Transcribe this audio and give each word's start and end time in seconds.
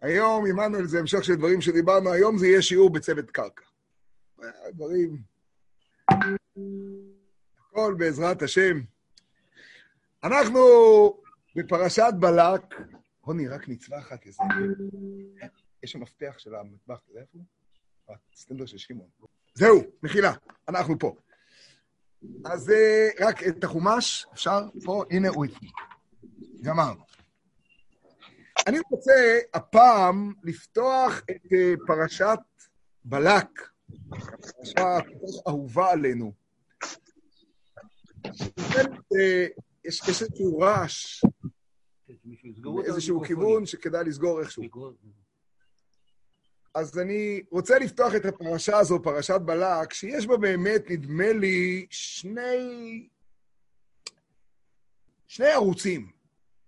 היום, 0.00 0.46
עמנואל, 0.46 0.86
זה 0.86 0.98
המשך 0.98 1.24
של 1.24 1.34
דברים 1.34 1.60
שדיברנו, 1.60 2.12
היום 2.12 2.38
זה 2.38 2.46
יהיה 2.46 2.62
שיעור 2.62 2.90
בצוות 2.90 3.30
קרקע. 3.30 3.64
דברים... 4.68 5.22
הכל 7.58 7.94
בעזרת 7.98 8.42
השם. 8.42 8.80
אנחנו 10.24 10.60
בפרשת 11.56 12.12
בלק, 12.20 12.62
רוני, 13.22 13.48
רק 13.48 13.68
מצווה 13.68 13.98
אחת 13.98 14.26
לזה. 14.26 14.42
יש 15.82 15.92
שם 15.92 16.00
מפתח 16.00 16.34
של 16.38 16.54
המטבח, 16.54 16.98
אתה 17.04 17.10
יודע 17.10 17.20
איפה 17.20 17.38
הוא? 17.38 18.16
הסטנדר 18.32 18.66
של 18.66 18.78
שמעון. 18.78 19.08
זהו, 19.54 19.82
מחילה, 20.02 20.32
אנחנו 20.68 20.98
פה. 20.98 21.16
אז 22.44 22.72
רק 23.20 23.42
את 23.42 23.64
החומש, 23.64 24.26
אפשר? 24.32 24.60
פה, 24.84 25.04
הנה 25.10 25.28
הוא 25.28 25.44
איתי. 25.44 25.70
גמרנו. 26.62 27.15
אני 28.66 28.78
רוצה 28.90 29.38
הפעם 29.54 30.32
לפתוח 30.42 31.22
את 31.30 31.42
פרשת 31.86 32.38
בלק, 33.04 33.68
פרשה 34.10 34.98
אהובה 35.48 35.90
עלינו. 35.90 36.32
יש 39.84 40.00
איזשהו 40.08 40.58
רעש, 40.58 41.24
איזשהו 42.86 43.22
כיוון 43.24 43.66
שכדאי 43.66 44.04
לסגור 44.04 44.40
איכשהו. 44.40 44.64
אז 46.74 46.98
אני 46.98 47.42
רוצה 47.50 47.78
לפתוח 47.78 48.14
את 48.14 48.24
הפרשה 48.24 48.78
הזו, 48.78 49.02
פרשת 49.02 49.40
בלק, 49.44 49.92
שיש 49.92 50.26
בה 50.26 50.36
באמת, 50.36 50.90
נדמה 50.90 51.32
לי, 51.32 51.86
שני... 51.90 53.08
שני 55.26 55.46
ערוצים. 55.46 56.15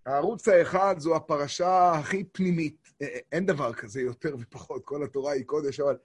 הערוץ 0.09 0.49
האחד 0.49 0.95
זו 0.99 1.17
הפרשה 1.17 1.93
הכי 1.93 2.25
פנימית. 2.25 2.89
אין 3.33 3.47
דבר 3.47 3.73
כזה 3.73 4.01
יותר 4.01 4.37
ופחות, 4.39 4.85
כל 4.85 5.05
התורה 5.05 5.33
היא 5.33 5.45
קודש, 5.45 5.81
אבל 5.81 5.97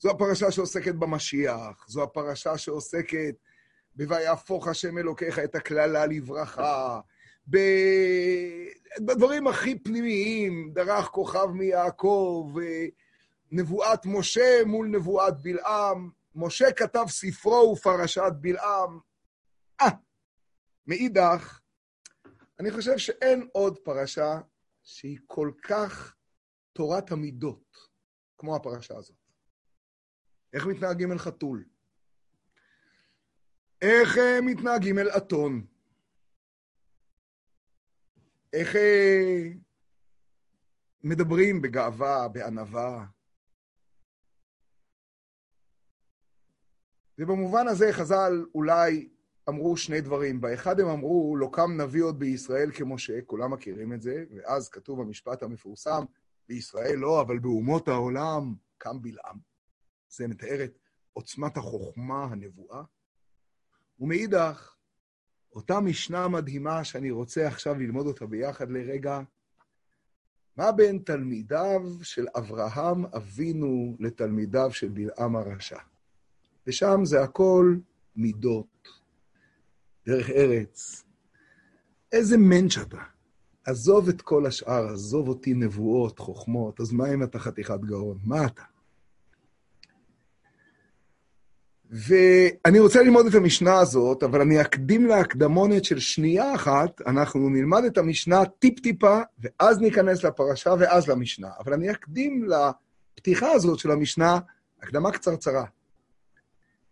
זו 0.00 0.10
הפרשה 0.10 0.50
שעוסקת 0.50 0.94
במשיח, 0.94 1.86
זו 1.88 2.02
הפרשה 2.02 2.58
שעוסקת 2.58 3.34
ב"ויהפוך 3.96 4.68
השם 4.68 4.98
אלוקיך 4.98 5.38
את 5.38 5.54
הקללה 5.54 6.06
לברכה", 6.06 7.00
בדברים 9.00 9.46
הכי 9.46 9.78
פנימיים, 9.78 10.70
דרך 10.74 11.04
כוכב 11.04 11.46
מיעקב, 11.46 12.52
נבואת 13.52 14.06
משה 14.06 14.60
מול 14.66 14.86
נבואת 14.86 15.42
בלעם, 15.42 16.10
משה 16.34 16.72
כתב 16.72 17.04
ספרו 17.08 17.74
ופרשת 17.76 18.32
בלעם. 18.40 18.98
אה, 19.80 19.88
מאידך, 20.86 21.59
אני 22.60 22.70
חושב 22.70 22.98
שאין 22.98 23.48
עוד 23.52 23.78
פרשה 23.78 24.40
שהיא 24.82 25.18
כל 25.26 25.52
כך 25.62 26.16
תורת 26.72 27.12
המידות 27.12 27.76
כמו 28.38 28.56
הפרשה 28.56 28.96
הזאת. 28.96 29.16
איך 30.52 30.66
מתנהגים 30.66 31.12
אל 31.12 31.18
חתול? 31.18 31.64
איך 33.82 34.08
מתנהגים 34.42 34.98
אל 34.98 35.08
אתון? 35.16 35.66
איך 38.52 38.68
מדברים 41.04 41.62
בגאווה, 41.62 42.28
בענווה? 42.28 43.06
ובמובן 47.18 47.68
הזה 47.68 47.92
חז"ל 47.92 48.46
אולי 48.54 49.08
אמרו 49.48 49.76
שני 49.76 50.00
דברים. 50.00 50.40
באחד 50.40 50.80
הם 50.80 50.88
אמרו, 50.88 51.36
לא 51.36 51.48
קם 51.52 51.80
נביא 51.80 52.02
עוד 52.02 52.18
בישראל 52.18 52.70
כמשה, 52.74 53.20
כולם 53.26 53.52
מכירים 53.52 53.92
את 53.92 54.02
זה, 54.02 54.24
ואז 54.36 54.68
כתוב 54.68 55.00
המשפט 55.00 55.42
המפורסם, 55.42 56.04
בישראל 56.48 56.96
לא, 56.96 57.20
אבל 57.20 57.38
באומות 57.38 57.88
העולם 57.88 58.54
קם 58.78 59.02
בלעם. 59.02 59.38
זה 60.08 60.28
מתאר 60.28 60.64
את 60.64 60.78
עוצמת 61.12 61.56
החוכמה, 61.56 62.24
הנבואה. 62.24 62.82
ומאידך, 64.00 64.74
אותה 65.54 65.80
משנה 65.80 66.28
מדהימה 66.28 66.84
שאני 66.84 67.10
רוצה 67.10 67.46
עכשיו 67.46 67.74
ללמוד 67.74 68.06
אותה 68.06 68.26
ביחד 68.26 68.70
לרגע, 68.70 69.20
מה 70.56 70.72
בין 70.72 70.98
תלמידיו 70.98 71.82
של 72.02 72.26
אברהם 72.36 73.06
אבינו 73.06 73.96
לתלמידיו 74.00 74.72
של 74.72 74.88
בלעם 74.88 75.36
הרשע? 75.36 75.78
ושם 76.66 77.00
זה 77.04 77.22
הכל 77.22 77.76
מידות, 78.16 78.88
דרך 80.06 80.30
ארץ. 80.30 81.04
איזה 82.12 82.38
מענץ' 82.38 82.78
אתה. 82.78 83.02
עזוב 83.66 84.08
את 84.08 84.22
כל 84.22 84.46
השאר, 84.46 84.92
עזוב 84.92 85.28
אותי 85.28 85.54
נבואות, 85.54 86.18
חוכמות, 86.18 86.80
אז 86.80 86.92
מה 86.92 87.14
אם 87.14 87.22
אתה 87.22 87.38
חתיכת 87.38 87.80
גאון? 87.80 88.18
מה 88.24 88.46
אתה? 88.46 88.62
ואני 91.90 92.80
רוצה 92.80 93.02
ללמוד 93.02 93.26
את 93.26 93.34
המשנה 93.34 93.78
הזאת, 93.78 94.22
אבל 94.22 94.40
אני 94.40 94.60
אקדים 94.60 95.06
להקדמונת 95.06 95.84
של 95.84 95.98
שנייה 95.98 96.54
אחת, 96.54 97.00
אנחנו 97.06 97.48
נלמד 97.48 97.84
את 97.84 97.98
המשנה 97.98 98.44
טיפ-טיפה, 98.44 99.20
ואז 99.38 99.80
ניכנס 99.80 100.24
לפרשה 100.24 100.74
ואז 100.78 101.08
למשנה. 101.08 101.48
אבל 101.58 101.72
אני 101.72 101.90
אקדים 101.90 102.48
לפתיחה 102.48 103.52
הזאת 103.52 103.78
של 103.78 103.90
המשנה 103.90 104.38
הקדמה 104.82 105.12
קצרצרה. 105.12 105.64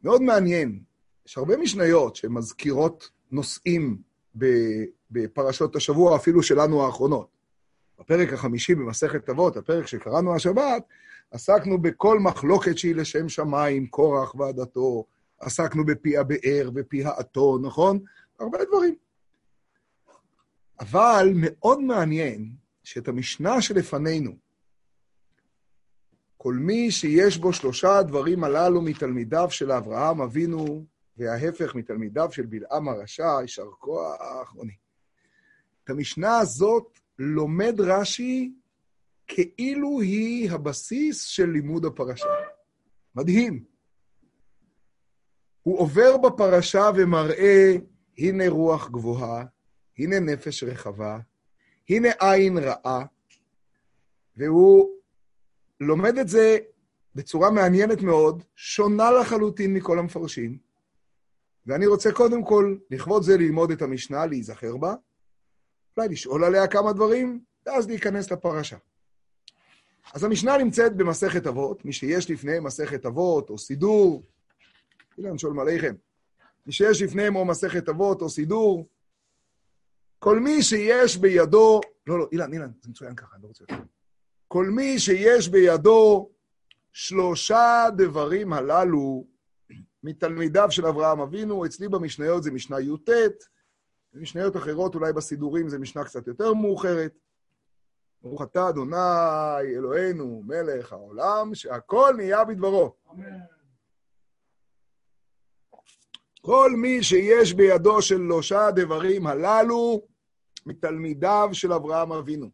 מאוד 0.04 0.22
מעניין, 0.22 0.80
יש 1.28 1.38
הרבה 1.38 1.56
משניות 1.56 2.16
שמזכירות 2.16 3.10
נושאים 3.30 3.98
בפרשות 5.10 5.76
השבוע, 5.76 6.16
אפילו 6.16 6.42
שלנו 6.42 6.86
האחרונות. 6.86 7.28
בפרק 7.98 8.32
החמישי 8.32 8.74
במסכת 8.74 9.28
אבות, 9.28 9.56
הפרק 9.56 9.86
שקראנו 9.86 10.34
השבת, 10.34 10.82
עסקנו 11.30 11.82
בכל 11.82 12.18
מחלוקת 12.18 12.78
שהיא 12.78 12.94
לשם 12.94 13.28
שמיים, 13.28 13.86
קורח 13.86 14.34
ועדתו, 14.34 15.04
עסקנו 15.40 15.86
בפי 15.86 16.16
הבאר 16.16 16.70
ופי 16.74 17.04
האתון, 17.04 17.64
נכון? 17.64 17.98
הרבה 18.40 18.58
דברים. 18.64 18.94
אבל 20.80 21.32
מאוד 21.34 21.80
מעניין 21.80 22.50
שאת 22.84 23.08
המשנה 23.08 23.62
שלפנינו, 23.62 24.32
כל 26.36 26.54
מי 26.54 26.90
שיש 26.90 27.38
בו 27.38 27.52
שלושה 27.52 27.98
הדברים 27.98 28.44
הללו 28.44 28.82
מתלמידיו 28.82 29.50
של 29.50 29.72
אברהם 29.72 30.20
אבינו, 30.20 30.84
וההפך 31.18 31.74
מתלמידיו 31.74 32.32
של 32.32 32.46
בלעם 32.46 32.88
הרשע, 32.88 33.40
יישר 33.40 33.70
כוח, 33.78 34.54
עוני. 34.56 34.76
את 35.84 35.90
המשנה 35.90 36.38
הזאת 36.38 36.98
לומד 37.18 37.80
רש"י 37.80 38.52
כאילו 39.26 40.00
היא 40.00 40.50
הבסיס 40.50 41.24
של 41.24 41.50
לימוד 41.50 41.84
הפרשה. 41.84 42.28
מדהים. 43.14 43.64
הוא 45.62 45.78
עובר 45.78 46.16
בפרשה 46.16 46.90
ומראה, 46.96 47.76
הנה 48.18 48.48
רוח 48.48 48.90
גבוהה, 48.90 49.44
הנה 49.98 50.20
נפש 50.20 50.62
רחבה, 50.62 51.18
הנה 51.88 52.08
עין 52.20 52.58
רעה, 52.58 53.04
והוא 54.36 54.90
לומד 55.80 56.18
את 56.18 56.28
זה 56.28 56.58
בצורה 57.14 57.50
מעניינת 57.50 58.02
מאוד, 58.02 58.42
שונה 58.56 59.10
לחלוטין 59.10 59.74
מכל 59.74 59.98
המפרשים, 59.98 60.58
ואני 61.68 61.86
רוצה 61.86 62.12
קודם 62.12 62.44
כל, 62.44 62.76
לכבוד 62.90 63.22
זה, 63.22 63.36
ללמוד 63.36 63.70
את 63.70 63.82
המשנה, 63.82 64.26
להיזכר 64.26 64.76
בה, 64.76 64.94
אולי 65.96 66.08
לשאול 66.08 66.44
עליה 66.44 66.66
כמה 66.66 66.92
דברים, 66.92 67.40
ואז 67.66 67.88
להיכנס 67.88 68.30
לפרשה. 68.30 68.76
אז 70.14 70.24
המשנה 70.24 70.58
נמצאת 70.58 70.96
במסכת 70.96 71.46
אבות, 71.46 71.84
מי 71.84 71.92
שיש 71.92 72.30
לפניהם 72.30 72.64
מסכת 72.64 73.06
אבות 73.06 73.50
או 73.50 73.58
סידור, 73.58 74.22
אילן 75.18 75.38
שואל 75.38 75.60
עליכם, 75.60 75.94
מי 76.66 76.72
שיש 76.72 77.02
לפניהם 77.02 77.36
או 77.36 77.44
מסכת 77.44 77.88
אבות 77.88 78.22
או 78.22 78.28
סידור, 78.28 78.88
כל 80.18 80.38
מי 80.38 80.62
שיש 80.62 81.16
בידו, 81.16 81.80
לא, 82.06 82.18
לא, 82.18 82.28
אילן, 82.32 82.52
אילן, 82.52 82.70
זה 82.82 82.90
מצוין 82.90 83.14
ככה, 83.14 83.36
אני 83.36 83.42
לא 83.42 83.48
רוצה 83.48 83.64
יותר. 83.64 83.82
כל 84.48 84.66
מי 84.66 84.98
שיש 84.98 85.48
בידו 85.48 86.30
שלושה 86.92 87.84
דברים 87.96 88.52
הללו 88.52 89.24
מתלמידיו 90.02 90.70
של 90.70 90.86
אברהם 90.86 91.20
אבינו, 91.20 91.66
אצלי 91.66 91.88
במשניות 91.88 92.42
זה 92.42 92.50
משנה 92.50 92.80
י"ט, 92.80 93.10
במשניות 94.12 94.56
אחרות, 94.56 94.94
אולי 94.94 95.12
בסידורים 95.12 95.68
זה 95.68 95.78
משנה 95.78 96.04
קצת 96.04 96.26
יותר 96.26 96.54
מאוחרת. 96.54 97.18
ברוך 98.22 98.42
אתה, 98.42 98.68
אדוני, 98.68 98.96
אלוהינו, 99.76 100.42
מלך 100.46 100.92
העולם, 100.92 101.54
שהכל 101.54 102.14
נהיה 102.16 102.44
בדברו. 102.44 102.94
אמן. 103.10 103.38
כל 106.40 106.70
מי 106.76 107.02
שיש 107.02 107.54
בידו 107.54 108.02
שלושה 108.02 108.70
דברים 108.70 109.26
הללו, 109.26 110.02
מתלמידיו 110.66 111.48
של 111.52 111.72
אברהם 111.72 112.12
אבינו. 112.12 112.50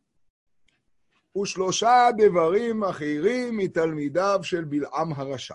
ושלושה 1.42 2.08
דברים 2.16 2.84
אחרים 2.84 3.56
מתלמידיו 3.56 4.40
של 4.42 4.64
בלעם 4.64 5.12
הרשע. 5.12 5.54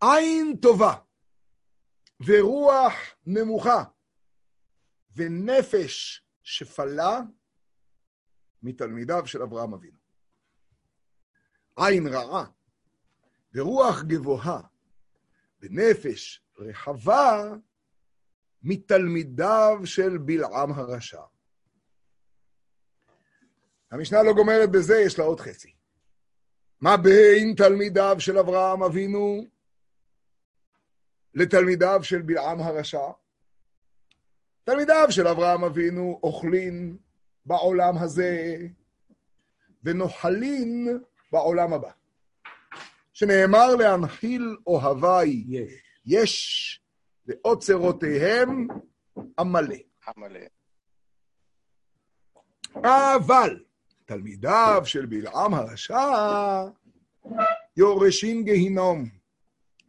עין 0.00 0.56
טובה 0.62 0.94
ורוח 2.26 2.92
נמוכה 3.26 3.84
ונפש 5.16 6.22
שפלה 6.42 7.20
מתלמידיו 8.62 9.26
של 9.26 9.42
אברהם 9.42 9.74
אבינו. 9.74 9.98
עין 11.76 12.06
רעה 12.06 12.44
ורוח 13.54 14.02
גבוהה 14.02 14.60
ונפש 15.60 16.42
רחבה 16.58 17.42
מתלמידיו 18.62 19.78
של 19.84 20.18
בלעם 20.18 20.72
הרשע. 20.72 21.22
המשנה 23.90 24.22
לא 24.22 24.32
גומרת 24.32 24.70
בזה, 24.72 24.96
יש 25.06 25.18
לה 25.18 25.24
עוד 25.24 25.40
חצי. 25.40 25.74
מה 26.80 26.96
בין 26.96 27.54
תלמידיו 27.56 28.16
של 28.18 28.38
אברהם 28.38 28.82
אבינו 28.82 29.44
לתלמידיו 31.36 32.00
של 32.02 32.22
בלעם 32.22 32.60
הרשע? 32.60 33.10
תלמידיו 34.64 35.06
של 35.10 35.28
אברהם 35.28 35.64
אבינו 35.64 36.20
אוכלים 36.22 36.96
בעולם 37.46 37.98
הזה 37.98 38.56
ונוחלים 39.84 40.86
בעולם 41.32 41.72
הבא. 41.72 41.90
שנאמר 43.12 43.74
להנחיל 43.74 44.56
אוהביי 44.66 45.44
יש, 45.48 45.72
יש 46.06 46.80
ואוצרותיהם 47.26 48.68
עמלא. 49.38 49.76
עמלא. 50.08 50.40
אבל 53.16 53.64
תלמידיו 54.04 54.82
של 54.84 55.06
בלעם 55.06 55.54
הרשע 55.54 56.64
יורשים 57.76 58.44
גיהינום 58.44 59.15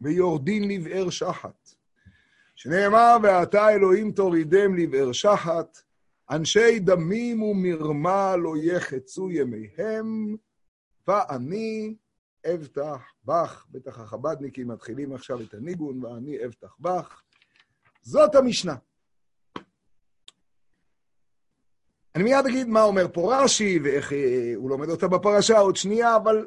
ויורדים 0.00 0.70
לבאר 0.70 1.10
שחת. 1.10 1.74
שנאמר, 2.56 3.16
ואתה 3.22 3.68
אלוהים 3.68 4.12
תורידם 4.12 4.74
לבאר 4.74 5.12
שחת, 5.12 5.82
אנשי 6.30 6.78
דמים 6.78 7.42
ומרמה 7.42 8.36
לא 8.36 8.54
יחצו 8.56 9.30
ימיהם, 9.30 10.36
ואני 11.08 11.94
אבטח 12.54 13.00
בך. 13.24 13.66
בטח 13.70 13.98
החב"דניקים 13.98 14.68
מתחילים 14.68 15.12
עכשיו 15.12 15.40
את 15.42 15.54
הניגון, 15.54 16.04
ואני 16.04 16.44
אבטח 16.44 16.76
בך. 16.80 17.22
זאת 18.02 18.34
המשנה. 18.34 18.74
אני 22.14 22.24
מיד 22.24 22.46
אגיד 22.46 22.68
מה 22.68 22.82
אומר 22.82 23.06
פה 23.12 23.34
רש"י, 23.34 23.78
ואיך 23.84 24.12
אה, 24.12 24.52
הוא 24.56 24.70
לומד 24.70 24.88
אותה 24.88 25.08
בפרשה 25.08 25.58
עוד 25.58 25.76
שנייה, 25.76 26.16
אבל 26.16 26.46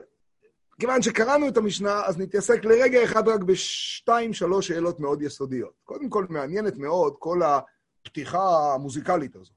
כיוון 0.82 1.02
שקראנו 1.02 1.48
את 1.48 1.58
המשנה, 1.58 2.06
אז 2.06 2.18
נתעסק 2.18 2.66
לרגע 2.66 3.04
אחד 3.04 3.28
רק 3.28 3.42
בשתיים, 3.42 4.34
שלוש 4.34 4.68
שאלות 4.68 5.00
מאוד 5.00 5.22
יסודיות. 5.22 5.74
קודם 5.84 6.10
כל, 6.10 6.26
מעניינת 6.30 6.78
מאוד 6.78 7.16
כל 7.20 7.42
הפתיחה 7.44 8.74
המוזיקלית 8.74 9.36
הזאת. 9.36 9.54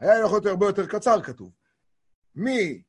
היה 0.00 0.18
יכול 0.18 0.36
להיות 0.36 0.46
הרבה 0.46 0.66
יותר 0.66 0.86
קצר 0.86 1.22
כתוב. 1.22 1.50
מי 2.34 2.82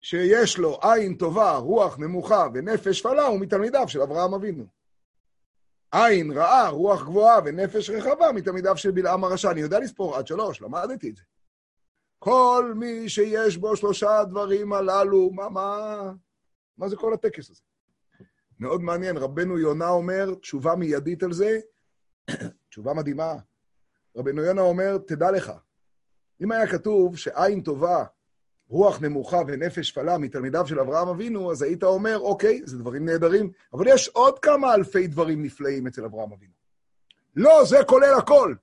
שיש 0.00 0.58
לו 0.58 0.78
עין 0.82 1.14
טובה, 1.14 1.56
רוח 1.56 1.98
נמוכה 1.98 2.46
ונפש 2.54 2.98
שפלה, 2.98 3.26
הוא 3.26 3.40
מתלמידיו 3.40 3.88
של 3.88 4.02
אברהם 4.02 4.34
אבינו. 4.34 4.64
עין 5.92 6.32
רעה, 6.32 6.68
רוח 6.68 7.02
גבוהה 7.02 7.40
ונפש 7.44 7.90
רחבה 7.90 8.32
מתלמידיו 8.32 8.76
של 8.76 8.90
בלעם 8.90 9.24
הרשע. 9.24 9.50
אני 9.50 9.60
יודע 9.60 9.78
לספור 9.78 10.16
עד 10.16 10.26
שלוש, 10.26 10.62
למדתי 10.62 11.10
את 11.10 11.16
זה. 11.16 11.22
כל 12.18 12.72
מי 12.76 13.08
שיש 13.08 13.56
בו 13.56 13.76
שלושה 13.76 14.24
דברים 14.24 14.72
הללו, 14.72 15.30
מה, 15.30 15.48
מה, 15.48 16.12
מה 16.78 16.88
זה 16.88 16.96
כל 16.96 17.14
הטקס 17.14 17.50
הזה? 17.50 17.62
מאוד 18.60 18.82
מעניין, 18.82 19.16
רבנו 19.16 19.58
יונה 19.58 19.88
אומר, 19.88 20.34
תשובה 20.34 20.74
מיידית 20.74 21.22
על 21.22 21.32
זה, 21.32 21.58
תשובה 22.68 22.94
מדהימה. 22.94 23.34
רבנו 24.16 24.42
יונה 24.42 24.60
אומר, 24.60 24.98
תדע 24.98 25.30
לך, 25.30 25.52
אם 26.40 26.52
היה 26.52 26.66
כתוב 26.66 27.16
שעין 27.16 27.60
טובה, 27.60 28.04
רוח 28.68 29.00
נמוכה 29.00 29.40
ונפש 29.46 29.88
שפלה 29.88 30.18
מתלמידיו 30.18 30.66
של 30.66 30.80
אברהם 30.80 31.08
אבינו, 31.08 31.52
אז 31.52 31.62
היית 31.62 31.82
אומר, 31.84 32.18
אוקיי, 32.18 32.60
זה 32.64 32.78
דברים 32.78 33.04
נהדרים, 33.04 33.50
אבל 33.72 33.84
יש 33.88 34.08
עוד 34.08 34.38
כמה 34.38 34.74
אלפי 34.74 35.06
דברים 35.06 35.42
נפלאים 35.42 35.86
אצל 35.86 36.04
אברהם 36.04 36.32
אבינו. 36.32 36.52
לא, 37.36 37.64
זה 37.64 37.76
כולל 37.86 38.14
הכל. 38.18 38.54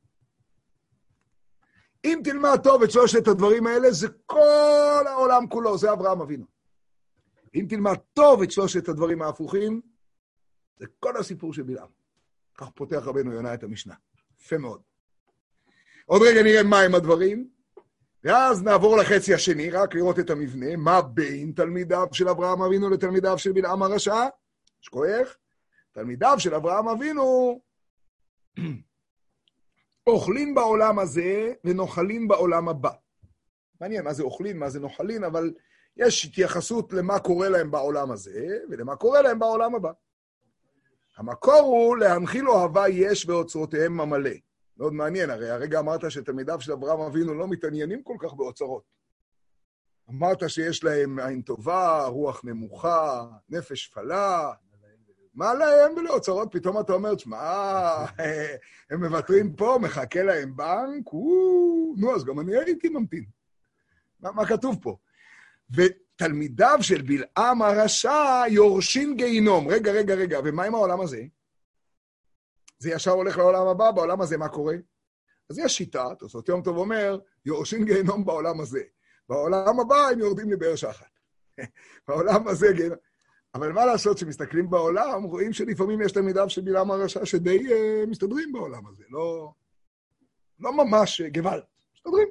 אם 2.05 2.21
תלמד 2.23 2.59
טוב 2.63 2.83
את 2.83 2.91
שלושת 2.91 3.27
הדברים 3.27 3.67
האלה, 3.67 3.91
זה 3.91 4.07
כל 4.25 5.03
העולם 5.07 5.47
כולו, 5.47 5.77
זה 5.77 5.91
אברהם 5.91 6.21
אבינו. 6.21 6.45
אם 7.55 7.65
תלמד 7.69 7.95
טוב 8.13 8.41
את 8.41 8.51
שלושת 8.51 8.89
הדברים 8.89 9.21
ההפוכים, 9.21 9.81
זה 10.77 10.85
כל 10.99 11.17
הסיפור 11.17 11.53
של 11.53 11.63
בלעם. 11.63 11.89
כך 12.57 12.69
פותח 12.69 13.01
רבנו 13.03 13.33
יונה 13.33 13.53
את 13.53 13.63
המשנה. 13.63 13.93
יפה 14.39 14.57
מאוד. 14.57 14.81
עוד 16.05 16.21
רגע 16.21 16.43
נראה 16.43 16.63
מהם 16.63 16.95
הדברים, 16.95 17.49
ואז 18.23 18.63
נעבור 18.63 18.97
לחצי 18.97 19.33
השני, 19.33 19.69
רק 19.69 19.95
לראות 19.95 20.19
את 20.19 20.29
המבנה, 20.29 20.75
מה 20.75 21.01
בין 21.01 21.51
תלמידיו 21.51 22.07
של 22.11 22.29
אברהם 22.29 22.61
אבינו 22.61 22.89
לתלמידיו 22.89 23.37
של 23.37 23.51
בלעם 23.51 23.83
הרשע? 23.83 24.27
שכוח? 24.81 25.37
תלמידיו 25.91 26.35
של 26.37 26.55
אברהם 26.55 26.87
אבינו 26.87 27.59
אוכלים 30.07 30.55
בעולם 30.55 30.99
הזה 30.99 31.53
ונוחלים 31.63 32.27
בעולם 32.27 32.69
הבא. 32.69 32.91
מעניין 33.81 34.03
מה 34.03 34.13
זה 34.13 34.23
אוכלים, 34.23 34.59
מה 34.59 34.69
זה 34.69 34.79
נוחלים, 34.79 35.23
אבל 35.23 35.53
יש 35.99 36.25
התייחסות 36.25 36.93
למה 36.93 37.19
קורה 37.19 37.49
להם 37.49 37.71
בעולם 37.71 38.11
הזה 38.11 38.57
ולמה 38.69 38.95
קורה 38.95 39.21
להם 39.21 39.39
בעולם 39.39 39.75
הבא. 39.75 39.91
המקור 41.17 41.59
הוא 41.59 41.97
להנחיל 41.97 42.49
אוהבה 42.49 42.89
יש 42.89 43.25
ואוצרותיהם 43.25 44.01
המלא. 44.01 44.31
מאוד 44.77 44.93
מעניין, 44.93 45.29
הרי 45.29 45.49
הרגע 45.49 45.79
אמרת 45.79 46.11
שתלמידיו 46.11 46.61
של 46.61 46.71
אברהם 46.71 46.99
אבינו 46.99 47.33
לא 47.33 47.47
מתעניינים 47.47 48.03
כל 48.03 48.15
כך 48.19 48.33
באוצרות. 48.33 48.83
אמרת 50.09 50.49
שיש 50.49 50.83
להם 50.83 51.19
עין 51.19 51.41
טובה, 51.41 52.05
רוח 52.05 52.41
נמוכה, 52.43 53.25
נפש 53.49 53.85
שפלה, 53.85 54.51
מה 55.33 55.53
להם 55.53 55.97
ולאוצרות? 55.97 56.49
פתאום 56.51 56.79
אתה 56.79 56.93
אומר, 56.93 57.17
שמע, 57.17 57.39
הם 58.89 59.03
מוותרים 59.05 59.55
פה, 59.55 59.77
מחכה 59.81 60.23
להם 60.23 60.55
בנק, 60.55 61.13
נו, 61.97 62.15
אז 62.15 62.25
גם 62.25 62.39
אני 62.39 62.57
הייתי 62.57 62.89
ממתין. 62.89 63.25
מה, 64.19 64.31
מה 64.31 64.45
כתוב 64.45 64.77
פה? 64.81 64.97
ותלמידיו 65.75 66.77
של 66.81 67.01
בלעם 67.01 67.61
הרשע 67.61 68.43
יורשים 68.49 69.15
גיהינום. 69.15 69.67
רגע, 69.67 69.91
רגע, 69.91 70.15
רגע, 70.15 70.39
ומה 70.43 70.63
עם 70.63 70.75
העולם 70.75 71.01
הזה? 71.01 71.23
זה 72.79 72.89
ישר 72.91 73.11
הולך 73.11 73.37
לעולם 73.37 73.67
הבא, 73.67 73.91
בעולם 73.91 74.21
הזה 74.21 74.37
מה 74.37 74.49
קורה? 74.49 74.75
אז 75.49 75.59
יש 75.59 75.77
שיטה, 75.77 76.15
תוספות 76.19 76.49
יום 76.49 76.61
טוב 76.61 76.77
אומר, 76.77 77.19
יורשים 77.45 77.85
גיהינום 77.85 78.25
בעולם 78.25 78.61
הזה. 78.61 78.81
בעולם 79.29 79.79
הבא 79.79 80.07
הם 80.11 80.19
יורדים 80.19 80.51
לבאר 80.51 80.75
שחת. 80.75 81.09
בעולם 82.07 82.47
הזה 82.47 82.67
גיהינום. 82.75 82.97
אבל 83.55 83.71
מה 83.71 83.85
לעשות, 83.85 84.17
כשמסתכלים 84.17 84.69
בעולם, 84.69 85.23
רואים 85.23 85.53
שלפעמים 85.53 86.01
יש 86.01 86.11
תלמידיו 86.11 86.49
של 86.49 86.61
בלעם 86.61 86.91
הרשע 86.91 87.25
שדי 87.25 87.57
uh, 87.57 88.09
מסתדרים 88.09 88.51
בעולם 88.51 88.87
הזה, 88.87 89.03
לא, 89.09 89.53
לא 90.59 90.73
ממש 90.73 91.21
uh, 91.21 91.29
גוואלד, 91.33 91.63
מסתדרים. 91.95 92.27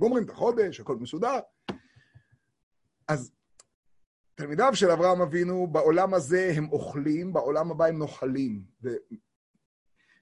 גומרים 0.00 0.24
את 0.24 0.30
החודש, 0.30 0.80
הכל 0.80 0.96
מסודר. 0.96 1.38
אז 3.12 3.32
תלמידיו 4.34 4.70
של 4.74 4.90
אברהם 4.90 5.20
אבינו, 5.20 5.66
בעולם 5.66 6.14
הזה 6.14 6.52
הם 6.56 6.68
אוכלים, 6.72 7.32
בעולם 7.32 7.70
הבא 7.70 7.84
הם 7.84 7.98
נוחלים. 7.98 8.64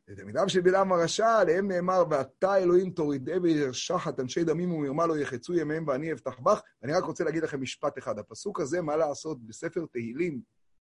ותלמידיו 0.08 0.48
של 0.48 0.60
בלעם 0.60 0.92
הרשע, 0.92 1.38
עליהם 1.38 1.68
נאמר, 1.68 2.04
ואתה 2.10 2.56
אלוהים 2.56 2.90
תורידי 2.90 3.38
וירשחת 3.38 4.20
אנשי 4.20 4.44
דמים 4.44 4.72
ומרמה 4.72 5.06
לא 5.06 5.18
יחצו 5.18 5.54
ימיהם 5.54 5.88
ואני 5.88 6.12
אבטח 6.12 6.38
בך. 6.38 6.60
ואני 6.82 6.92
רק 6.92 7.04
רוצה 7.04 7.24
להגיד 7.24 7.42
לכם 7.42 7.62
משפט 7.62 7.98
אחד. 7.98 8.18
הפסוק 8.18 8.60
הזה, 8.60 8.82
מה 8.82 8.96
לעשות 8.96 9.46
בספר 9.46 9.86
תהילים, 9.92 10.40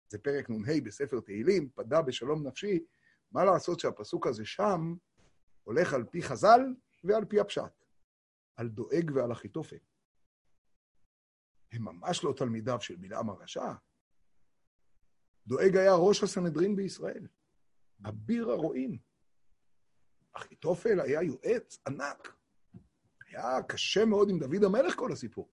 זה 0.09 0.17
פרק 0.17 0.49
נ"ה 0.49 0.81
בספר 0.83 1.19
תהילים, 1.19 1.69
פדה 1.75 2.01
בשלום 2.01 2.47
נפשי, 2.47 2.79
מה 3.31 3.45
לעשות 3.45 3.79
שהפסוק 3.79 4.27
הזה 4.27 4.45
שם 4.45 4.95
הולך 5.63 5.93
על 5.93 6.03
פי 6.03 6.21
חז"ל 6.21 6.61
ועל 7.03 7.25
פי 7.25 7.39
הפשט, 7.39 7.85
על 8.55 8.67
דואג 8.67 9.11
ועל 9.13 9.31
אחיתופל. 9.31 9.77
הם 11.71 11.81
ממש 11.83 12.23
לא 12.23 12.33
תלמידיו 12.37 12.81
של 12.81 12.95
בלעם 12.95 13.29
הרשע. 13.29 13.73
דואג 15.47 15.77
היה 15.77 15.93
ראש 15.93 16.23
הסנהדרין 16.23 16.75
בישראל, 16.75 17.27
אביר 18.05 18.51
הרועים. 18.51 18.97
אחיתופל 20.33 20.99
היה 20.99 21.23
יועץ 21.23 21.77
ענק. 21.87 22.33
היה 23.27 23.63
קשה 23.67 24.05
מאוד 24.05 24.29
עם 24.29 24.39
דוד 24.39 24.63
המלך 24.63 24.95
כל 24.95 25.11
הסיפור. 25.11 25.49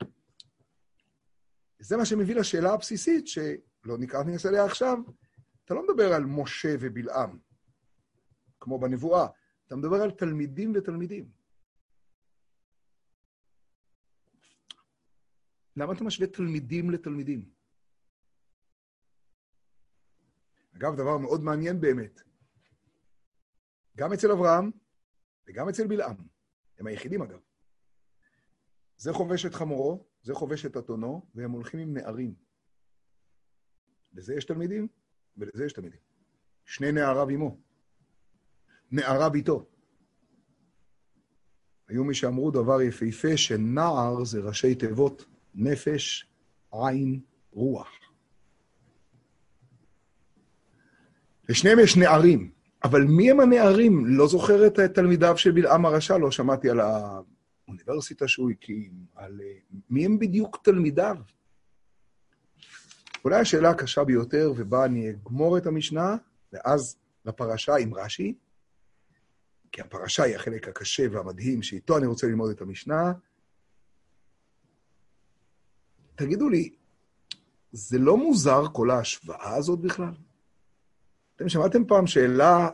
וזה 1.80 1.97
מה 1.97 2.04
שמביא 2.04 2.35
לשאלה 2.35 2.73
הבסיסית, 2.73 3.26
שלא 3.26 3.99
ניכנס 3.99 4.47
אליה 4.47 4.64
עכשיו, 4.64 4.99
אתה 5.64 5.75
לא 5.75 5.83
מדבר 5.88 6.12
על 6.12 6.25
משה 6.25 6.75
ובלעם, 6.80 7.38
כמו 8.61 8.78
בנבואה, 8.78 9.26
אתה 9.66 9.76
מדבר 9.76 9.97
על 9.97 10.11
תלמידים 10.11 10.73
ותלמידים. 10.75 11.43
למה 15.76 15.93
אתה 15.93 16.04
משווה 16.04 16.26
תלמידים 16.26 16.90
לתלמידים? 16.90 17.50
אגב, 20.76 20.95
דבר 20.95 21.19
מאוד 21.19 21.40
מעניין 21.40 21.81
באמת. 21.81 22.21
גם 23.97 24.12
אצל 24.12 24.33
אברהם 24.33 24.71
וגם 25.47 25.69
אצל 25.69 25.87
בלעם. 25.87 26.16
הם 26.78 26.87
היחידים, 26.87 27.23
אגב. 27.23 27.40
זה 28.97 29.12
חובש 29.12 29.47
את 29.47 29.54
חמורו, 29.54 30.07
זה 30.23 30.35
חובש 30.35 30.66
את 30.66 30.76
אתונו, 30.76 31.31
והם 31.35 31.50
הולכים 31.50 31.81
עם 31.81 31.95
נערים. 31.95 32.35
לזה 34.12 34.35
יש 34.35 34.45
תלמידים, 34.45 34.88
ולזה 35.37 35.64
יש 35.64 35.73
תלמידים. 35.73 36.00
שני 36.64 36.93
נעריו 36.93 37.28
עמו. 37.28 37.61
נעריו 38.90 39.35
איתו. 39.35 39.69
היו 41.88 42.04
מי 42.04 42.14
שאמרו 42.14 42.50
דבר 42.50 42.83
יפהפה, 42.83 43.37
שנער 43.37 44.25
זה 44.25 44.40
ראשי 44.40 44.75
תיבות 44.75 45.25
נפש, 45.54 46.26
עין, 46.73 47.20
רוח. 47.52 47.88
לשניהם 51.49 51.78
יש 51.78 51.96
נערים, 51.96 52.50
אבל 52.84 53.04
מי 53.04 53.30
הם 53.30 53.40
הנערים? 53.40 54.06
לא 54.06 54.28
זוכר 54.28 54.66
את 54.66 54.78
תלמידיו 54.78 55.37
של 55.37 55.50
בלעם 55.50 55.87
הרשע, 55.87 56.18
לא 56.18 56.30
שמעתי 56.30 56.70
על 56.70 56.80
האוניברסיטה 56.80 58.28
שהוא 58.28 58.50
הקים, 58.50 58.92
על 59.14 59.40
אה, 59.44 59.54
מי 59.90 60.04
הם 60.04 60.18
בדיוק 60.18 60.58
תלמידיו. 60.64 61.16
אולי 63.25 63.40
השאלה 63.40 63.70
הקשה 63.70 64.04
ביותר, 64.04 64.52
ובה 64.56 64.84
אני 64.84 65.11
אגמור 65.11 65.58
את 65.58 65.66
המשנה, 65.66 66.16
ואז 66.52 66.96
לפרשה 67.25 67.76
עם 67.76 67.94
רש"י, 67.94 68.34
כי 69.73 69.80
הפרשה 69.80 70.23
היא 70.23 70.37
החלק 70.37 70.68
הקשה 70.68 71.02
והמדהים, 71.12 71.62
שאיתו 71.62 71.99
אני 71.99 72.06
רוצה 72.06 72.26
ללמוד 72.26 72.50
את 72.50 72.61
המשנה. 72.61 73.12
תגידו 76.14 76.49
לי, 76.49 76.71
זה 77.73 77.99
לא 77.99 78.16
מוזר 78.16 78.64
כל 78.73 78.90
ההשוואה 78.90 79.54
הזאת 79.54 79.80
בכלל? 79.80 80.14
אתם 81.37 81.49
שמעתם 81.49 81.85
פעם 81.85 82.06
שאלה, 82.06 82.68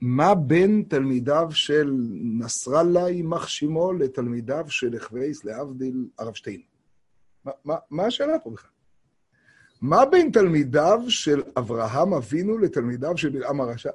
מה 0.00 0.34
בין 0.34 0.84
תלמידיו 0.88 1.48
של 1.50 1.92
נסראללה, 2.38 3.08
יימח 3.08 3.46
שמו, 3.46 3.92
לתלמידיו 3.92 4.64
של 4.68 4.96
החווייס, 4.96 5.44
להבדיל, 5.44 6.08
הרב 6.18 6.34
שטיין? 6.34 6.62
מה, 7.44 7.52
מה, 7.64 7.76
מה 7.90 8.06
השאלה 8.06 8.38
פה 8.38 8.50
בכלל? 8.50 8.70
מה 9.80 10.06
בין 10.06 10.30
תלמידיו 10.32 11.00
של 11.08 11.42
אברהם 11.58 12.14
אבינו 12.14 12.58
לתלמידיו 12.58 13.16
של 13.16 13.28
בלעם 13.28 13.60
הרשע? 13.60 13.90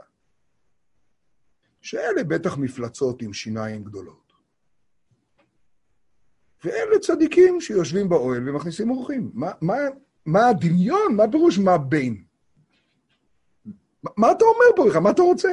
שאלה 1.81 2.23
בטח 2.23 2.57
מפלצות 2.57 3.21
עם 3.21 3.33
שיניים 3.33 3.83
גדולות. 3.83 4.22
ואלה 6.63 6.99
צדיקים 6.99 7.61
שיושבים 7.61 8.09
באוהל 8.09 8.49
ומכניסים 8.49 8.89
אורחים. 8.89 9.31
מה, 9.33 9.51
מה, 9.61 9.73
מה 10.25 10.47
הדמיון? 10.47 11.15
מה 11.15 11.23
פירוש 11.31 11.59
מה 11.59 11.77
בין? 11.77 12.23
מה, 14.17 14.31
אתה 14.31 14.45
אומר 14.45 14.75
פה 14.75 14.85
בכלל? 14.89 15.01
מה 15.01 15.11
אתה 15.11 15.21
רוצה? 15.21 15.51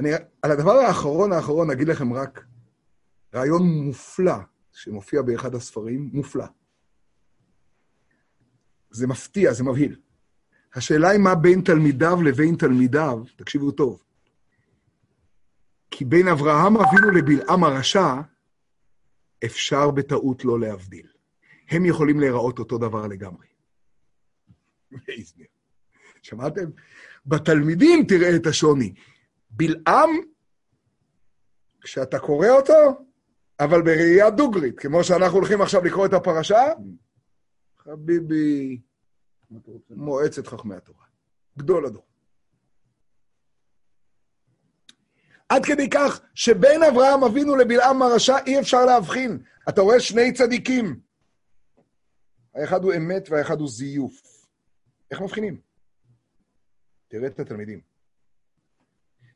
אני, 0.00 0.10
על 0.42 0.50
הדבר 0.50 0.72
האחרון 0.72 1.32
האחרון 1.32 1.70
אגיד 1.70 1.88
לכם 1.88 2.12
רק 2.12 2.44
רעיון 3.34 3.62
מופלא 3.62 4.36
שמופיע 4.72 5.22
באחד 5.22 5.54
הספרים, 5.54 6.10
מופלא. 6.12 6.44
זה 8.90 9.06
מפתיע, 9.06 9.52
זה 9.52 9.64
מבהיל. 9.64 9.96
השאלה 10.74 11.08
היא 11.08 11.20
מה 11.20 11.34
בין 11.34 11.60
תלמידיו 11.60 12.22
לבין 12.22 12.56
תלמידיו, 12.56 13.22
תקשיבו 13.36 13.70
טוב. 13.70 14.05
כי 15.98 16.04
בין 16.04 16.28
אברהם 16.28 16.76
אבינו 16.76 17.10
לבלעם 17.10 17.64
הרשע, 17.64 18.14
אפשר 19.44 19.90
בטעות 19.90 20.44
לא 20.44 20.60
להבדיל. 20.60 21.06
הם 21.70 21.84
יכולים 21.84 22.20
להיראות 22.20 22.58
אותו 22.58 22.78
דבר 22.78 23.06
לגמרי. 23.06 23.46
שמעתם? 26.22 26.64
בתלמידים 27.26 28.04
תראה 28.08 28.36
את 28.36 28.46
השוני. 28.46 28.94
בלעם, 29.50 30.10
כשאתה 31.80 32.18
קורא 32.18 32.48
אותו, 32.48 33.04
אבל 33.60 33.82
בראייה 33.82 34.30
דוגרית, 34.30 34.78
כמו 34.78 35.04
שאנחנו 35.04 35.38
הולכים 35.38 35.60
עכשיו 35.62 35.84
לקרוא 35.84 36.06
את 36.06 36.12
הפרשה, 36.12 36.62
חביבי, 37.78 38.80
מועצת 39.90 40.46
חכמי 40.46 40.74
התורה. 40.74 41.04
גדול 41.58 41.86
הדור. 41.86 42.05
עד 45.48 45.64
כדי 45.64 45.90
כך 45.90 46.20
שבין 46.34 46.82
אברהם 46.82 47.24
אבינו 47.24 47.56
לבלעם 47.56 48.02
הרשע 48.02 48.36
אי 48.46 48.60
אפשר 48.60 48.84
להבחין. 48.84 49.38
אתה 49.68 49.80
רואה 49.80 50.00
שני 50.00 50.32
צדיקים. 50.32 51.00
האחד 52.54 52.84
הוא 52.84 52.92
אמת 52.96 53.28
והאחד 53.30 53.60
הוא 53.60 53.68
זיוף. 53.68 54.46
איך 55.10 55.20
מבחינים? 55.20 55.60
תראה 57.08 57.26
את 57.26 57.40
התלמידים. 57.40 57.80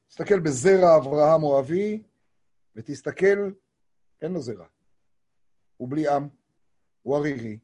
תסתכל 0.08 0.40
בזרע 0.40 0.96
אברהם 0.96 1.42
או 1.42 1.60
אבי, 1.60 2.02
ותסתכל, 2.76 3.50
אין 4.22 4.32
לו 4.32 4.40
זרע. 4.40 4.66
הוא 5.76 5.90
בלי 5.90 6.08
עם, 6.08 6.28
הוא 7.02 7.16
ערירי, 7.16 7.58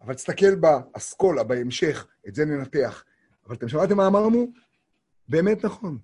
אבל 0.00 0.14
תסתכל 0.14 0.54
באסכולה, 0.54 1.42
בהמשך, 1.44 2.06
את 2.28 2.34
זה 2.34 2.44
ננתח. 2.44 3.04
אבל 3.46 3.54
אתם 3.54 3.68
שמעתם 3.68 3.96
מה 3.96 4.06
אמרנו? 4.06 4.52
באמת 5.28 5.64
נכון. 5.64 5.98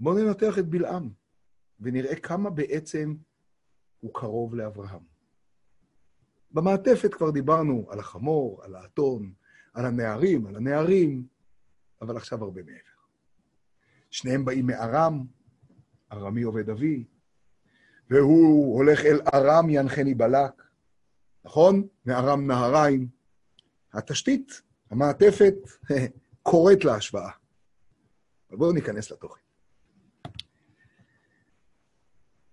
בואו 0.00 0.18
ננתח 0.18 0.58
את 0.58 0.66
בלעם, 0.66 1.10
ונראה 1.80 2.16
כמה 2.16 2.50
בעצם 2.50 3.14
הוא 4.00 4.14
קרוב 4.14 4.54
לאברהם. 4.54 5.02
במעטפת 6.50 7.14
כבר 7.14 7.30
דיברנו 7.30 7.86
על 7.90 7.98
החמור, 7.98 8.64
על 8.64 8.74
האתון, 8.74 9.32
על 9.74 9.86
הנערים, 9.86 10.46
על 10.46 10.56
הנערים, 10.56 11.26
אבל 12.02 12.16
עכשיו 12.16 12.44
הרבה 12.44 12.62
מעבר. 12.62 12.78
שניהם 14.10 14.44
באים 14.44 14.66
מארם, 14.66 15.24
ארמי 16.12 16.42
עובד 16.42 16.70
אבי, 16.70 17.04
והוא 18.10 18.76
הולך 18.76 19.00
אל 19.04 19.20
ארם 19.34 19.70
ינחני 19.70 20.14
בלק, 20.14 20.62
נכון? 21.44 21.86
מארם 22.06 22.46
נהריים. 22.46 23.08
התשתית, 23.92 24.62
המעטפת, 24.90 25.54
קוראת 26.42 26.84
להשוואה. 26.84 27.30
אבל 28.50 28.58
בואו 28.58 28.72
ניכנס 28.72 29.10
לתוכן. 29.10 29.49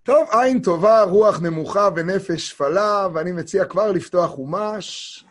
טוב, 0.08 0.30
עין 0.32 0.62
טובה, 0.62 1.04
רוח 1.04 1.40
נמוכה 1.42 1.90
ונפש 1.96 2.50
שפלה, 2.50 3.08
ואני 3.14 3.32
מציע 3.32 3.66
כבר 3.66 3.92
לפתוח 3.92 4.32
חומש. 4.32 5.26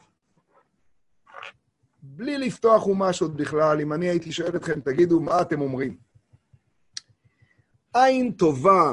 בלי 2.02 2.38
לפתוח 2.38 2.83
חומש 2.83 3.23
עוד 3.23 3.37
בכלל, 3.37 3.80
אם 3.80 3.92
אני 3.92 4.09
הייתי 4.09 4.33
שואל 4.33 4.56
אתכם, 4.56 4.80
תגידו, 4.80 5.21
מה 5.21 5.42
אתם 5.42 5.61
אומרים? 5.61 5.97
עין 7.95 8.33
טובה, 8.33 8.92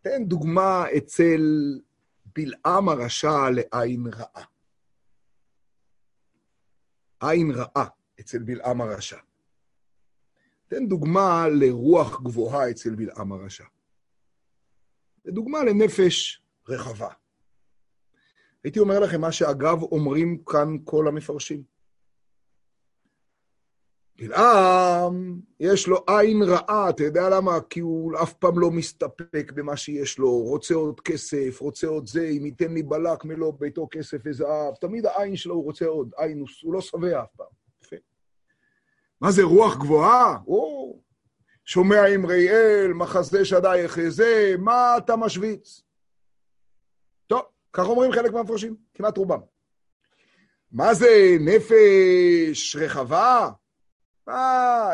תן 0.00 0.24
דוגמה 0.24 0.84
אצל 0.96 1.40
בלעם 2.36 2.88
הרשע 2.88 3.50
לעין 3.50 4.06
רעה. 4.06 4.44
עין 7.20 7.50
רעה 7.50 7.86
אצל 8.20 8.42
בלעם 8.42 8.80
הרשע. 8.80 9.18
תן 10.68 10.88
דוגמה 10.88 11.48
לרוח 11.48 12.22
גבוהה 12.22 12.70
אצל 12.70 12.94
בלעם 12.94 13.32
הרשע. 13.32 13.64
ודוגמה 15.26 15.64
לנפש 15.64 16.42
רחבה. 16.68 17.08
הייתי 18.64 18.78
אומר 18.78 19.00
לכם 19.00 19.20
מה 19.20 19.32
שאגב 19.32 19.82
אומרים 19.82 20.44
כאן 20.44 20.76
כל 20.84 21.08
המפרשים. 21.08 21.62
בלעם, 24.16 25.40
יש 25.60 25.88
לו 25.88 26.04
עין 26.06 26.42
רעה, 26.42 26.90
אתה 26.90 27.02
יודע 27.02 27.28
למה? 27.30 27.60
כי 27.70 27.80
הוא 27.80 28.12
אף 28.22 28.32
פעם 28.32 28.58
לא 28.58 28.70
מסתפק 28.70 29.52
במה 29.54 29.76
שיש 29.76 30.18
לו, 30.18 30.30
רוצה 30.30 30.74
עוד 30.74 31.00
כסף, 31.00 31.58
רוצה 31.60 31.86
עוד 31.86 32.06
זה, 32.06 32.28
אם 32.28 32.46
ייתן 32.46 32.74
לי 32.74 32.82
בלק 32.82 33.24
מלוא 33.24 33.52
ביתו 33.58 33.88
כסף 33.90 34.18
וזהב, 34.24 34.74
תמיד 34.80 35.06
העין 35.06 35.36
שלו 35.36 35.54
הוא 35.54 35.64
רוצה 35.64 35.86
עוד, 35.86 36.10
עין, 36.16 36.40
הוא, 36.62 36.74
לא 36.74 36.80
שבע 36.80 37.22
אף 37.22 37.28
פעם. 37.36 37.46
מה 39.20 39.30
זה 39.30 39.42
רוח 39.42 39.76
גבוהה? 39.76 40.38
או, 40.46 40.96
שומע 41.64 42.14
אמרי 42.14 42.50
אל, 42.50 42.92
מחסדי 42.92 43.44
שדי 43.44 43.78
יחזה, 43.78 44.54
מה 44.58 44.96
אתה 44.96 45.16
משוויץ? 45.16 45.82
טוב, 47.26 47.42
כך 47.72 47.84
אומרים 47.88 48.12
חלק 48.12 48.32
מהמפרשים, 48.32 48.76
כמעט 48.94 49.18
רובם. 49.18 49.40
מה 50.72 50.94
זה 50.94 51.36
נפש 51.40 52.76
רחבה? 52.76 53.50
מה, 54.26 54.90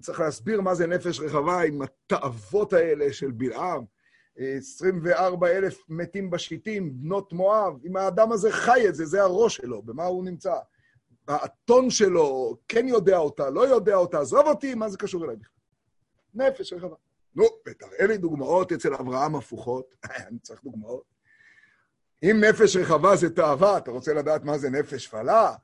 צריך 0.00 0.20
להסביר 0.20 0.60
מה 0.60 0.74
זה 0.74 0.86
נפש 0.86 1.20
רחבה 1.20 1.62
עם 1.62 1.82
התאוות 1.82 2.72
האלה 2.72 3.12
של 3.12 3.30
בלעם. 3.30 3.84
24 4.36 5.48
אלף 5.48 5.78
מתים 5.88 6.30
בשיטים, 6.30 6.92
בנות 6.94 7.32
מואב. 7.32 7.74
אם 7.84 7.96
האדם 7.96 8.32
הזה 8.32 8.52
חי 8.52 8.88
את 8.88 8.94
זה, 8.94 9.06
זה 9.06 9.22
הראש 9.22 9.56
שלו, 9.56 9.82
במה 9.82 10.04
הוא 10.04 10.24
נמצא. 10.24 10.54
האתון 11.28 11.90
שלו 11.90 12.56
כן 12.68 12.88
יודע 12.88 13.16
אותה, 13.16 13.50
לא 13.50 13.68
יודע 13.68 13.94
אותה, 13.94 14.20
עזוב 14.20 14.46
אותי, 14.46 14.74
מה 14.74 14.88
זה 14.88 14.98
קשור 14.98 15.24
אליי 15.24 15.36
בכלל? 15.36 15.59
נפש 16.34 16.72
רחבה. 16.72 16.96
נו, 17.34 17.44
ותראה 17.68 18.06
לי 18.06 18.16
דוגמאות 18.18 18.72
אצל 18.72 18.94
אברהם 18.94 19.36
הפוכות. 19.36 19.94
אני 20.28 20.38
צריך 20.38 20.64
דוגמאות. 20.64 21.02
אם 22.22 22.44
נפש 22.44 22.76
רחבה 22.76 23.16
זה 23.16 23.34
תאווה, 23.34 23.78
אתה 23.78 23.90
רוצה 23.90 24.14
לדעת 24.14 24.44
מה 24.44 24.58
זה 24.58 24.70
נפש 24.70 25.04
שפלה? 25.04 25.54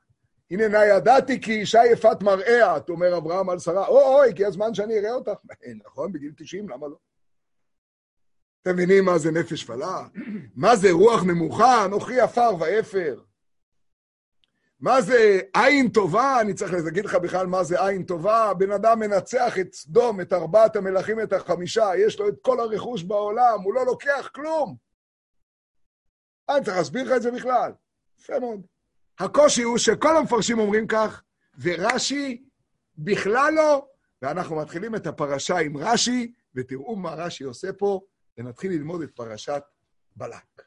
הנה 0.51 0.67
נא 0.67 0.77
ידעתי 0.77 1.41
כי 1.41 1.59
אישה 1.59 1.81
יפת 1.91 2.23
מראה, 2.23 2.77
את 2.77 2.89
אומר 2.89 3.17
אברהם 3.17 3.49
על 3.49 3.59
שרה, 3.59 3.87
או 3.87 4.15
אוי, 4.15 4.27
הגיע 4.29 4.47
הזמן 4.47 4.73
שאני 4.73 4.99
אראה 4.99 5.13
אותך. 5.13 5.31
נכון, 5.85 6.11
בגיל 6.11 6.31
90, 6.37 6.69
למה 6.69 6.87
לא? 6.87 6.97
אתם 8.61 8.73
מבינים 8.73 9.05
מה 9.05 9.17
זה 9.17 9.31
נפש 9.31 9.63
פלה? 9.63 10.07
מה 10.55 10.75
זה 10.75 10.91
רוח 10.91 11.23
נמוכה? 11.23 11.85
אנוכי 11.85 12.19
עפר 12.19 12.55
ואפר. 12.59 13.21
מה 14.79 15.01
זה 15.01 15.39
עין 15.53 15.89
טובה? 15.89 16.41
אני 16.41 16.53
צריך 16.53 16.73
להגיד 16.73 17.05
לך 17.05 17.15
בכלל 17.15 17.47
מה 17.47 17.63
זה 17.63 17.85
עין 17.85 18.03
טובה. 18.03 18.53
בן 18.53 18.71
אדם 18.71 18.99
מנצח 18.99 19.59
את 19.59 19.73
סדום, 19.73 20.21
את 20.21 20.33
ארבעת 20.33 20.75
המלכים, 20.75 21.21
את 21.21 21.33
החמישה, 21.33 21.89
יש 21.97 22.19
לו 22.19 22.27
את 22.27 22.35
כל 22.41 22.59
הרכוש 22.59 23.03
בעולם, 23.03 23.61
הוא 23.63 23.73
לא 23.73 23.85
לוקח 23.85 24.29
כלום. 24.35 24.75
אני 26.49 26.65
צריך 26.65 26.77
להסביר 26.77 27.03
לך 27.03 27.17
את 27.17 27.21
זה 27.21 27.31
בכלל. 27.31 27.71
יפה 28.19 28.39
מאוד. 28.39 28.61
הקושי 29.19 29.63
הוא 29.63 29.77
שכל 29.77 30.17
המפרשים 30.17 30.59
אומרים 30.59 30.87
כך, 30.87 31.23
ורש"י 31.61 32.43
בכלל 32.97 33.53
לא, 33.53 33.87
ואנחנו 34.21 34.55
מתחילים 34.55 34.95
את 34.95 35.07
הפרשה 35.07 35.57
עם 35.57 35.77
רש"י, 35.77 36.33
ותראו 36.55 36.95
מה 36.95 37.13
רש"י 37.13 37.43
עושה 37.43 37.73
פה, 37.73 38.01
ונתחיל 38.37 38.71
ללמוד 38.71 39.01
את 39.01 39.11
פרשת 39.15 39.63
בלק. 40.15 40.61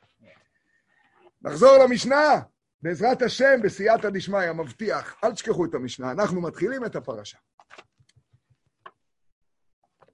נחזור 1.42 1.78
למשנה, 1.84 2.40
בעזרת 2.82 3.22
השם, 3.22 3.60
בסייעתא 3.62 4.10
דשמיא, 4.10 4.52
מבטיח, 4.52 5.14
אל 5.24 5.32
תשכחו 5.32 5.64
את 5.64 5.74
המשנה, 5.74 6.10
אנחנו 6.10 6.40
מתחילים 6.40 6.84
את 6.84 6.96
הפרשה. 6.96 7.38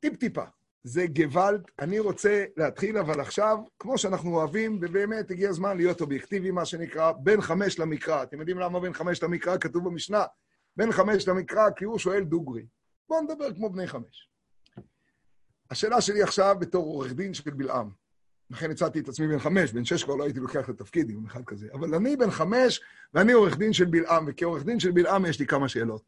טיפ-טיפה, 0.00 0.44
זה 0.84 1.06
גוואלד, 1.06 1.62
אני 1.78 1.98
רוצה 1.98 2.44
להתחיל 2.56 2.98
אבל 2.98 3.20
עכשיו, 3.20 3.58
כמו 3.78 3.98
שאנחנו 3.98 4.36
אוהבים, 4.36 4.78
ובאמת 4.82 5.30
הגיע 5.30 5.48
הזמן 5.48 5.76
להיות 5.76 6.00
אובייקטיבי, 6.00 6.50
מה 6.50 6.64
שנקרא, 6.64 7.12
בין 7.12 7.40
חמש 7.40 7.78
למקרא. 7.78 8.22
אתם 8.22 8.38
יודעים 8.38 8.58
למה 8.58 8.80
בין 8.80 8.92
חמש 8.92 9.22
למקרא 9.22 9.58
כתוב 9.58 9.84
במשנה? 9.84 10.24
בין 10.76 10.92
חמש 10.92 11.28
למקרא, 11.28 11.70
כי 11.76 11.84
הוא 11.84 11.98
שואל 11.98 12.24
דוגרי. 12.24 12.66
בואו 13.08 13.22
נדבר 13.22 13.54
כמו 13.54 13.70
בני 13.70 13.86
חמש. 13.86 14.30
השאלה 15.70 16.00
שלי 16.00 16.22
עכשיו 16.22 16.56
בתור 16.60 16.84
עורך 16.84 17.12
דין 17.12 17.34
של 17.34 17.50
בלעם, 17.50 17.90
לכן 18.50 18.70
הצעתי 18.70 19.00
את 19.00 19.08
עצמי 19.08 19.28
בן 19.28 19.38
חמש, 19.38 19.72
בן 19.72 19.84
שש 19.84 20.04
כבר 20.04 20.14
לא 20.14 20.24
הייתי 20.24 20.40
לוקח 20.40 20.64
את 20.64 20.68
התפקיד 20.68 21.10
עם 21.10 21.26
אחד 21.26 21.44
כזה, 21.44 21.68
אבל 21.72 21.94
אני 21.94 22.16
בן 22.16 22.30
חמש 22.30 22.80
ואני 23.14 23.32
עורך 23.32 23.56
דין 23.58 23.72
של 23.72 23.84
בלעם, 23.84 24.24
וכעורך 24.28 24.64
דין 24.64 24.80
של 24.80 24.90
בלעם 24.90 25.26
יש 25.26 25.40
לי 25.40 25.46
כמה 25.46 25.68
שאלות. 25.68 26.02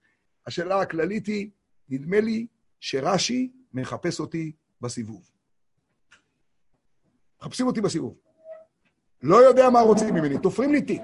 השאלה 0.47 0.81
הכללית 0.81 1.27
היא, 1.27 1.51
נדמה 1.89 2.21
לי 2.21 2.47
שרש"י 2.81 3.53
מחפש 3.75 4.21
אותי 4.21 4.53
בסיבוב. 4.81 5.31
מחפשים 7.41 7.67
אותי 7.67 7.81
בסיבוב. 7.81 8.19
לא 9.23 9.37
יודע 9.37 9.71
מה 9.71 9.81
רוצים 9.81 10.15
ממני, 10.15 10.39
תופרים 10.39 10.73
לי 10.73 10.83
תיק. 10.83 11.03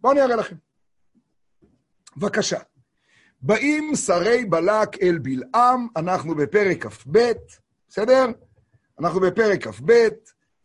בואו 0.00 0.12
אני 0.12 0.22
אראה 0.22 0.36
לכם. 0.36 0.56
בבקשה. 2.16 2.58
באים 3.42 3.96
שרי 3.96 4.44
בלק 4.44 5.02
אל 5.02 5.18
בלעם, 5.18 5.88
אנחנו 5.96 6.34
בפרק 6.34 6.86
כ"ב, 6.86 7.18
בסדר? 7.88 8.26
אנחנו 8.98 9.20
בפרק 9.20 9.66
כ"ב, 9.66 10.08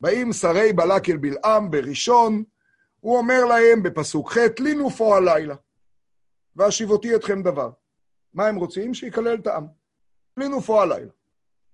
באים 0.01 0.33
שרי 0.33 0.73
בלק 0.73 1.09
אל 1.09 1.17
בלעם 1.17 1.71
בראשון, 1.71 2.43
הוא 2.99 3.17
אומר 3.17 3.45
להם 3.45 3.83
בפסוק 3.83 4.31
ח', 4.31 4.59
לי 4.59 4.73
נופו 4.73 5.15
הלילה, 5.15 5.55
והשיבותי 6.55 7.15
אתכם 7.15 7.43
דבר. 7.43 7.69
מה 8.33 8.47
הם 8.47 8.55
רוצים? 8.55 8.93
שיקלל 8.93 9.35
את 9.35 9.47
העם. 9.47 9.67
לי 10.37 10.47
נופו 10.47 10.81
הלילה. 10.81 11.11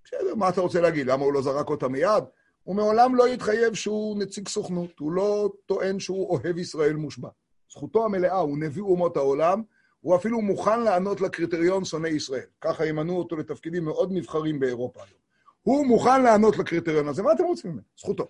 בסדר, 0.03 0.35
מה 0.35 0.49
אתה 0.49 0.61
רוצה 0.61 0.81
להגיד? 0.81 1.07
למה 1.07 1.23
הוא 1.23 1.33
לא 1.33 1.41
זרק 1.41 1.69
אותה 1.69 1.87
מיד? 1.87 2.23
הוא 2.63 2.75
מעולם 2.75 3.15
לא 3.15 3.27
התחייב 3.27 3.73
שהוא 3.73 4.19
נציג 4.19 4.47
סוכנות, 4.47 4.99
הוא 4.99 5.11
לא 5.11 5.51
טוען 5.65 5.99
שהוא 5.99 6.29
אוהב 6.29 6.57
ישראל 6.57 6.95
מושבע. 6.95 7.29
זכותו 7.71 8.05
המלאה, 8.05 8.37
הוא 8.37 8.57
נביא 8.57 8.83
אומות 8.83 9.17
העולם, 9.17 9.63
הוא 9.99 10.15
אפילו 10.15 10.41
מוכן 10.41 10.83
לענות 10.83 11.21
לקריטריון 11.21 11.85
שונא 11.85 12.07
ישראל. 12.07 12.47
ככה 12.61 12.85
ימנו 12.85 13.17
אותו 13.17 13.35
לתפקידים 13.35 13.85
מאוד 13.85 14.11
נבחרים 14.11 14.59
באירופה 14.59 14.99
היום. 15.03 15.24
הוא 15.65 15.85
מוכן 15.85 16.23
לענות 16.23 16.57
לקריטריון 16.57 17.07
הזה, 17.07 17.23
מה 17.23 17.31
אתם 17.31 17.43
רוצים 17.43 17.71
ממנו? 17.71 17.83
זכותו. 17.97 18.27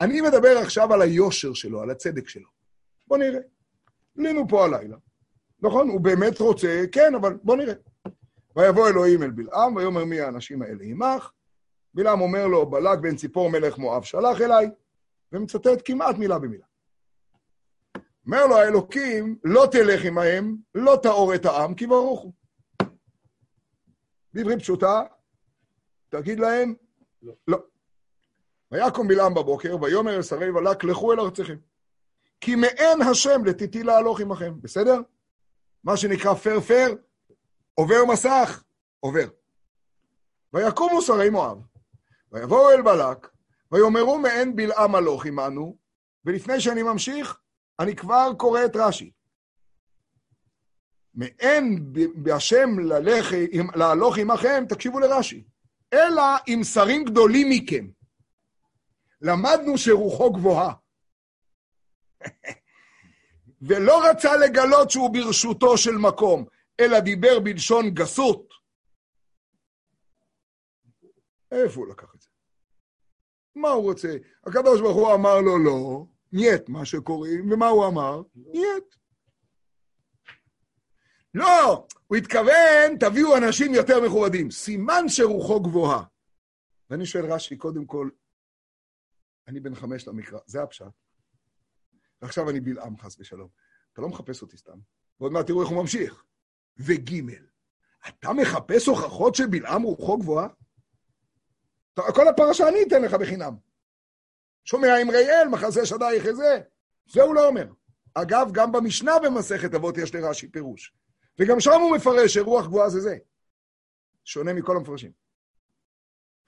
אני 0.00 0.20
מדבר 0.20 0.58
עכשיו 0.58 0.92
על 0.92 1.02
היושר 1.02 1.54
שלו, 1.54 1.82
על 1.82 1.90
הצדק 1.90 2.28
שלו. 2.28 2.48
בוא 3.06 3.18
נראה. 3.18 3.40
עלינו 4.18 4.48
פה 4.48 4.64
הלילה. 4.64 4.96
נכון, 5.62 5.88
הוא 5.88 6.00
באמת 6.00 6.40
רוצה, 6.40 6.84
כן, 6.92 7.14
אבל 7.14 7.38
בוא 7.42 7.56
נראה. 7.56 7.74
ויבוא 8.56 8.88
אלוהים 8.88 9.22
אל 9.22 9.30
בלעם, 9.30 9.76
ויאמר 9.76 10.04
מי 10.04 10.20
האנשים 10.20 10.62
האלה 10.62 10.84
עמך. 10.84 11.30
בלעם 11.94 12.20
אומר 12.20 12.46
לו, 12.46 12.70
בלק 12.70 12.98
בן 12.98 13.16
ציפור 13.16 13.50
מלך 13.50 13.78
מואב 13.78 14.02
שלח 14.02 14.40
אליי, 14.40 14.70
ומצטט 15.32 15.82
כמעט 15.84 16.16
מילה 16.16 16.38
במילה. 16.38 16.66
אומר 18.26 18.46
לו 18.46 18.56
האלוקים, 18.56 19.38
לא 19.44 19.68
תלך 19.72 20.04
עמהם, 20.04 20.56
לא 20.74 20.98
תאור 21.02 21.34
את 21.34 21.46
העם, 21.46 21.74
כי 21.74 21.86
ברוך 21.86 22.20
הוא. 22.20 22.32
בעברית 24.34 24.58
פשוטה, 24.58 25.02
תגיד 26.08 26.40
להם, 26.40 26.74
לא. 27.22 27.32
לא. 27.48 27.58
ויקום 28.72 29.08
בלעם 29.08 29.34
בבוקר, 29.34 29.76
ויאמר 29.82 30.16
אל 30.16 30.22
שרי 30.22 30.52
בלק, 30.52 30.84
לכו 30.84 31.12
אל 31.12 31.20
ארציכם. 31.20 31.56
כי 32.40 32.54
מעין 32.54 33.02
השם 33.02 33.44
לתיתי 33.44 33.82
להלוך 33.82 34.20
עמכם, 34.20 34.60
בסדר? 34.60 35.00
מה 35.84 35.96
שנקרא 35.96 36.34
פר 36.34 36.60
פר, 36.60 36.94
עובר 37.74 38.04
מסך, 38.12 38.64
עובר. 39.00 39.28
ויקומו 40.52 41.02
שרי 41.02 41.30
מואב, 41.30 41.58
ויבואו 42.32 42.70
אל 42.70 42.82
בלק, 42.82 43.28
ויאמרו 43.72 44.18
מעין 44.18 44.56
בלעם 44.56 44.94
הלוך 44.94 45.26
עמנו, 45.26 45.76
ולפני 46.24 46.60
שאני 46.60 46.82
ממשיך, 46.82 47.38
אני 47.78 47.96
כבר 47.96 48.30
קורא 48.36 48.64
את 48.64 48.76
רש"י. 48.76 49.10
מעין 51.14 51.92
בהשם 52.14 52.76
להלוך 53.74 54.18
עמכם, 54.18 54.64
תקשיבו 54.68 54.98
לרש"י. 54.98 55.44
אלא 55.92 56.22
עם 56.46 56.64
שרים 56.64 57.04
גדולים 57.04 57.46
מכם. 57.50 57.90
למדנו 59.20 59.78
שרוחו 59.78 60.32
גבוהה. 60.32 60.74
ולא 63.62 64.10
רצה 64.10 64.36
לגלות 64.36 64.90
שהוא 64.90 65.10
ברשותו 65.12 65.78
של 65.78 65.96
מקום, 65.96 66.44
אלא 66.80 67.00
דיבר 67.00 67.40
בלשון 67.44 67.90
גסות. 67.90 68.48
איפה 71.52 71.80
הוא 71.80 71.88
לקח 71.88 72.14
את 72.14 72.20
זה? 72.20 72.28
מה 73.56 73.68
הוא 73.68 73.82
רוצה? 73.82 74.16
הקדוש 74.46 74.80
ברוך 74.80 74.96
הוא 74.96 75.14
אמר 75.14 75.40
לו 75.40 75.58
לא, 75.64 76.04
нет, 76.32 76.68
מה 76.68 76.84
שקוראים, 76.84 77.52
ומה 77.52 77.68
הוא 77.68 77.86
אמר? 77.86 78.22
нет. 78.34 78.97
לא, 81.38 81.86
הוא 82.06 82.16
התכוון, 82.16 82.98
תביאו 83.00 83.36
אנשים 83.36 83.74
יותר 83.74 84.00
מכובדים. 84.06 84.50
סימן 84.50 85.04
שרוחו 85.08 85.60
גבוהה. 85.60 86.04
ואני 86.90 87.06
שואל 87.06 87.32
רש"י, 87.32 87.56
קודם 87.56 87.86
כל, 87.86 88.10
אני 89.48 89.60
בן 89.60 89.74
חמש 89.74 90.08
למקרא, 90.08 90.38
זה 90.46 90.62
הפשט. 90.62 90.86
ועכשיו 92.22 92.50
אני 92.50 92.60
בלעם, 92.60 92.98
חס 92.98 93.20
ושלום. 93.20 93.48
אתה 93.92 94.02
לא 94.02 94.08
מחפש 94.08 94.42
אותי 94.42 94.56
סתם. 94.56 94.78
ועוד 95.20 95.32
מעט 95.32 95.46
תראו 95.46 95.62
איך 95.62 95.70
הוא 95.70 95.82
ממשיך. 95.82 96.24
וג' 96.76 97.32
אתה 98.08 98.32
מחפש 98.32 98.86
הוכחות 98.86 99.34
שבלעם 99.34 99.82
רוחו 99.82 100.18
גבוהה? 100.18 100.48
כל 101.94 102.28
הפרשה 102.28 102.68
אני 102.68 102.78
אתן 102.88 103.02
לך 103.02 103.14
בחינם. 103.14 103.56
שומע 104.64 105.02
אמרי 105.02 105.30
אל, 105.30 105.48
מחזה 105.48 105.86
שדייך 105.86 106.26
איזה. 106.26 106.60
זה 107.06 107.22
הוא 107.22 107.34
לא 107.34 107.48
אומר. 107.48 107.66
אגב, 108.14 108.48
גם 108.52 108.72
במשנה 108.72 109.12
במסכת 109.24 109.74
אבות 109.74 109.98
יש 109.98 110.14
לרש"י 110.14 110.48
פירוש. 110.48 110.97
וגם 111.38 111.60
שם 111.60 111.80
הוא 111.80 111.96
מפרש 111.96 112.34
שרוח 112.34 112.66
גבוהה 112.66 112.88
זה 112.88 113.00
זה. 113.00 113.16
שונה 114.24 114.52
מכל 114.52 114.76
המפרשים. 114.76 115.12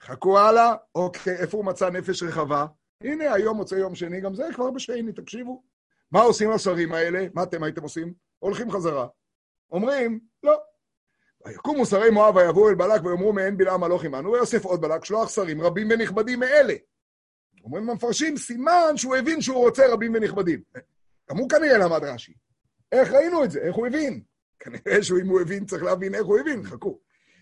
חכו 0.01 0.39
הלאה, 0.39 0.75
אוקיי, 0.95 1.35
איפה 1.37 1.57
הוא 1.57 1.65
מצא 1.65 1.89
נפש 1.89 2.23
רחבה? 2.23 2.65
הנה, 3.01 3.33
היום 3.33 3.57
מוצא 3.57 3.75
יום 3.75 3.95
שני, 3.95 4.21
גם 4.21 4.35
זה 4.35 4.43
כבר 4.55 4.71
בשני, 4.71 5.13
תקשיבו. 5.13 5.63
מה 6.11 6.21
עושים 6.21 6.51
השרים 6.51 6.93
האלה? 6.93 7.27
מה 7.33 7.43
אתם 7.43 7.63
הייתם 7.63 7.83
עושים? 7.83 8.13
הולכים 8.39 8.71
חזרה. 8.71 9.07
אומרים, 9.71 10.19
לא. 10.43 10.57
ויקומו 11.45 11.85
שרי 11.85 12.09
מואב 12.09 12.35
ויבואו 12.35 12.69
אל 12.69 12.75
בלק 12.75 13.05
ויאמרו 13.05 13.33
מעין 13.33 13.57
בלעם 13.57 13.83
הלוך 13.83 14.03
עמנו, 14.05 14.31
ויוסף 14.31 14.65
עוד 14.65 14.81
בלק 14.81 15.05
שלוח 15.05 15.29
שרים 15.29 15.61
רבים 15.61 15.87
ונכבדים 15.91 16.39
מאלה. 16.39 16.73
אומרים 17.63 17.89
המפרשים, 17.89 18.37
סימן 18.37 18.93
שהוא 18.95 19.15
הבין 19.15 19.41
שהוא 19.41 19.57
רוצה 19.57 19.93
רבים 19.93 20.13
ונכבדים. 20.13 20.61
גם 21.29 21.37
הוא 21.37 21.49
כנראה 21.49 21.77
למד 21.77 22.03
רש"י. 22.03 22.33
איך 22.91 23.11
ראינו 23.11 23.43
את 23.43 23.51
זה? 23.51 23.59
איך 23.59 23.75
הוא 23.75 23.87
הבין? 23.87 24.23
כנראה 24.61 25.03
שאם 25.03 25.27
הוא 25.27 25.41
הבין, 25.41 25.65
צריך 25.65 25.83
להבין 25.83 26.15
איך 26.15 26.25
הוא 26.25 26.39
הבין, 26.39 26.63
חכו. 26.63 26.99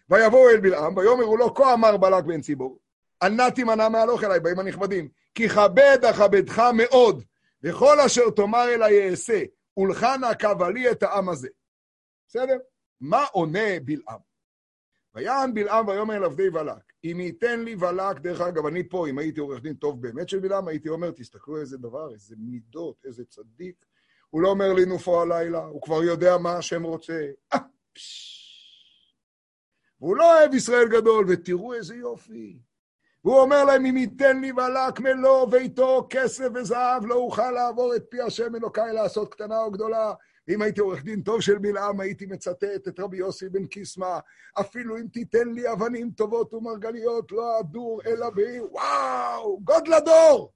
ויבואו 0.09 0.49
אל 0.49 0.59
בלעם, 0.59 0.97
ויאמרו 0.97 1.37
לו, 1.37 1.53
כה 1.53 1.73
אמר 1.73 1.97
בלק 1.97 2.23
בן 2.23 2.41
ציבור, 2.41 2.79
אל 3.23 3.49
תימנע 3.49 3.89
מהלוך 3.89 4.23
אליי, 4.23 4.39
באים 4.39 4.59
הנכבדים, 4.59 5.09
כי 5.35 5.49
כבד 5.49 5.97
אכבדך 6.09 6.61
מאוד, 6.73 7.23
וכל 7.63 7.99
אשר 7.99 8.29
תאמר 8.29 8.73
אליי 8.73 9.09
אעשה, 9.09 9.43
ולך 9.77 10.03
נא 10.21 10.33
קבע 10.33 10.69
לי 10.69 10.91
את 10.91 11.03
העם 11.03 11.29
הזה. 11.29 11.49
בסדר? 12.27 12.57
מה 13.01 13.25
עונה 13.31 13.79
בלעם? 13.85 14.19
ויען 15.15 15.53
בלעם 15.53 15.87
ויאמר 15.87 16.15
אל 16.15 16.23
עבדי 16.23 16.49
בלק, 16.49 16.93
אם 17.03 17.17
ייתן 17.19 17.59
לי 17.63 17.75
בלק, 17.75 18.19
דרך 18.19 18.41
אגב, 18.41 18.65
אני 18.65 18.89
פה, 18.89 19.07
אם 19.07 19.19
הייתי 19.19 19.39
עורך 19.39 19.61
דין 19.61 19.73
טוב 19.73 20.01
באמת 20.01 20.29
של 20.29 20.39
בלעם, 20.39 20.67
הייתי 20.67 20.89
אומר, 20.89 21.11
תסתכלו 21.11 21.57
איזה 21.57 21.77
דבר, 21.77 22.13
איזה 22.13 22.35
מידות, 22.37 23.05
איזה 23.05 23.25
צדיק. 23.25 23.85
הוא 24.29 24.41
לא 24.41 24.49
אומר 24.49 24.73
לי 24.73 24.85
נופו 24.85 25.21
הלילה, 25.21 25.65
הוא 25.65 25.81
כבר 25.81 26.03
יודע 26.03 26.37
מה 26.37 26.57
השם 26.57 26.83
רוצה. 26.83 27.27
אה, 27.53 27.59
והוא 30.01 30.15
לא 30.15 30.37
אוהב 30.37 30.53
ישראל 30.53 30.87
גדול, 30.87 31.25
ותראו 31.29 31.73
איזה 31.73 31.95
יופי. 31.95 32.59
והוא 33.23 33.39
אומר 33.39 33.65
להם, 33.65 33.85
אם 33.85 33.97
ייתן 33.97 34.41
לי 34.41 34.53
בלק 34.53 34.99
מלוא 34.99 35.47
ואיתו 35.51 36.07
כסף 36.09 36.47
וזהב, 36.55 37.05
לא 37.05 37.15
אוכל 37.15 37.51
לעבור 37.51 37.95
את 37.95 38.05
פי 38.09 38.21
השם 38.21 38.55
אלוקיי 38.55 38.93
לעשות 38.93 39.33
קטנה 39.33 39.59
או 39.61 39.71
גדולה. 39.71 40.13
אם 40.49 40.61
הייתי 40.61 40.81
עורך 40.81 41.03
דין 41.03 41.21
טוב 41.21 41.41
של 41.41 41.57
בלעם, 41.57 41.99
הייתי 41.99 42.25
מצטט 42.25 42.87
את 42.87 42.99
רבי 42.99 43.17
יוסי 43.17 43.49
בן 43.49 43.65
קיסמא, 43.65 44.19
אפילו 44.59 44.97
אם 44.97 45.07
תיתן 45.13 45.47
לי 45.53 45.71
אבנים 45.71 46.11
טובות 46.11 46.53
ומרגליות, 46.53 47.31
לא 47.31 47.59
אדור 47.59 48.01
אלא 48.05 48.29
בי, 48.29 48.59
וואו, 48.59 49.59
גודל 49.63 49.93
הדור! 49.93 50.53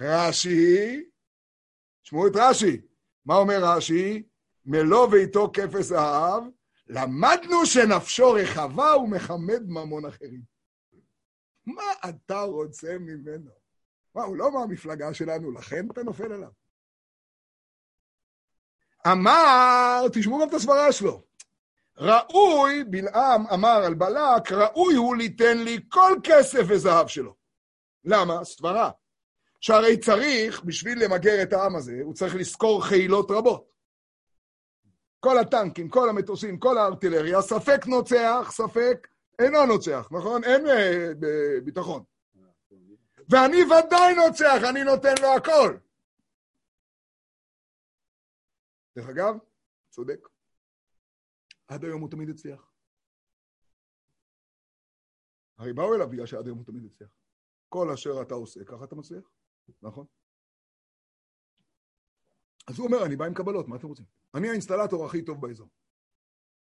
רש"י, 0.00 1.04
שמעו 2.06 2.26
את 2.26 2.32
רש"י, 2.34 2.80
מה 3.24 3.34
אומר 3.34 3.58
רש"י? 3.62 4.22
מלוא 4.64 5.08
ואיתו 5.12 5.50
כפס 5.52 5.86
זהב, 5.86 6.42
למדנו 6.86 7.66
שנפשו 7.66 8.30
רחבה 8.32 8.96
ומחמד 8.96 9.62
ממון 9.68 10.04
אחרים. 10.04 10.40
מה 11.66 11.82
אתה 12.08 12.40
רוצה 12.40 12.98
ממנו? 12.98 13.50
מה, 14.14 14.22
הוא 14.22 14.36
לא 14.36 14.52
מהמפלגה 14.52 15.14
שלנו, 15.14 15.52
לכן 15.52 15.86
אתה 15.92 16.02
נופל 16.02 16.32
עליו. 16.32 16.50
אמר, 19.06 20.02
תשמעו 20.12 20.40
גם 20.40 20.48
את 20.48 20.54
הסברה 20.54 20.92
שלו, 20.92 21.22
ראוי, 21.96 22.84
בלעם 22.84 23.46
אמר 23.46 23.84
על 23.84 23.94
בלק, 23.94 24.52
ראוי 24.52 24.94
הוא 24.94 25.16
ליתן 25.16 25.58
לי 25.58 25.80
כל 25.88 26.12
כסף 26.24 26.62
וזהב 26.68 27.06
שלו. 27.06 27.34
למה? 28.04 28.44
סברה. 28.44 28.90
שהרי 29.60 30.00
צריך, 30.00 30.64
בשביל 30.64 31.04
למגר 31.04 31.42
את 31.42 31.52
העם 31.52 31.76
הזה, 31.76 32.00
הוא 32.02 32.14
צריך 32.14 32.34
לשכור 32.34 32.84
חילות 32.84 33.30
רבות. 33.30 33.70
כל 35.20 35.38
הטנקים, 35.38 35.88
כל 35.88 36.08
המטוסים, 36.08 36.58
כל 36.58 36.78
הארטילריה, 36.78 37.42
ספק 37.42 37.86
נוצח, 37.86 38.48
ספק 38.50 39.08
אינו 39.38 39.66
נוצח, 39.66 40.08
נכון? 40.10 40.44
אין 40.44 40.66
אה, 40.66 41.60
ביטחון. 41.64 42.04
ואני 43.30 43.56
ודאי 43.62 44.14
נוצח, 44.14 44.70
אני 44.70 44.84
נותן 44.84 45.14
לו 45.22 45.28
הכל. 45.36 45.76
דרך 48.96 49.08
אגב, 49.08 49.34
צודק. 49.90 50.28
עד 51.68 51.84
היום 51.84 52.00
הוא 52.00 52.10
תמיד 52.10 52.28
הצליח. 52.28 52.72
הרי 55.58 55.72
באו 55.72 55.94
אליו 55.94 56.08
בגלל 56.08 56.26
שעד 56.26 56.46
היום 56.46 56.58
הוא 56.58 56.66
תמיד 56.66 56.84
הצליח. 56.84 57.10
כל 57.68 57.90
אשר 57.90 58.22
אתה 58.22 58.34
עושה, 58.34 58.64
ככה 58.64 58.84
אתה 58.84 58.94
מצליח, 58.94 59.30
נכון? 59.82 60.06
אז 62.66 62.78
הוא 62.78 62.86
אומר, 62.86 63.06
אני 63.06 63.16
בא 63.16 63.24
עם 63.24 63.34
קבלות, 63.34 63.68
מה 63.68 63.76
אתם 63.76 63.86
רוצים? 63.86 64.06
אני 64.34 64.48
האינסטלטור 64.48 65.06
הכי 65.06 65.22
טוב 65.22 65.46
באזור. 65.46 65.68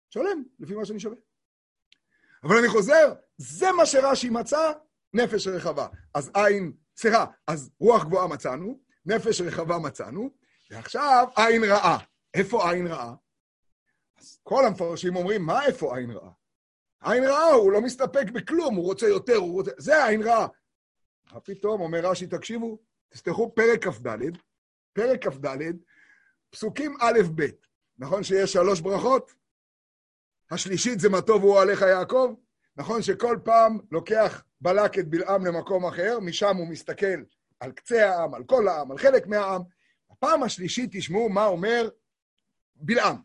שלם, 0.09 0.43
לפי 0.59 0.75
מה 0.75 0.85
שאני 0.85 0.99
שווה. 0.99 1.15
אבל 2.43 2.55
אני 2.59 2.67
חוזר, 2.67 3.13
זה 3.37 3.71
מה 3.77 3.85
שרש"י 3.85 4.29
מצא, 4.29 4.71
נפש 5.13 5.47
רחבה. 5.47 5.87
אז 6.13 6.31
עין, 6.33 6.73
סליחה, 6.97 7.25
אז 7.47 7.71
רוח 7.79 8.03
גבוהה 8.03 8.27
מצאנו, 8.27 8.79
נפש 9.05 9.41
רחבה 9.41 9.77
מצאנו, 9.77 10.29
ועכשיו 10.71 11.27
עין 11.35 11.63
רעה. 11.63 11.97
איפה 12.33 12.71
עין 12.71 12.87
רעה? 12.87 13.15
אז 14.17 14.39
כל 14.43 14.65
המפרשים 14.65 15.15
אומרים, 15.15 15.45
מה 15.45 15.65
איפה 15.65 15.97
עין 15.97 16.11
רעה? 16.11 16.31
עין 17.03 17.23
רעה, 17.23 17.51
הוא 17.51 17.71
לא 17.71 17.81
מסתפק 17.81 18.25
בכלום, 18.33 18.75
הוא 18.75 18.85
רוצה 18.85 19.07
יותר, 19.07 19.35
הוא 19.35 19.53
רוצה... 19.53 19.71
זה 19.77 20.05
עין 20.05 20.21
רעה. 20.21 20.47
מה 21.33 21.39
פתאום, 21.39 21.81
אומר 21.81 21.99
רש"י, 22.03 22.27
תקשיבו, 22.27 22.79
תפתחו 23.09 23.55
פרק 23.55 23.87
כ"ד, 23.87 24.17
פרק 24.93 25.27
כ"ד, 25.27 25.47
פסוקים 26.49 26.97
א'-ב'. 27.01 27.43
נכון 27.97 28.23
שיש 28.23 28.53
שלוש 28.53 28.81
ברכות? 28.81 29.33
השלישית 30.51 30.99
זה 30.99 31.09
מה 31.09 31.21
טוב 31.21 31.43
הוא 31.43 31.59
עליך 31.59 31.81
יעקב? 31.81 32.35
נכון 32.77 33.01
שכל 33.01 33.37
פעם 33.43 33.79
לוקח 33.91 34.43
בלק 34.61 34.99
את 34.99 35.07
בלעם 35.07 35.45
למקום 35.45 35.85
אחר, 35.85 36.19
משם 36.19 36.57
הוא 36.57 36.67
מסתכל 36.67 37.23
על 37.59 37.71
קצה 37.71 38.09
העם, 38.09 38.33
על 38.33 38.43
כל 38.43 38.67
העם, 38.67 38.91
על 38.91 38.97
חלק 38.97 39.27
מהעם. 39.27 39.61
בפעם 40.11 40.43
השלישית 40.43 40.89
תשמעו 40.93 41.29
מה 41.29 41.45
אומר 41.45 41.89
בלעם. 42.75 43.17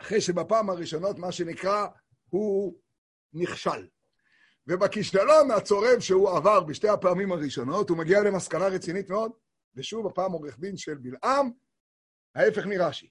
אחרי 0.00 0.20
שבפעם 0.20 0.70
הראשונות, 0.70 1.18
מה 1.18 1.32
שנקרא, 1.32 1.86
הוא 2.28 2.78
נכשל. 3.32 3.88
ובכישלון 4.66 5.50
הצורב 5.50 6.00
שהוא 6.00 6.30
עבר 6.30 6.60
בשתי 6.60 6.88
הפעמים 6.88 7.32
הראשונות, 7.32 7.90
הוא 7.90 7.98
מגיע 7.98 8.20
למסקנה 8.20 8.66
רצינית 8.66 9.10
מאוד, 9.10 9.32
ושוב, 9.74 10.06
הפעם 10.06 10.32
עורך 10.32 10.58
דין 10.58 10.76
של 10.76 10.94
בלעם, 10.94 11.50
ההפך 12.34 12.66
מרש"י. 12.66 13.10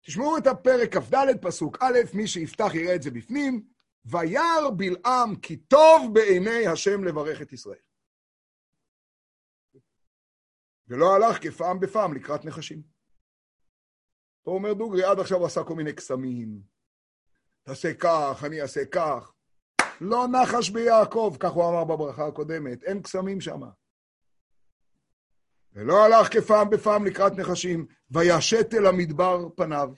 תשמעו 0.00 0.38
את 0.38 0.46
הפרק 0.46 0.96
כ"ד, 0.96 1.26
פסוק 1.40 1.78
א', 1.80 1.98
מי 2.14 2.26
שיפתח 2.26 2.74
יראה 2.74 2.94
את 2.94 3.02
זה 3.02 3.10
בפנים, 3.10 3.66
וירא 4.04 4.70
בלעם 4.76 5.36
כי 5.36 5.56
טוב 5.56 6.14
בעיני 6.14 6.66
השם 6.66 7.04
לברך 7.04 7.42
את 7.42 7.52
ישראל. 7.52 7.78
ולא 10.88 11.14
הלך 11.14 11.42
כפעם 11.42 11.80
בפעם 11.80 12.14
לקראת 12.14 12.44
נחשים. 12.44 12.82
פה 14.42 14.50
אומר 14.50 14.72
דוגרי, 14.72 15.04
עד 15.04 15.20
עכשיו 15.20 15.38
הוא 15.38 15.46
עשה 15.46 15.64
כל 15.64 15.74
מיני 15.74 15.92
קסמים. 15.92 16.62
תעשה 17.62 17.94
כך, 17.94 18.42
אני 18.46 18.62
אעשה 18.62 18.84
כך. 18.84 19.32
לא 20.00 20.26
נחש 20.28 20.70
ביעקב, 20.70 21.36
כך 21.40 21.50
הוא 21.50 21.68
אמר 21.68 21.84
בברכה 21.84 22.26
הקודמת, 22.26 22.82
אין 22.82 23.02
קסמים 23.02 23.40
שם. 23.40 23.60
ולא 25.72 26.04
הלך 26.04 26.32
כפעם 26.32 26.70
בפעם 26.70 27.06
לקראת 27.06 27.32
נחשים, 27.32 27.86
וישת 28.10 28.74
אל 28.74 28.86
המדבר 28.86 29.48
פניו. 29.56 29.94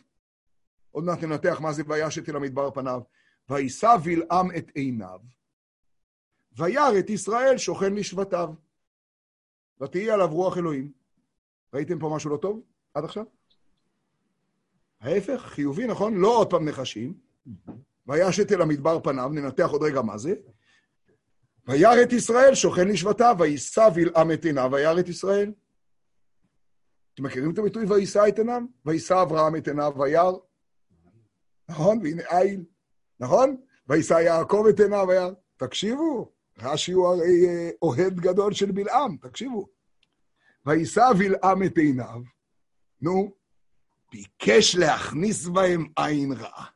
עוד 0.91 1.05
מעט 1.05 1.23
ננתח 1.23 1.61
מה 1.61 1.73
זה 1.73 1.83
וישת 1.87 2.29
אל 2.29 2.37
המדבר 2.37 2.71
פניו. 2.71 3.01
וישא 3.49 3.97
בלעם 4.05 4.49
את 4.57 4.71
עיניו, 4.75 5.21
וירא 6.57 6.99
את 6.99 7.11
ישראל 7.11 7.59
שוכן 7.59 7.95
לשבטיו. 7.95 8.55
ותהי 9.81 10.11
עליו 10.11 10.29
רוח 10.29 10.59
אלוהים. 10.59 10.93
ראיתם 11.75 11.99
פה 11.99 12.13
משהו 12.17 12.31
לא 12.31 12.37
טוב 12.37 12.63
עד 12.95 13.05
עכשיו? 13.05 13.25
ההפך, 15.01 15.41
חיובי, 15.41 15.87
נכון? 15.87 16.15
לא 16.15 16.39
עוד 16.39 16.51
פעם 16.51 16.69
נחשים. 16.69 17.15
וישת 18.07 18.53
אל 18.53 18.63
המדבר 18.63 19.01
פניו, 19.01 19.29
ננתח 19.29 19.69
עוד 19.71 19.83
רגע 19.83 20.03
מה 20.03 20.19
זה. 20.19 20.35
וירא 21.67 22.03
את 22.03 22.13
ישראל 22.13 22.55
שוכן 22.55 22.89
לשבטיו, 22.89 23.37
וישא 23.39 23.89
בלעם 23.95 24.33
את 24.33 24.45
עיניו, 24.45 24.71
וירא 24.73 25.01
את 25.01 25.09
ישראל. 25.09 25.53
אתם 27.15 27.23
מכירים 27.23 27.53
את 27.53 27.59
הביטוי 27.59 27.85
ויישא 27.85 28.29
את 28.29 28.39
עיניו? 28.39 28.63
ויישא 28.87 29.23
אברהם 29.23 29.57
את 29.57 29.69
עיניו 29.69 29.93
וירא. 29.99 30.33
נכון? 31.69 31.99
והנה 32.03 32.23
איל. 32.31 32.65
נכון? 33.21 33.57
ויישא 33.89 34.15
יעקב 34.15 34.65
את 34.71 34.81
עיניו 34.81 35.07
וירא. 35.09 35.31
תקשיבו, 35.57 36.33
רש"י 36.59 36.93
הוא 36.93 37.09
הרי 37.09 37.47
אה, 37.49 37.71
אוהד 37.83 38.21
גדול 38.21 38.53
של 38.53 38.71
בלעם, 38.71 39.17
תקשיבו. 39.17 39.69
ויישא 40.67 41.13
בלעם 41.19 41.63
את 41.63 41.79
עיניו, 41.79 42.23
נו, 43.01 43.35
ביקש 44.13 44.77
להכניס 44.77 45.47
בהם 45.47 45.87
עין 45.97 46.33
רעה. 46.33 46.74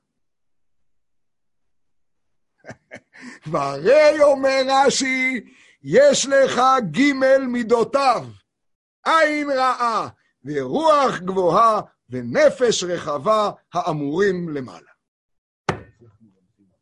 והרי 3.46 4.22
אומר 4.22 4.62
רש"י, 4.68 5.44
יש 5.82 6.26
לך 6.26 6.60
ג' 6.90 7.12
מידותיו, 7.48 8.24
עין 9.04 9.50
רעה, 9.50 10.08
ורוח 10.44 11.18
גבוהה 11.18 11.80
ונפש 12.10 12.84
רחבה 12.84 13.50
האמורים 13.74 14.48
למעלה. 14.48 14.90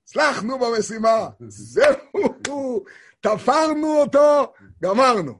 הצלחנו 0.03 0.59
במשימה, 0.59 1.29
זהו, 1.49 2.85
תפרנו 3.20 4.01
אותו, 4.01 4.53
גמרנו. 4.83 5.38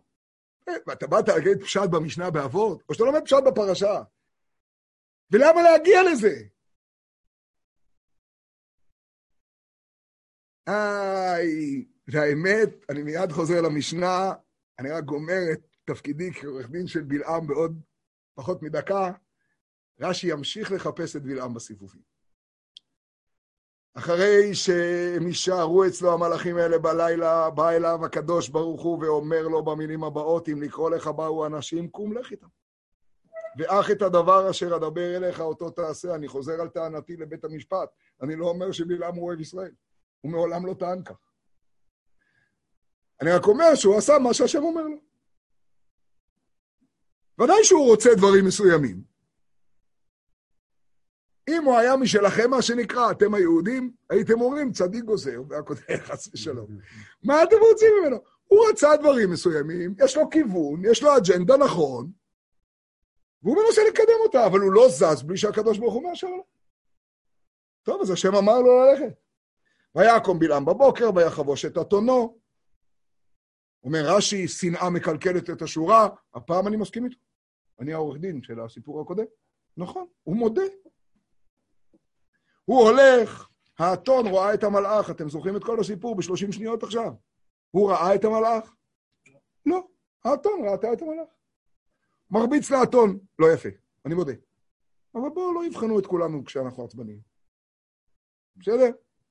ואתה 0.87 1.06
באת 1.06 1.28
להגיד 1.28 1.62
פשט 1.62 1.90
במשנה 1.90 2.30
באבות, 2.30 2.82
או 2.88 2.94
שאתה 2.94 3.04
לומד 3.04 3.24
פשט 3.24 3.42
בפרשה. 3.46 4.02
ולמה 5.30 5.62
להגיע 5.62 6.02
לזה? 6.02 6.35
איי, 10.68 11.85
והאמת, 12.09 12.85
אני 12.90 13.02
מיד 13.02 13.33
חוזר 13.33 13.61
למשנה, 13.61 14.33
אני 14.79 14.90
רק 14.90 15.05
גומר 15.05 15.52
את 15.52 15.61
תפקידי 15.85 16.33
כעורך 16.33 16.70
דין 16.70 16.87
של 16.87 17.02
בלעם 17.02 17.46
בעוד 17.46 17.81
פחות 18.35 18.62
מדקה, 18.62 19.12
רש"י 20.00 20.33
ימשיך 20.33 20.72
לחפש 20.72 21.16
את 21.16 21.22
בלעם 21.22 21.55
בסיבובים. 21.55 22.02
אחרי 23.94 24.55
שהם 24.55 25.26
יישארו 25.26 25.87
אצלו 25.87 26.12
המלאכים 26.12 26.57
האלה 26.57 26.79
בלילה, 26.79 27.50
בא 27.50 27.70
אליו 27.70 28.05
הקדוש 28.05 28.48
ברוך 28.48 28.83
הוא 28.83 28.98
ואומר 28.98 29.42
לו 29.42 29.64
במילים 29.64 30.05
הבאות, 30.05 30.48
אם 30.48 30.62
לקרוא 30.62 30.90
לך 30.90 31.07
באו 31.07 31.46
אנשים, 31.46 31.88
קום 31.88 32.18
לך 32.18 32.31
איתם. 32.31 32.46
ואך 33.59 33.90
את 33.90 34.02
הדבר 34.02 34.50
אשר 34.50 34.76
אדבר 34.76 35.16
אליך 35.16 35.40
אותו 35.40 35.70
תעשה. 35.70 36.14
אני 36.14 36.29
חוזר 36.29 36.61
על 36.61 36.68
טענתי 36.68 37.16
לבית 37.16 37.44
המשפט. 37.44 37.88
אני 38.22 38.37
לא 38.37 38.48
אומר 38.48 38.72
שבלעם 38.72 39.14
הוא 39.14 39.26
אוהב 39.26 39.40
ישראל. 39.40 39.72
הוא 40.20 40.33
מעולם 40.33 40.66
לא 40.66 40.74
טען 40.74 41.02
כך. 41.02 41.14
אני 43.20 43.31
רק 43.31 43.46
אומר 43.46 43.74
שהוא 43.74 43.96
עשה 43.96 44.18
מה 44.18 44.35
שהשם 44.35 44.62
אומר 44.62 44.83
לו. 44.83 44.96
ודאי 47.40 47.64
שהוא 47.64 47.87
רוצה 47.87 48.11
דברים 48.16 48.44
מסוימים. 48.44 49.02
אם 51.48 51.64
הוא 51.64 51.76
היה 51.76 51.96
משלכם, 51.96 52.50
מה 52.50 52.62
שנקרא, 52.62 53.11
אתם 53.11 53.35
היהודים, 53.35 53.92
הייתם 54.11 54.40
אומרים, 54.40 54.72
צדיק 54.72 55.05
גוזר, 55.05 55.42
והכותב 55.48 55.96
חס 55.96 56.29
ושלום. 56.35 56.66
מה 57.22 57.42
אתם 57.42 57.57
רוצים 57.70 57.88
ממנו? 58.00 58.16
הוא 58.46 58.68
רצה 58.70 58.96
דברים 58.96 59.31
מסוימים, 59.31 59.94
יש 60.05 60.16
לו 60.16 60.31
כיוון, 60.31 60.83
יש 60.85 61.02
לו 61.02 61.16
אג'נדה 61.16 61.57
נכון, 61.57 62.11
והוא 63.42 63.57
מנסה 63.57 63.83
לקדם 63.88 64.20
אותה, 64.20 64.46
אבל 64.46 64.61
הוא 64.61 64.72
לא 64.72 64.88
זז 64.88 65.22
בלי 65.22 65.37
שהקדוש 65.37 65.79
ברוך 65.79 65.94
הוא 65.94 66.02
מאשר 66.02 66.26
לו. 66.26 66.44
טוב, 67.83 68.00
אז 68.02 68.11
השם 68.11 68.35
אמר 68.35 68.61
לו 68.61 68.85
ללכת. 68.85 69.26
ויקום 69.96 70.38
בלעם 70.38 70.64
בבוקר, 70.64 71.11
ויחבוש 71.14 71.64
את 71.64 71.78
אתונו. 71.78 72.38
אומר 73.85 74.02
רש"י, 74.04 74.48
שנאה 74.48 74.90
מקלקלת 74.90 75.50
את 75.50 75.62
השורה, 75.62 76.09
הפעם 76.35 76.66
אני 76.66 76.76
מסכים 76.76 77.04
איתו. 77.04 77.18
אני 77.80 77.92
העורך 77.92 78.18
דין 78.20 78.42
של 78.42 78.61
הסיפור 78.61 79.00
הקודם. 79.00 79.24
נכון, 79.76 80.06
הוא 80.22 80.37
מודה. 80.37 80.62
הוא 82.64 82.88
הולך, 82.88 83.48
האתון 83.78 84.26
רואה 84.26 84.54
את 84.54 84.64
המלאך, 84.64 85.11
אתם 85.11 85.28
זוכרים 85.28 85.56
את 85.56 85.64
כל 85.64 85.80
הסיפור 85.80 86.16
בשלושים 86.16 86.52
שניות 86.52 86.82
עכשיו? 86.82 87.12
הוא 87.70 87.90
ראה 87.90 88.14
את 88.14 88.24
המלאך? 88.24 88.74
לא, 89.66 89.88
האתון 90.24 90.68
ראתה 90.68 90.92
את 90.92 91.02
המלאך. 91.02 91.28
מרביץ 92.30 92.70
לאתון, 92.70 93.18
לא 93.38 93.52
יפה, 93.52 93.68
אני 94.06 94.14
מודה. 94.14 94.32
אבל 95.14 95.28
בואו 95.35 95.54
לא 95.54 95.66
יבחנו 95.66 95.98
את 95.98 96.06
כולנו 96.06 96.44
כשאנחנו 96.44 96.85
עצבניים. 96.85 97.20
בסדר? 98.56 98.90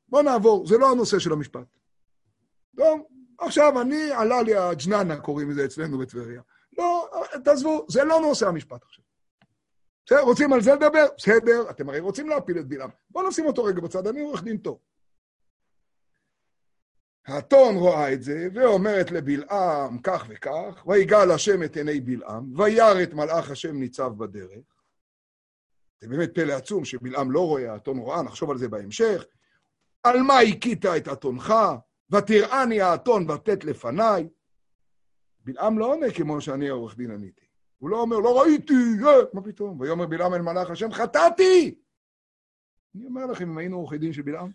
בואו 0.10 0.22
נעבור, 0.22 0.68
זה 0.68 0.78
לא 0.78 0.92
הנושא 0.92 1.20
של 1.20 1.34
המשפט. 1.34 1.68
טוב, 2.78 3.02
עכשיו 3.40 3.82
אני, 3.82 4.12
עלה 4.12 4.42
לי 4.42 4.56
הג'ננה, 4.56 5.20
קוראים 5.20 5.50
לזה 5.50 5.66
אצלנו 5.66 5.98
בטבריה. 5.98 6.42
לא, 6.78 7.10
תעזבו, 7.44 7.86
זה 7.90 8.04
לא 8.04 8.20
נושא 8.20 8.48
המשפט 8.48 8.84
עכשיו. 8.84 9.06
בסדר, 10.06 10.22
רוצים 10.22 10.54
על 10.54 10.62
זה 10.62 10.76
לדבר? 10.76 11.06
בסדר, 11.18 11.70
אתם 11.70 11.90
הרי 11.90 12.00
רוצים 12.00 12.30
להפיל 12.30 12.60
את 12.60 12.68
בלעם. 12.68 12.90
בואו 13.10 13.28
נשים 13.28 13.46
אותו 13.46 13.64
רגע 13.64 13.82
בצד, 13.82 14.08
אני 14.08 14.22
עורך 14.22 14.44
דין 14.44 14.58
טוב. 14.58 14.80
האתון 17.28 17.76
רואה 17.76 18.14
את 18.14 18.24
זה, 18.24 18.48
ואומרת 18.54 19.12
לבלעם 19.12 20.00
כך 20.04 20.26
וכך, 20.30 20.84
ויגאל 20.88 21.32
השם 21.32 21.64
את 21.64 21.78
עיני 21.78 22.00
בלעם, 22.00 22.60
וירא 22.60 23.04
את 23.04 23.14
מלאך 23.14 23.52
השם 23.52 23.76
ניצב 23.76 24.12
בדרך. 24.18 24.66
זה 26.02 26.08
באמת 26.08 26.36
פלא 26.36 26.54
עצום 26.54 26.86
שבלעם 26.86 27.32
לא 27.32 27.40
רואה, 27.48 27.74
האתון 27.74 27.98
רואה, 27.98 28.24
נחשוב 28.24 28.52
על 28.52 28.58
זה 28.58 28.68
בהמשך. 28.68 29.26
על 30.06 30.22
מה 30.22 30.40
הכית 30.40 30.86
את 30.86 31.08
אתונך? 31.08 31.54
ותראני 32.10 32.82
האתון 32.82 33.30
ותת 33.30 33.64
לפניי. 33.64 34.28
בלעם 35.40 35.80
לא 35.80 35.86
עונה 35.86 36.12
כמו 36.12 36.42
שאני 36.42 36.70
העורך 36.70 36.98
דין 36.98 37.12
עניתי. 37.12 37.46
הוא 37.78 37.90
לא 37.90 38.02
אומר, 38.02 38.20
לא 38.20 38.42
ראיתי, 38.42 38.74
אה, 39.06 39.12
מה 39.34 39.42
פתאום? 39.42 39.80
ויאמר 39.80 40.06
בלעם 40.06 40.34
אל 40.34 40.42
מלאך 40.42 40.70
השם, 40.70 40.92
חטאתי! 40.92 41.76
אני 42.96 43.06
אומר 43.06 43.26
לכם, 43.26 43.50
אם 43.50 43.58
היינו 43.58 43.78
עורכי 43.78 43.98
דין 43.98 44.14
של 44.14 44.22
בלעם, 44.22 44.52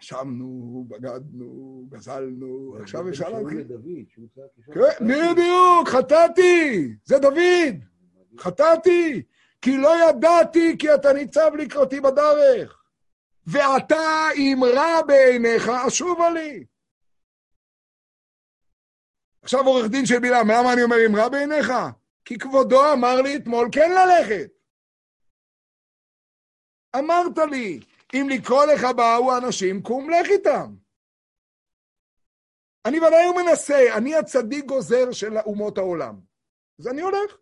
אשמנו, 0.00 0.84
בגדנו, 0.88 1.84
גזלנו, 1.88 2.76
עכשיו 2.80 3.08
אפשר 3.08 3.28
להגיד. 3.28 3.72
כן, 4.74 5.06
בדיוק, 5.06 5.88
חטאתי, 5.88 6.94
זה 7.04 7.18
דוד, 7.18 7.74
חטאתי, 8.38 9.22
כי 9.62 9.76
לא 9.76 10.08
ידעתי 10.08 10.76
כי 10.78 10.94
אתה 10.94 11.12
ניצב 11.12 11.50
לקראתי 11.58 12.00
בדרך, 12.00 12.82
ואתה 13.46 14.28
אם 14.36 14.58
רע 14.76 15.02
בעיניך, 15.06 15.68
אשובה 15.86 16.30
לי. 16.30 16.64
עכשיו 19.42 19.60
עורך 19.66 19.90
דין 19.90 20.06
של 20.06 20.18
בלעם, 20.18 20.50
למה 20.50 20.72
אני 20.72 20.82
אומר 20.82 20.96
אם 21.06 21.16
רע 21.16 21.28
בעיניך? 21.28 21.72
כי 22.24 22.38
כבודו 22.38 22.92
אמר 22.92 23.22
לי 23.22 23.36
אתמול 23.36 23.68
כן 23.72 23.90
ללכת. 23.90 24.50
אמרת 26.98 27.38
לי, 27.50 27.80
אם 28.14 28.26
לקרוא 28.30 28.64
לך 28.64 28.82
באו 28.96 29.38
אנשים, 29.38 29.82
קום 29.82 30.10
לך 30.10 30.26
איתם. 30.30 30.74
אני 32.88 33.00
ודאי 33.00 33.24
הוא 33.24 33.36
מנסה, 33.36 33.96
אני 33.98 34.16
הצדיק 34.16 34.64
גוזר 34.64 35.12
של 35.12 35.38
אומות 35.38 35.78
העולם. 35.78 36.20
אז 36.80 36.88
אני 36.88 37.00
הולך. 37.00 37.36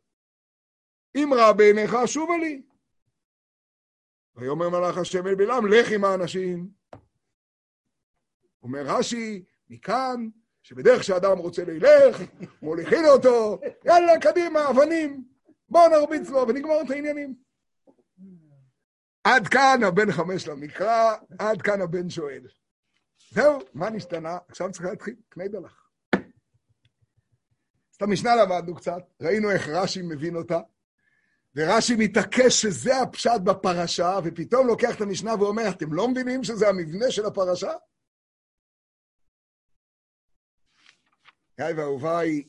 אם 1.16 1.30
רע 1.34 1.52
בעיניך, 1.52 1.92
שובה 2.06 2.36
לי. 2.40 2.62
ויאמר 4.36 4.68
מלאך 4.68 4.98
השם 4.98 5.26
אל 5.26 5.34
בלעם, 5.34 5.66
לך 5.66 5.90
עם 5.90 6.04
האנשים. 6.04 6.68
אומר 8.62 8.82
רש"י, 8.86 9.44
מכאן, 9.70 10.28
שבדרך 10.62 11.04
שאדם 11.04 11.38
רוצה 11.38 11.64
ללך, 11.64 12.20
מוליכין 12.62 13.04
אותו, 13.04 13.58
יאללה, 13.84 14.20
קדימה, 14.20 14.70
אבנים, 14.70 15.24
בואו 15.68 15.88
נרביץ 15.88 16.28
לו 16.28 16.48
ונגמור 16.48 16.80
את 16.86 16.90
העניינים. 16.90 17.34
עד 19.24 19.48
כאן 19.48 19.80
הבן 19.86 20.12
חמש 20.12 20.48
למקרא, 20.48 21.14
עד 21.38 21.62
כאן 21.62 21.80
הבן 21.80 22.10
שואל. 22.10 22.46
זהו, 23.30 23.58
מה 23.74 23.90
נשתנה? 23.90 24.38
עכשיו 24.48 24.72
צריך 24.72 24.84
להתחיל, 24.84 25.14
קנה 25.28 25.48
דלך. 25.48 25.88
אז 26.14 27.96
את 27.96 28.02
המשנה 28.02 28.36
למדנו 28.36 28.74
קצת, 28.74 29.02
ראינו 29.20 29.50
איך 29.50 29.68
רש"י 29.68 30.02
מבין 30.02 30.36
אותה, 30.36 30.60
ורש"י 31.56 31.96
מתעקש 31.98 32.62
שזה 32.62 33.00
הפשט 33.00 33.40
בפרשה, 33.44 34.18
ופתאום 34.24 34.66
לוקח 34.66 34.96
את 34.96 35.00
המשנה 35.00 35.34
ואומר, 35.34 35.68
אתם 35.68 35.92
לא 35.92 36.08
מבינים 36.08 36.44
שזה 36.44 36.68
המבנה 36.68 37.10
של 37.10 37.26
הפרשה? 37.26 37.72
יאי 41.58 41.72
ואהוביי, 41.72 42.42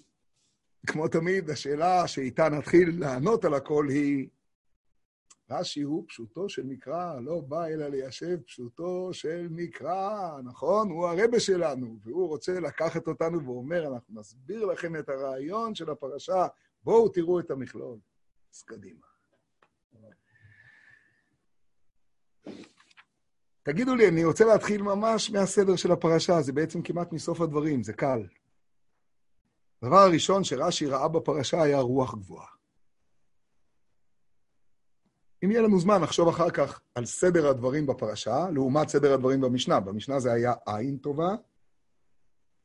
כמו 0.88 1.08
תמיד, 1.08 1.50
השאלה 1.50 2.08
שאיתה 2.08 2.50
נתחיל 2.50 3.00
לענות 3.00 3.46
על 3.46 3.54
הכל 3.54 3.90
היא, 3.90 4.30
רש"י 5.50 5.82
הוא 5.82 6.06
פשוטו 6.08 6.50
של 6.50 6.64
מקרא, 6.64 7.20
לא 7.20 7.42
בא 7.42 7.68
אלא 7.68 7.88
ליישב 7.88 8.42
פשוטו 8.42 9.10
של 9.14 9.48
מקרא, 9.52 10.42
נכון? 10.44 10.90
הוא 10.90 11.08
הרבה 11.08 11.40
שלנו, 11.40 12.00
והוא 12.04 12.28
רוצה 12.28 12.60
לקחת 12.60 13.08
אותנו 13.08 13.46
ואומר, 13.46 13.88
אנחנו 13.88 14.20
נסביר 14.20 14.66
לכם 14.66 14.96
את 14.96 15.10
הרעיון 15.10 15.76
של 15.76 15.90
הפרשה, 15.90 16.48
בואו 16.84 17.10
תראו 17.10 17.40
את 17.40 17.52
המכלול. 17.52 17.98
אז 18.56 18.64
קדימה. 18.64 19.06
תגידו 23.64 23.96
לי, 23.96 24.08
אני 24.08 24.26
רוצה 24.26 24.46
להתחיל 24.46 24.82
ממש 24.82 25.32
מהסדר 25.32 25.76
של 25.76 25.92
הפרשה, 25.92 26.42
זה 26.42 26.54
בעצם 26.54 26.82
כמעט 26.82 27.12
מסוף 27.12 27.42
הדברים, 27.42 27.84
זה 27.84 27.94
קל. 27.94 28.28
הדבר 29.82 29.98
הראשון 29.98 30.44
שרש"י 30.44 30.86
ראה 30.86 31.08
בפרשה 31.08 31.62
היה 31.62 31.80
רוח 31.80 32.16
גבוהה. 32.16 32.48
אם 35.44 35.52
יהיה 35.52 35.62
לנו 35.62 35.80
זמן, 35.80 36.02
נחשוב 36.02 36.28
אחר 36.28 36.50
כך 36.50 36.82
על 36.96 37.06
סדר 37.06 37.48
הדברים 37.48 37.88
בפרשה, 37.88 38.50
לעומת 38.54 38.90
סדר 38.90 39.14
הדברים 39.14 39.42
במשנה. 39.42 39.80
במשנה 39.80 40.20
זה 40.20 40.34
היה 40.34 40.54
עין 40.66 40.98
טובה, 40.98 41.36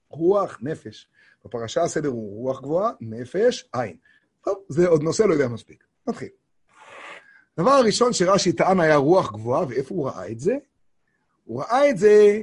רוח, 0.08 0.58
נפש. 0.62 1.08
בפרשה 1.44 1.82
הסדר 1.82 2.08
הוא 2.08 2.42
רוח 2.42 2.60
גבוהה, 2.60 2.90
נפש, 3.00 3.68
עין. 3.72 3.96
טוב, 4.44 4.64
זה 4.68 4.88
עוד 4.88 5.02
נושא, 5.02 5.22
לא 5.22 5.32
יודע 5.32 5.48
מספיק. 5.48 5.84
נתחיל. 6.06 6.28
הדבר 7.58 7.70
הראשון 7.70 8.12
שרש"י 8.12 8.52
טען 8.52 8.80
היה 8.80 8.96
רוח 8.96 9.32
גבוהה, 9.32 9.66
ואיפה 9.68 9.94
הוא 9.94 10.06
ראה 10.08 10.30
את 10.30 10.40
זה? 10.40 10.56
הוא 11.44 11.62
ראה 11.62 11.90
את 11.90 11.98
זה 11.98 12.42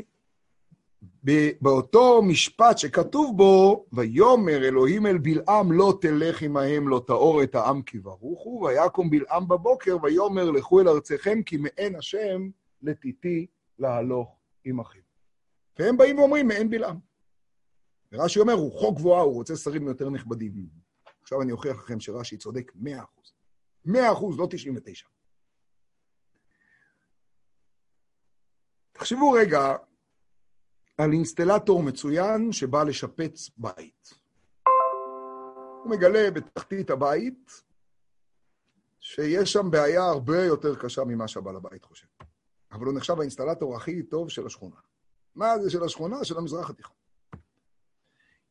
באותו 1.62 2.22
משפט 2.22 2.78
שכתוב 2.78 3.38
בו, 3.38 3.86
ויאמר 3.94 4.68
אלוהים 4.68 5.06
אל 5.06 5.18
בלעם 5.18 5.72
לא 5.72 5.98
תלך 6.02 6.42
עמהם 6.42 6.88
לא 6.88 7.04
תאור 7.08 7.44
את 7.44 7.56
העם 7.56 7.82
כי 7.82 8.00
ברוכו, 8.00 8.62
ויקום 8.64 9.10
בלעם 9.10 9.48
בבוקר 9.48 9.98
ויאמר 10.04 10.52
לכו 10.52 10.82
אל 10.82 10.88
ארציכם 10.88 11.42
כי 11.42 11.58
מעין 11.58 11.96
השם 11.96 12.50
לתיתי 12.82 13.46
להלוך 13.80 14.40
עמכם. 14.66 15.00
והם 15.80 15.98
באים 15.98 16.20
ואומרים 16.20 16.48
מעין 16.48 16.70
בלעם. 16.70 17.00
ורש"י 18.12 18.40
אומר, 18.40 18.54
רוחו 18.54 18.96
גבוהה, 18.96 19.22
הוא 19.22 19.34
רוצה 19.34 19.56
שרים 19.56 19.88
יותר 19.88 20.10
נכבדים. 20.10 20.87
עכשיו 21.28 21.42
אני 21.42 21.52
אוכיח 21.52 21.78
לכם 21.78 22.00
שרש"י 22.00 22.38
צודק 22.38 22.72
מאה 22.76 23.04
אחוז. 23.04 23.34
מאה 23.86 24.12
אחוז, 24.12 24.40
לא 24.40 24.48
תשעים 24.52 24.76
ותשע. 24.78 25.08
תחשבו 28.92 29.32
רגע 29.32 29.76
על 30.98 31.12
אינסטלטור 31.12 31.84
מצוין 31.84 32.52
שבא 32.52 32.84
לשפץ 32.84 33.50
בית. 33.58 34.14
הוא 35.84 35.92
מגלה 35.92 36.32
בתחתית 36.32 36.90
הבית 36.90 37.52
שיש 39.00 39.54
שם 39.54 39.72
בעיה 39.72 40.04
הרבה 40.04 40.46
יותר 40.46 40.76
קשה 40.76 41.04
ממה 41.04 41.28
שהבעל 41.28 41.56
הבית 41.56 41.84
חושב. 41.84 42.08
אבל 42.72 42.86
הוא 42.86 42.94
נחשב 42.98 43.20
האינסטלטור 43.20 43.76
הכי 43.76 44.04
טוב 44.04 44.30
של 44.30 44.46
השכונה. 44.46 44.80
מה 45.36 45.60
זה 45.60 45.70
של 45.70 45.84
השכונה? 45.84 46.24
של 46.24 46.38
המזרח 46.38 46.70
התיכון. 46.70 46.97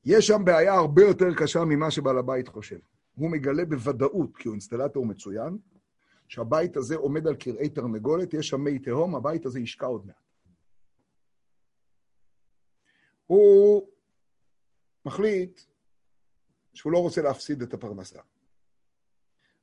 יש 0.07 0.27
שם 0.27 0.45
בעיה 0.45 0.75
הרבה 0.75 1.03
יותר 1.03 1.35
קשה 1.37 1.65
ממה 1.65 1.91
שבעל 1.91 2.19
הבית 2.19 2.49
חושב. 2.49 2.79
הוא 3.15 3.31
מגלה 3.31 3.65
בוודאות, 3.65 4.37
כי 4.37 4.49
הוא 4.49 4.53
אינסטלטור 4.53 5.07
מצוין, 5.07 5.59
שהבית 6.29 6.77
הזה 6.77 6.97
עומד 6.97 7.27
על 7.27 7.35
קרעי 7.35 7.69
תרנגולת, 7.69 8.35
יש 8.35 8.49
שם 8.49 8.61
מי 8.61 8.79
תהום, 8.79 9.15
הבית 9.15 9.47
הזה 9.47 9.61
ישקע 9.61 9.87
עוד 9.87 10.07
מעט. 10.07 10.17
הוא 13.27 13.89
מחליט 15.07 15.61
שהוא 16.75 16.93
לא 16.93 16.99
רוצה 16.99 17.23
להפסיד 17.23 17.63
את 17.63 17.75
הפרנסה. 17.75 18.21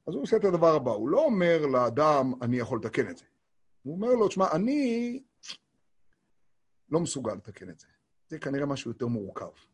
אז 0.08 0.14
הוא 0.14 0.24
עושה 0.24 0.38
את 0.38 0.46
הדבר 0.46 0.76
הבא, 0.76 0.92
הוא 0.92 1.10
לא 1.10 1.26
אומר 1.26 1.66
לאדם, 1.66 2.34
אני 2.42 2.58
יכול 2.58 2.80
לתקן 2.80 3.10
את 3.10 3.18
זה. 3.18 3.26
הוא 3.84 3.96
אומר 3.96 4.14
לו, 4.14 4.28
תשמע, 4.28 4.52
אני 4.52 5.24
לא 6.90 7.00
מסוגל 7.00 7.34
לתקן 7.34 7.70
את 7.70 7.80
זה. 7.80 7.88
זה 8.30 8.40
כנראה 8.40 8.66
משהו 8.66 8.92
יותר 8.92 9.08
מורכב. 9.08 9.73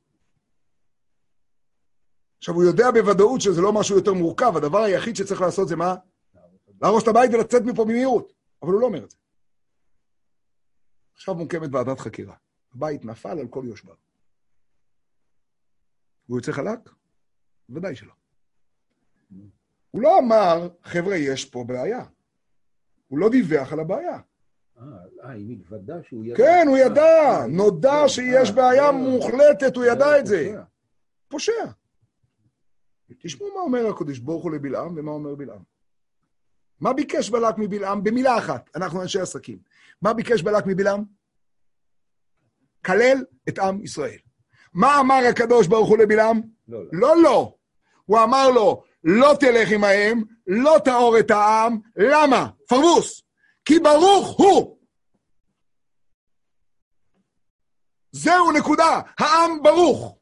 עכשיו, 2.40 2.56
הוא 2.56 2.64
יודע 2.64 2.92
בוודאות 2.92 3.42
שזה 3.42 3.62
לא 3.62 3.74
משהו 3.74 3.96
יותר 3.96 4.14
מורכב, 4.14 4.58
הדבר 4.58 4.80
היחיד 4.80 5.16
שצריך 5.16 5.42
לעשות 5.42 5.68
זה 5.68 5.76
מה? 5.76 5.96
להרוס 6.82 7.04
את 7.04 7.08
הבית 7.08 7.32
ולצאת 7.34 7.62
מפה 7.62 7.86
במהירות. 7.86 8.34
אבל 8.64 8.72
הוא 8.72 8.82
לא 8.82 8.86
אומר 8.86 9.04
את 9.04 9.12
זה. 9.12 9.18
עכשיו 11.16 11.36
מוקמת 11.36 11.70
ועדת 11.74 12.00
חקירה. 12.00 12.36
הבית 12.76 13.06
נפל 13.06 13.40
על 13.40 13.48
כל 13.48 13.64
יושביו. 13.66 13.96
הוא 16.28 16.38
יוצא 16.38 16.52
חלק? 16.52 16.80
ודאי 17.70 17.96
שלא. 17.96 18.14
הוא 19.92 20.02
לא 20.02 20.20
אמר, 20.20 20.70
חבר'ה, 20.84 21.16
יש 21.16 21.46
פה 21.46 21.64
בעיה. 21.68 22.06
הוא 23.08 23.20
לא 23.20 23.30
דיווח 23.30 23.74
על 23.74 23.80
הבעיה. 23.80 24.20
אה, 24.78 25.32
היא 25.32 25.46
מלבדה 25.48 26.04
שהוא 26.04 26.26
ידע. 26.26 26.38
כן, 26.38 26.66
הוא 26.68 26.78
ידע. 26.78 27.46
נודע 27.50 28.08
שיש 28.08 28.52
בעיה 28.52 28.92
מוחלטת, 28.92 29.76
הוא 29.76 29.86
ידע 29.86 30.20
את 30.20 30.26
זה. 30.26 30.56
פושע. 31.28 31.66
תשמעו 33.20 33.50
מה 33.56 33.62
אומר 33.62 33.88
הקדוש 33.88 34.20
ברוך 34.20 34.44
הוא 34.44 34.52
לבלעם 34.52 34.94
ומה 34.98 35.12
אומר 35.12 35.36
בלעם. 35.36 35.62
מה 36.80 36.94
ביקש 36.94 37.30
בלק 37.30 37.56
מבלעם? 37.58 38.04
במילה 38.04 38.38
אחת, 38.38 38.70
אנחנו 38.76 39.02
אנשי 39.02 39.20
עסקים. 39.20 39.60
מה 40.02 40.14
ביקש 40.14 40.42
בלק 40.42 40.64
מבלעם? 40.68 41.04
כלל 42.86 43.24
את 43.50 43.60
עם 43.60 43.84
ישראל. 43.84 44.18
מה 44.74 45.00
אמר 45.00 45.20
הקדוש 45.30 45.68
ברוך 45.68 45.90
הוא 45.90 45.98
לבלעם? 45.98 46.42
לא, 46.68 46.84
לא. 46.84 46.90
לא, 46.94 47.24
לא. 47.24 47.56
הוא 48.06 48.20
אמר 48.24 48.50
לו, 48.50 48.84
לא 49.04 49.34
תלך 49.40 49.72
עמהם, 49.72 50.24
לא 50.48 50.78
תאור 50.86 51.20
את 51.20 51.32
העם. 51.32 51.80
למה? 51.96 52.50
פרבוס. 52.68 53.22
כי 53.66 53.80
ברוך 53.80 54.40
הוא. 54.40 54.78
זהו 58.12 58.52
נקודה, 58.52 59.02
העם 59.20 59.64
ברוך. 59.64 60.19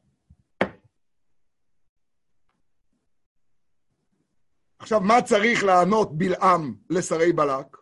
עכשיו, 4.78 5.00
מה 5.00 5.22
צריך 5.22 5.64
לענות 5.64 6.18
בלעם 6.18 6.74
לשרי 6.90 7.32
בלק? 7.32 7.76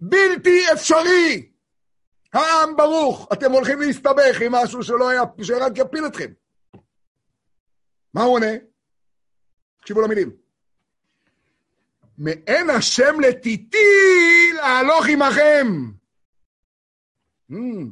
בלתי 0.00 0.72
אפשרי! 0.72 1.52
העם 2.32 2.76
ברוך, 2.76 3.28
אתם 3.32 3.52
הולכים 3.52 3.80
להסתבך 3.80 4.40
עם 4.44 4.52
משהו 4.52 4.82
שלא 4.82 5.08
היה, 5.08 5.22
שרק 5.42 5.72
יפיל 5.76 6.06
אתכם. 6.06 6.32
מה 8.14 8.22
הוא 8.22 8.34
עונה? 8.34 8.52
תקשיבו 9.80 10.00
למילים. 10.00 10.36
מעין 12.18 12.70
השם 12.70 13.20
לטיטי 13.20 14.52
להלוך 14.54 15.04
עמכם. 15.08 15.66
Hmm, 17.50 17.86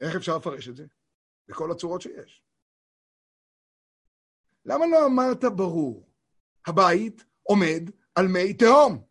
איך 0.00 0.16
אפשר 0.16 0.36
לפרש 0.36 0.68
את 0.68 0.76
זה? 0.76 0.84
בכל 1.48 1.70
הצורות 1.70 2.00
שיש. 2.00 2.42
למה 4.64 4.86
לא 4.86 5.06
אמרת 5.06 5.44
ברור? 5.44 6.11
הבית 6.66 7.24
עומד 7.42 7.90
על 8.14 8.28
מי 8.28 8.54
תהום. 8.54 9.04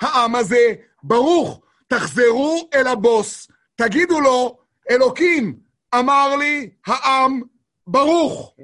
העם 0.00 0.34
הזה 0.34 0.74
ברוך, 1.02 1.60
תחזרו 1.88 2.68
אל 2.74 2.86
הבוס, 2.86 3.48
תגידו 3.74 4.20
לו, 4.20 4.58
אלוקים, 4.90 5.60
אמר 5.98 6.36
לי 6.36 6.70
העם 6.86 7.42
ברוך. 7.86 8.56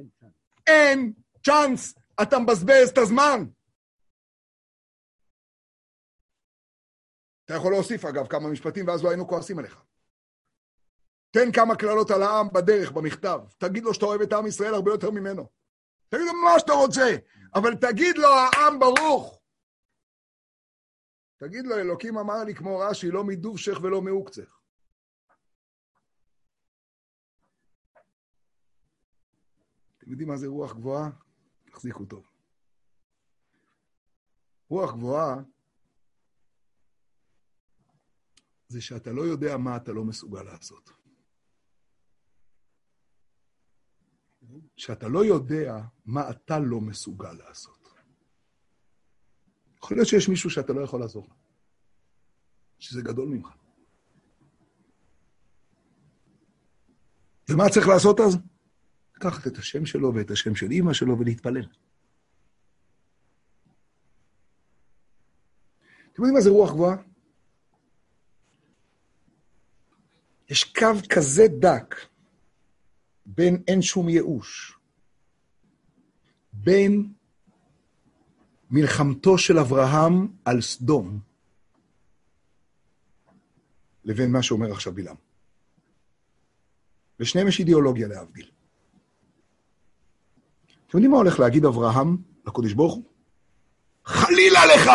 אין 0.67 1.13
צ'אנס, 1.45 1.95
אתה 2.23 2.39
מבזבז 2.39 2.89
את 2.89 2.99
הזמן. 2.99 3.45
אתה 7.45 7.55
יכול 7.55 7.73
להוסיף, 7.73 8.05
אגב, 8.05 8.27
כמה 8.27 8.49
משפטים, 8.49 8.89
ואז 8.89 9.05
לא 9.05 9.09
היינו 9.09 9.29
כועסים 9.29 9.59
עליך. 9.59 9.83
תן 11.31 11.53
כמה 11.53 11.77
קללות 11.77 12.11
על 12.11 12.23
העם 12.23 12.49
בדרך, 12.53 12.91
במכתב. 12.91 13.41
תגיד 13.59 13.85
לו 13.85 13.95
שאתה 13.95 14.07
אוהב 14.07 14.21
את 14.21 14.33
עם 14.33 14.47
ישראל 14.47 14.75
הרבה 14.75 14.91
יותר 14.91 15.11
ממנו. 15.11 15.47
תגיד 16.09 16.27
לו 16.27 16.33
מה 16.45 16.59
שאתה 16.59 16.73
רוצה, 16.73 17.17
אבל 17.55 17.75
תגיד 17.75 18.17
לו, 18.19 18.29
העם 18.29 18.79
ברוך. 18.79 19.41
תגיד 21.37 21.67
לו, 21.67 21.77
אלוקים 21.77 22.19
אמר 22.19 22.45
לי 22.45 22.55
כמו 22.55 22.79
רש"י, 22.79 23.11
לא 23.11 23.25
מדובשך 23.25 23.79
ולא 23.83 24.03
מעוקצך. 24.03 24.61
אתם 29.99 30.11
יודעים 30.11 30.29
מה 30.29 30.37
זה 30.37 30.47
רוח 30.47 30.73
גבוהה? 30.73 31.11
תחזיקו 31.65 32.05
טוב. 32.05 32.31
רוח 34.69 34.93
גבוהה 34.93 35.37
זה 38.69 38.81
שאתה 38.81 39.13
לא 39.13 39.23
יודע 39.23 39.57
מה 39.57 39.77
אתה 39.77 39.93
לא 39.93 40.05
מסוגל 40.05 40.43
לעשות. 40.43 41.00
שאתה 44.77 45.09
לא 45.09 45.25
יודע 45.25 45.81
מה 46.07 46.31
אתה 46.31 46.59
לא 46.59 46.81
מסוגל 46.81 47.33
לעשות. 47.33 47.89
יכול 49.77 49.97
להיות 49.97 50.09
שיש 50.09 50.29
מישהו 50.29 50.51
שאתה 50.51 50.73
לא 50.73 50.81
יכול 50.81 51.01
לעזור 51.01 51.27
לו, 51.29 51.35
שזה 52.79 53.03
גדול 53.03 53.29
ממך. 53.29 53.49
ומה 57.51 57.69
צריך 57.69 57.89
לעשות 57.89 58.21
אז? 58.21 58.37
לקחת 59.17 59.47
את 59.47 59.59
השם 59.59 59.87
שלו 59.87 60.15
ואת 60.15 60.31
השם 60.31 60.55
של 60.55 60.71
אימא 60.71 60.93
שלו 60.93 61.19
ולהתפלל. 61.19 61.67
אתם 66.13 66.23
יודעים 66.23 66.35
מה 66.35 66.41
זה 66.41 66.51
רוח 66.51 66.71
גבוהה? 66.71 66.97
יש 70.49 70.65
קו 70.65 70.87
כזה 71.11 71.43
דק 71.61 71.95
בין 73.35 73.63
אין 73.69 73.83
שום 73.83 74.09
ייאוש, 74.09 74.79
בין 76.53 77.13
מלחמתו 78.71 79.39
של 79.39 79.59
אברהם 79.59 80.29
על 80.45 80.61
סדום, 80.61 81.21
לבין 84.05 84.33
מה 84.33 84.43
שאומר 84.43 84.73
עכשיו 84.73 84.93
בלעם. 84.93 85.17
לשניהם 87.21 87.49
יש 87.49 87.59
אידיאולוגיה 87.59 88.09
להבדיל. 88.09 88.51
אתם 90.87 90.99
יודעים 90.99 91.11
מה 91.11 91.17
הולך 91.17 91.41
להגיד 91.41 91.65
אברהם 91.65 92.17
לקודש 92.47 92.73
ברוך 92.73 92.95
הוא? 92.95 93.05
חלילה 94.05 94.61
לך! 94.67 94.91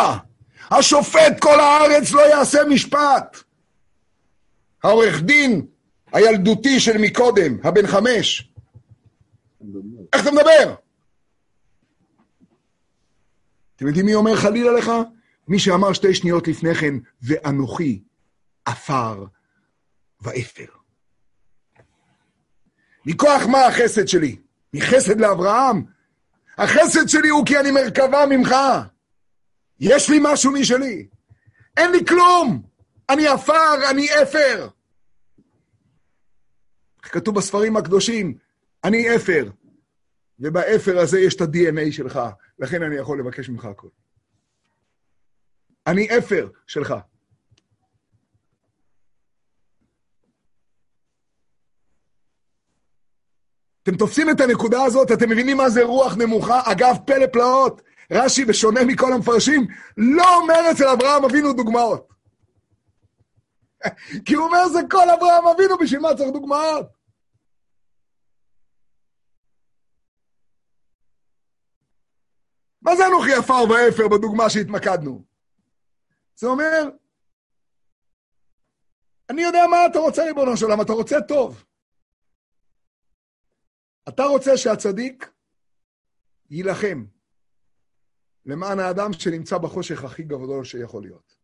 השופט 0.71 1.39
כל 1.41 1.60
הארץ 1.60 2.12
לא 2.12 2.21
יעשה 2.21 2.60
משפט! 2.69 3.38
העורך 4.84 5.21
דין 5.21 5.67
הילדותי 6.13 6.80
של 6.80 6.98
מקודם, 6.98 7.58
הבן 7.63 7.88
חמש. 7.88 8.50
איך 10.13 10.22
אתה 10.22 10.32
מדבר? 10.32 10.76
אתם 13.76 13.88
יודעים 13.88 14.06
מי 14.06 14.15
אומר 14.15 14.36
חלילה 14.36 14.72
לך? 14.72 14.91
מי 15.48 15.60
שאמר 15.60 15.94
שתי 15.94 16.13
שניות 16.13 16.48
לפני 16.48 16.76
כן, 16.76 16.94
ואנוכי 17.22 18.04
עפר 18.65 19.26
ואפר. 20.22 20.65
מכוח 23.06 23.46
מה 23.46 23.65
החסד 23.65 24.08
שלי? 24.08 24.36
מחסד 24.74 25.20
לאברהם? 25.20 25.86
החסד 26.58 27.08
שלי 27.08 27.30
הוא 27.30 27.46
כי 27.46 27.60
אני 27.60 27.72
מרכבה 27.72 28.26
ממך. 28.30 28.56
יש 29.80 30.10
לי 30.10 30.20
משהו 30.22 30.52
משלי. 30.52 31.08
אין 31.78 31.91
לי 31.91 32.06
כלום. 32.06 32.62
אני 33.10 33.28
עפר, 33.28 33.89
אני 33.89 34.08
אפר. 34.24 34.68
כתוב 37.10 37.36
בספרים 37.36 37.78
הקדושים, 37.78 38.38
אני 38.84 39.15
אפר, 39.15 39.50
ובאפר 40.39 41.00
הזה 41.00 41.20
יש 41.20 41.36
את 41.36 41.41
ה-DNA 41.41 41.91
שלך, 41.91 42.20
לכן 42.60 42.84
אני 42.84 42.95
יכול 42.95 43.20
לבקש 43.20 43.49
ממך 43.49 43.66
הכל. 43.66 43.88
אני 45.88 46.18
אפר 46.18 46.47
שלך. 46.68 46.93
אתם 53.84 53.97
תופסים 53.97 54.30
את 54.30 54.41
הנקודה 54.41 54.84
הזאת, 54.84 55.12
אתם 55.12 55.30
מבינים 55.30 55.58
מה 55.58 55.70
זה 55.70 55.84
רוח 55.84 56.18
נמוכה? 56.18 56.62
אגב, 56.66 56.95
פלא 57.06 57.28
פלאות. 57.28 57.82
רש"י, 58.12 58.45
בשונה 58.45 58.86
מכל 58.86 59.14
המפרשים, 59.14 59.68
לא 59.97 60.38
אומר 60.38 60.72
אצל 60.72 60.88
אברהם 60.88 61.26
אבינו 61.26 61.53
דוגמאות. 61.53 62.08
כי 64.26 64.34
הוא 64.34 64.45
אומר, 64.45 64.68
זה 64.68 64.80
כל 64.89 65.10
אברהם 65.10 65.47
אבינו, 65.47 65.78
בשביל 65.78 65.99
מה 65.99 66.16
צריך 66.16 66.30
דוגמאות? 66.32 66.95
מה 72.86 72.96
זה 72.96 73.08
אנוכי 73.08 73.34
עפר 73.34 73.64
ואפר 73.70 74.08
בדוגמה 74.08 74.50
שהתמקדנו? 74.50 75.24
זה 76.36 76.48
אומר, 76.48 76.90
אני 79.30 79.42
יודע 79.42 79.68
מה 79.72 79.78
אתה 79.86 80.00
רוצה, 80.00 80.24
ריבונו 80.24 80.58
של 80.58 80.66
עולם, 80.66 80.82
אתה 80.82 80.94
רוצה 80.94 81.16
טוב. 81.28 81.66
אתה 84.10 84.24
רוצה 84.24 84.58
שהצדיק 84.58 85.32
יילחם 86.50 87.06
למען 88.46 88.80
האדם 88.80 89.14
שנמצא 89.14 89.58
בחושך 89.58 90.04
הכי 90.04 90.24
גדול 90.24 90.64
שיכול 90.64 91.04
להיות. 91.04 91.38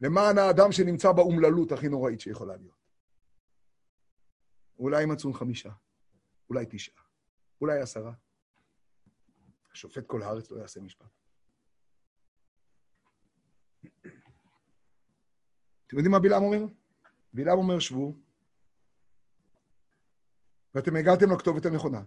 למען 0.00 0.38
האדם 0.38 0.72
שנמצא 0.72 1.12
באומללות 1.12 1.72
הכי 1.72 1.88
נוראית 1.88 2.20
שיכולה 2.20 2.56
להיות. 2.56 2.80
אולי 4.78 5.02
ימצאו 5.02 5.32
חמישה, 5.32 5.70
אולי 6.48 6.66
תשעה, 6.68 7.02
אולי 7.60 7.80
עשרה. 7.80 8.12
השופט 9.72 10.06
כל 10.06 10.22
הארץ 10.22 10.50
לא 10.50 10.60
יעשה 10.60 10.80
משפט. 10.80 11.06
אתם 15.86 15.96
יודעים 15.96 16.12
מה 16.12 16.18
בלעם 16.18 16.42
אומר? 16.42 16.64
בלעם 17.32 17.58
אומר, 17.58 17.78
שבו, 17.78 18.14
ואתם 20.74 20.96
הגעתם 20.96 21.32
לכתובת 21.32 21.66
הנכונה. 21.66 22.02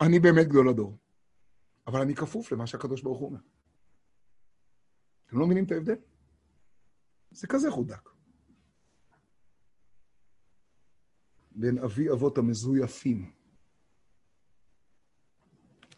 אני 0.00 0.20
באמת 0.20 0.48
גדול 0.48 0.68
הדור, 0.68 0.98
אבל 1.86 2.00
אני 2.00 2.14
כפוף 2.14 2.52
למה 2.52 2.66
שהקדוש 2.66 3.02
ברוך 3.02 3.18
הוא 3.18 3.28
אומר. 3.28 3.40
אתם 5.26 5.38
לא 5.38 5.46
מבינים 5.46 5.64
את 5.64 5.72
ההבדל? 5.72 5.96
זה 7.30 7.46
כזה 7.46 7.70
חודק. 7.70 8.08
בין 11.50 11.78
אבי 11.78 12.10
אבות 12.10 12.38
המזויפים 12.38 13.32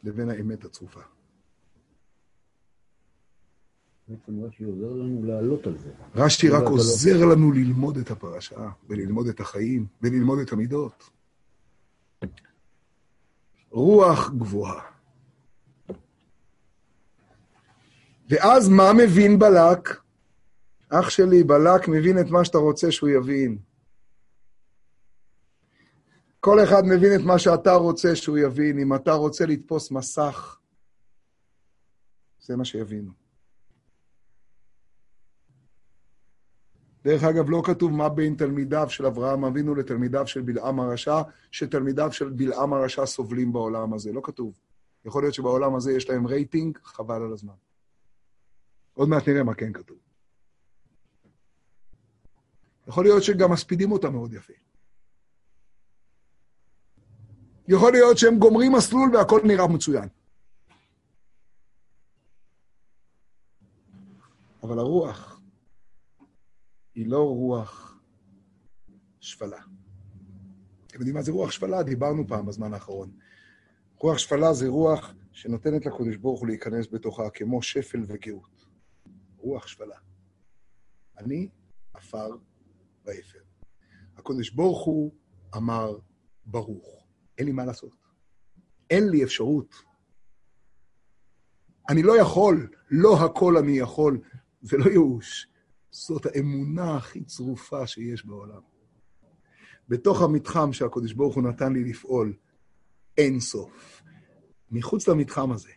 לבין 0.05 0.31
האמת 0.31 0.65
הצרופה. 0.65 1.01
בעצם 4.09 4.45
רש"י 4.45 4.65
עוזר 4.65 4.93
לנו 4.93 5.25
לעלות 5.25 5.67
על 5.67 5.79
זה. 5.79 5.91
רש"י 6.15 6.49
רק 6.49 6.63
לא- 6.63 6.69
עוזר 6.69 7.25
לנו 7.27 7.53
ללמוד 7.53 7.97
את 7.97 8.11
הפרשה, 8.11 8.69
וללמוד 8.89 9.27
את 9.27 9.41
החיים, 9.41 9.87
וללמוד 10.03 10.39
את 10.39 10.53
המידות. 10.53 11.11
רוח 13.71 14.31
גבוהה. 14.31 14.83
ואז 18.29 18.69
מה 18.69 18.93
מבין 18.93 19.39
בלק? 19.39 20.01
אח 20.89 21.11
שלי, 21.11 21.45
בלק 21.45 21.89
מבין 21.89 22.19
את 22.19 22.31
מה 22.31 22.45
שאתה 22.45 22.59
רוצה 22.59 22.93
שהוא 22.93 23.09
יבין. 23.09 23.59
כל 26.45 26.65
אחד 26.65 26.83
מבין 26.85 27.15
את 27.21 27.25
מה 27.27 27.39
שאתה 27.39 27.73
רוצה 27.73 28.17
שהוא 28.17 28.39
יבין. 28.39 28.79
אם 28.79 28.95
אתה 28.95 29.13
רוצה 29.13 29.47
לתפוס 29.47 29.91
מסך, 29.91 30.59
זה 32.41 32.57
מה 32.57 32.65
שיבינו. 32.65 33.13
דרך 37.05 37.23
אגב, 37.23 37.51
לא 37.51 37.63
כתוב 37.65 37.93
מה 37.93 38.09
בין 38.09 38.35
תלמידיו 38.35 38.91
של 38.91 39.07
אברהם 39.07 39.45
אבינו 39.45 39.75
לתלמידיו 39.75 40.27
של 40.27 40.41
בלעם 40.41 40.81
הרשע, 40.81 41.23
שתלמידיו 41.51 42.13
של 42.13 42.31
בלעם 42.31 42.73
הרשע 42.73 43.07
סובלים 43.07 43.53
בעולם 43.53 43.95
הזה. 43.95 44.13
לא 44.13 44.21
כתוב. 44.25 44.59
יכול 45.05 45.23
להיות 45.23 45.35
שבעולם 45.35 45.75
הזה 45.75 45.93
יש 45.93 46.11
להם 46.11 46.27
רייטינג, 46.27 46.79
חבל 46.83 47.23
על 47.23 47.33
הזמן. 47.33 47.55
עוד 48.95 49.09
מעט 49.09 49.29
נראה 49.29 49.43
מה 49.43 49.55
כן 49.55 49.73
כתוב. 49.73 49.99
יכול 52.89 53.05
להיות 53.05 53.23
שגם 53.23 53.53
מספידים 53.53 53.93
אותם 53.93 54.13
מאוד 54.13 54.33
יפה. 54.33 54.64
יכול 57.69 57.93
להיות 57.93 58.19
שהם 58.19 58.39
גומרים 58.39 58.73
מסלול 58.73 59.17
והכל 59.17 59.41
נראה 59.45 59.69
מצוין. 59.69 60.09
אבל 64.63 64.79
הרוח 64.79 65.41
היא 66.95 67.07
לא 67.07 67.23
רוח 67.23 67.99
שפלה. 69.21 69.61
אתם 70.87 70.99
יודעים 70.99 71.15
מה 71.15 71.23
זה 71.23 71.33
רוח 71.33 71.51
שפלה? 71.51 71.83
דיברנו 71.83 72.29
פעם 72.29 72.47
בזמן 72.47 72.75
האחרון. 72.75 73.11
רוח 73.99 74.19
שפלה 74.19 74.53
זה 74.53 74.69
רוח 74.69 75.15
שנותנת 75.33 75.87
לקדוש 75.87 76.17
ברוך 76.17 76.41
הוא 76.41 76.49
להיכנס 76.49 76.87
בתוכה 76.93 77.31
כמו 77.31 77.63
שפל 77.63 78.05
וגאות. 78.07 78.67
רוח 79.39 79.67
שפלה. 79.67 79.97
אני 81.19 81.49
עפר 81.95 82.37
ואפר. 83.05 83.39
הקדוש 84.17 84.51
ברוך 84.51 84.85
הוא 84.85 85.13
אמר 85.57 85.99
ברוך. 86.47 87.04
אין 87.39 87.47
לי 87.47 87.53
מה 87.53 87.65
לעשות. 87.65 87.97
אין 88.91 89.09
לי 89.09 89.25
אפשרות. 89.25 89.75
אני 91.91 92.03
לא 92.03 92.21
יכול, 92.21 92.69
לא 92.91 93.25
הכל 93.25 93.57
אני 93.57 93.79
יכול. 93.79 94.21
זה 94.63 94.77
לא 94.77 94.91
ייאוש. 94.91 95.49
זאת 95.91 96.27
האמונה 96.27 96.97
הכי 96.97 97.25
צרופה 97.25 97.87
שיש 97.87 98.27
בעולם. 98.27 98.61
בתוך 99.89 100.23
המתחם 100.23 100.73
שהקדוש 100.73 101.13
ברוך 101.13 101.35
הוא 101.35 101.43
נתן 101.43 101.73
לי 101.73 101.85
לפעול, 101.85 102.35
אין 103.19 103.41
סוף. 103.41 104.03
מחוץ 104.71 105.09
למתחם 105.09 105.53
הזה. 105.53 105.71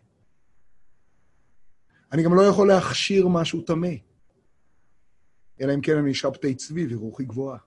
אני 2.12 2.24
גם 2.24 2.36
לא 2.36 2.42
יכול 2.42 2.68
להכשיר 2.68 3.28
משהו 3.28 3.62
טמא, 3.62 3.94
אלא 5.62 5.74
אם 5.74 5.82
כן 5.82 5.98
אני 5.98 6.14
שבתי 6.14 6.56
צבי 6.56 6.96
ורוחי 6.96 7.26
גבוהה. 7.26 7.67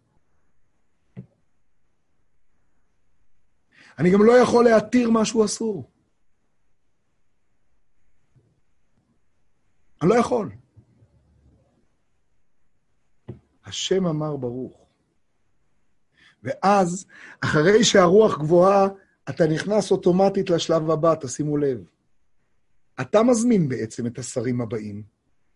אני 3.99 4.11
גם 4.11 4.23
לא 4.23 4.33
יכול 4.33 4.65
להתיר 4.65 5.11
משהו 5.11 5.45
אסור. 5.45 5.91
אני 10.03 10.11
לא 10.11 10.15
יכול. 10.15 10.51
השם 13.65 14.07
אמר 14.07 14.37
ברוך. 14.37 14.87
ואז, 16.43 17.07
אחרי 17.41 17.85
שהרוח 17.85 18.39
גבוהה, 18.39 18.89
אתה 19.29 19.47
נכנס 19.47 19.91
אוטומטית 19.91 20.51
לשלב 20.51 20.91
הבא, 20.91 21.15
תשימו 21.21 21.57
לב. 21.57 21.85
אתה 23.01 23.23
מזמין 23.23 23.69
בעצם 23.69 24.07
את 24.07 24.19
השרים 24.19 24.61
הבאים, 24.61 25.03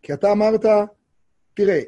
כי 0.03 0.15
אתה 0.15 0.33
אמרת, 0.33 0.65
תראה, 1.55 1.81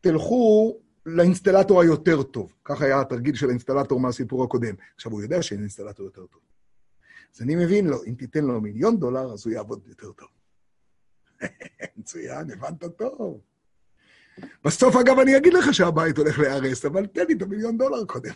תלכו 0.00 0.76
לאינסטלטור 1.08 1.80
היותר 1.80 2.22
טוב. 2.22 2.52
כך 2.64 2.82
היה 2.82 3.00
התרגיל 3.00 3.34
של 3.34 3.46
האינסטלטור 3.46 4.00
מהסיפור 4.00 4.44
הקודם. 4.44 4.74
עכשיו, 4.94 5.12
הוא 5.12 5.22
יודע 5.22 5.42
שאין 5.42 5.60
אינסטלטור 5.60 6.06
יותר 6.06 6.26
טוב. 6.26 6.42
אז 7.34 7.42
אני 7.42 7.56
מבין 7.56 7.86
לו, 7.86 8.04
אם 8.04 8.14
תיתן 8.14 8.44
לו 8.44 8.60
מיליון 8.60 9.00
דולר, 9.00 9.32
אז 9.32 9.46
הוא 9.46 9.54
יעבוד 9.54 9.86
יותר 9.86 10.12
טוב. 10.12 10.28
מצוין, 11.96 12.50
הבנת 12.50 12.84
טוב. 12.96 13.40
בסוף, 14.64 14.96
אגב, 14.96 15.18
אני 15.18 15.36
אגיד 15.36 15.52
לך 15.54 15.74
שהבית 15.74 16.18
הולך 16.18 16.38
להיהרס, 16.38 16.84
אבל 16.84 17.06
תן 17.06 17.26
לי 17.28 17.34
את 17.34 17.42
המיליון 17.42 17.78
דולר 17.78 18.04
קודם. 18.04 18.32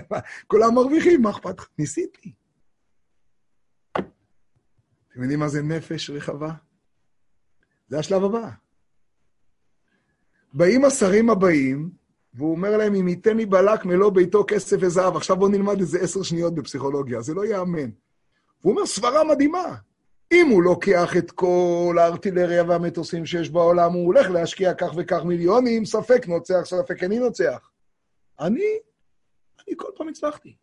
כולם 0.46 0.74
מרוויחים, 0.74 1.22
מה 1.22 1.30
אכפת 1.30 1.58
לך? 1.58 1.68
ניסיתי. 1.78 2.32
אתם 3.92 5.22
יודעים 5.22 5.40
מה 5.40 5.48
זה 5.48 5.62
נפש 5.62 6.10
רחבה? 6.10 6.52
זה 7.88 7.98
השלב 7.98 8.24
הבא. 8.24 8.50
באים 10.52 10.84
השרים 10.84 11.30
הבאים, 11.30 11.90
והוא 12.34 12.50
אומר 12.50 12.76
להם, 12.76 12.94
אם 12.94 13.08
ייתן 13.08 13.36
לי 13.36 13.46
בלק 13.46 13.84
מלוא 13.84 14.10
ביתו 14.10 14.44
כסף 14.48 14.76
וזהב, 14.80 15.16
עכשיו 15.16 15.36
בואו 15.36 15.50
נלמד 15.50 15.80
איזה 15.80 15.98
עשר 16.00 16.22
שניות 16.22 16.54
בפסיכולוגיה, 16.54 17.20
זה 17.20 17.34
לא 17.34 17.44
ייאמן. 17.44 17.90
והוא 18.60 18.72
אומר, 18.72 18.86
סברה 18.86 19.24
מדהימה. 19.24 19.74
אם 20.32 20.46
הוא 20.50 20.62
לוקח 20.62 21.16
את 21.16 21.30
כל 21.30 21.96
הארטילריה 22.00 22.64
והמטוסים 22.64 23.26
שיש 23.26 23.50
בעולם, 23.50 23.92
הוא 23.92 24.06
הולך 24.06 24.30
להשקיע 24.30 24.74
כך 24.74 24.92
וכך 24.96 25.22
מיליונים, 25.24 25.84
ספק 25.84 26.28
נוצח, 26.28 26.60
ספק 26.64 27.02
איני 27.02 27.18
נוצח. 27.18 27.70
אני, 28.40 28.78
אני 29.58 29.74
כל 29.76 29.88
פעם 29.96 30.08
הצלחתי. 30.08 30.56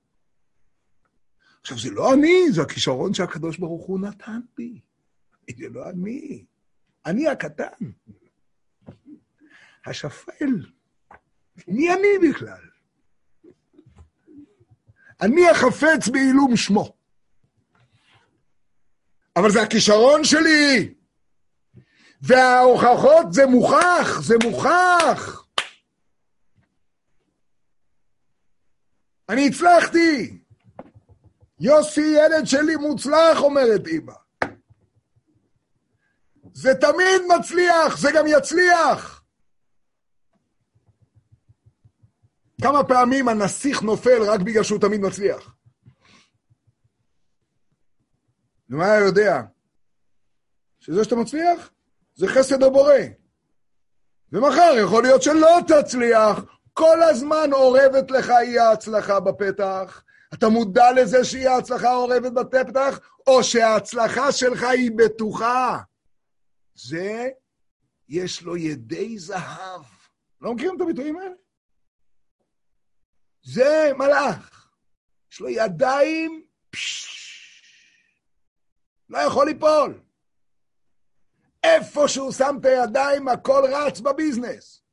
עכשיו, 1.61 1.79
זה 1.79 1.91
לא 1.91 2.13
אני, 2.13 2.51
זה 2.51 2.61
הכישרון 2.61 3.13
שהקדוש 3.13 3.57
ברוך 3.57 3.85
הוא 3.85 3.99
נתן 3.99 4.39
בי. 4.57 4.79
זה 5.57 5.69
לא 5.69 5.89
אני. 5.89 6.45
אני 7.05 7.27
הקטן. 7.27 7.91
השפל. 9.85 10.65
מי 11.67 11.93
אני 11.93 12.29
בכלל? 12.29 12.71
אני 15.21 15.49
החפץ 15.49 16.07
בעילום 16.11 16.57
שמו. 16.57 16.93
אבל 19.35 19.51
זה 19.51 19.61
הכישרון 19.61 20.23
שלי. 20.23 20.93
וההוכחות 22.21 23.33
זה 23.33 23.45
מוכח, 23.45 24.21
זה 24.21 24.35
מוכח. 24.43 25.45
אני 29.29 29.47
הצלחתי. 29.47 30.37
יוסי, 31.59 32.01
ילד 32.01 32.45
שלי 32.45 32.75
מוצלח, 32.75 33.37
אומרת 33.37 33.87
אמא. 33.87 34.13
זה 36.53 36.73
תמיד 36.75 37.21
מצליח, 37.39 37.97
זה 37.97 38.09
גם 38.15 38.25
יצליח. 38.27 39.20
כמה 42.61 42.83
פעמים 42.83 43.27
הנסיך 43.27 43.81
נופל 43.81 44.23
רק 44.23 44.39
בגלל 44.39 44.63
שהוא 44.63 44.79
תמיד 44.79 45.01
מצליח? 45.01 45.55
ומה 48.69 48.85
היה 48.85 49.05
יודע? 49.05 49.41
שזה 50.79 51.03
שאתה 51.03 51.15
מצליח, 51.15 51.71
זה 52.15 52.27
חסד 52.27 52.63
הבורא. 52.63 52.93
ומחר 54.31 54.73
יכול 54.83 55.03
להיות 55.03 55.21
שלא 55.21 55.57
תצליח, 55.67 56.39
כל 56.73 57.03
הזמן 57.03 57.53
אורבת 57.53 58.11
לך 58.11 58.29
אי 58.41 58.59
ההצלחה 58.59 59.19
בפתח, 59.19 60.03
אתה 60.33 60.49
מודע 60.49 60.91
לזה 60.91 61.25
שהיא 61.25 61.49
ההצלחה 61.49 61.95
אורבת 61.95 62.31
בפתח, 62.31 62.99
או 63.27 63.43
שההצלחה 63.43 64.31
שלך 64.31 64.63
היא 64.63 64.91
בטוחה? 64.95 65.79
זה, 66.75 67.29
יש 68.09 68.41
לו 68.41 68.57
ידי 68.57 69.19
זהב. 69.19 69.81
לא 70.41 70.53
מכירים 70.53 70.75
את 70.75 70.81
הביטויים 70.81 71.17
האלה? 71.17 71.40
זה 73.43 73.91
מלאך. 73.97 74.71
יש 75.31 75.39
לו 75.39 75.49
ידיים, 75.49 76.45
לא 79.09 79.17
יכול 79.17 79.47
ליפול. 79.47 80.01
איפה 81.63 82.07
שהוא 82.07 82.31
שם 82.31 82.55
את 82.59 82.65
הידיים, 82.65 83.27
הכל 83.27 83.63
רץ 83.73 83.99
בביזנס. 83.99 84.83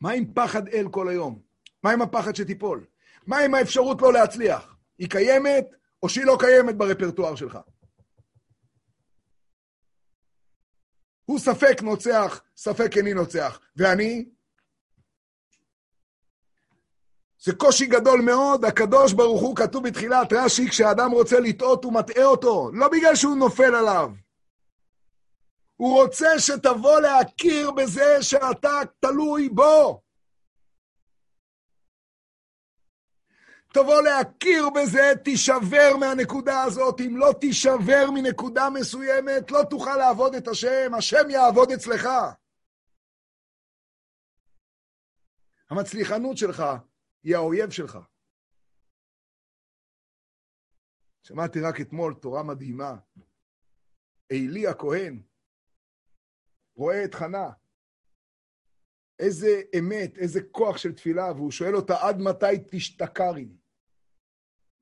מה 0.00 0.12
עם 0.12 0.34
פחד 0.34 0.68
אל 0.68 0.86
כל 0.90 1.08
היום? 1.08 1.42
מה 1.82 1.90
עם 1.90 2.02
הפחד 2.02 2.36
שתיפול? 2.36 2.86
מה 3.26 3.38
עם 3.38 3.54
האפשרות 3.54 4.02
לא 4.02 4.12
להצליח? 4.12 4.76
היא 4.98 5.10
קיימת 5.10 5.66
או 6.02 6.08
שהיא 6.08 6.24
לא 6.26 6.36
קיימת 6.40 6.76
ברפרטואר 6.76 7.36
שלך? 7.36 7.58
הוא 11.24 11.38
ספק 11.38 11.82
נוצח, 11.82 12.42
ספק 12.56 12.96
איני 12.96 13.14
נוצח. 13.14 13.60
ואני? 13.76 14.24
זה 17.44 17.54
קושי 17.54 17.86
גדול 17.86 18.20
מאוד, 18.20 18.64
הקדוש 18.64 19.12
ברוך 19.12 19.42
הוא 19.42 19.56
כתוב 19.56 19.88
בתחילת 19.88 20.32
רש"י, 20.32 20.68
כשאדם 20.68 21.10
רוצה 21.10 21.40
לטעות 21.40 21.84
הוא 21.84 21.92
מטעה 21.92 22.24
אותו, 22.24 22.70
לא 22.72 22.88
בגלל 22.88 23.14
שהוא 23.14 23.36
נופל 23.36 23.74
עליו. 23.74 24.10
הוא 25.76 26.02
רוצה 26.02 26.38
שתבוא 26.38 27.00
להכיר 27.00 27.70
בזה 27.70 28.22
שאתה 28.22 28.80
תלוי 29.00 29.48
בו. 29.48 30.02
תבוא 33.74 34.02
להכיר 34.02 34.70
בזה, 34.76 35.22
תישבר 35.24 35.96
מהנקודה 36.00 36.62
הזאת. 36.62 37.00
אם 37.00 37.16
לא 37.16 37.30
תישבר 37.40 38.10
מנקודה 38.14 38.70
מסוימת, 38.70 39.50
לא 39.50 39.60
תוכל 39.70 39.96
לעבוד 39.96 40.34
את 40.34 40.48
השם, 40.48 40.94
השם 40.98 41.30
יעבוד 41.30 41.70
אצלך. 41.70 42.08
המצליחנות 45.70 46.36
שלך 46.36 46.62
היא 47.22 47.36
האויב 47.36 47.70
שלך. 47.70 47.98
שמעתי 51.22 51.60
רק 51.60 51.80
אתמול 51.80 52.14
תורה 52.14 52.42
מדהימה. 52.42 52.96
עלי 54.32 54.66
הכהן 54.66 55.22
רואה 56.74 57.04
את 57.04 57.14
חנה. 57.14 57.50
איזה 59.18 59.62
אמת, 59.78 60.18
איזה 60.18 60.40
כוח 60.50 60.76
של 60.76 60.94
תפילה, 60.94 61.32
והוא 61.32 61.50
שואל 61.50 61.76
אותה, 61.76 61.94
עד 62.08 62.16
מתי 62.18 62.64
תשתכרי? 62.70 63.61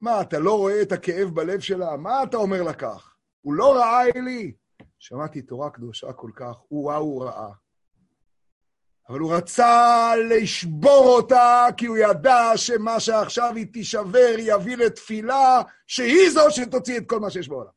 מה, 0.00 0.20
אתה 0.20 0.38
לא 0.38 0.58
רואה 0.58 0.82
את 0.82 0.92
הכאב 0.92 1.28
בלב 1.28 1.60
שלה? 1.60 1.96
מה 1.96 2.22
אתה 2.22 2.36
אומר 2.36 2.62
לה 2.62 2.74
כך? 2.74 3.14
הוא 3.40 3.54
לא 3.54 3.76
ראה 3.76 4.02
אלי. 4.16 4.54
שמעתי 4.98 5.42
תורה 5.42 5.70
קדושה 5.70 6.12
כל 6.12 6.30
כך, 6.36 6.56
הוא 6.68 6.90
ראה, 6.90 6.96
הוא 6.96 7.24
ראה. 7.24 7.52
אבל 9.08 9.18
הוא 9.18 9.34
רצה 9.34 10.12
לשבור 10.30 11.04
אותה, 11.16 11.66
כי 11.76 11.86
הוא 11.86 11.96
ידע 11.96 12.52
שמה 12.56 13.00
שעכשיו 13.00 13.52
היא 13.56 13.66
תישבר 13.72 14.34
יביא 14.38 14.76
לתפילה, 14.76 15.62
שהיא 15.86 16.30
זו 16.30 16.50
שתוציא 16.50 16.98
את 16.98 17.08
כל 17.08 17.20
מה 17.20 17.30
שיש 17.30 17.48
בעולם. 17.48 17.70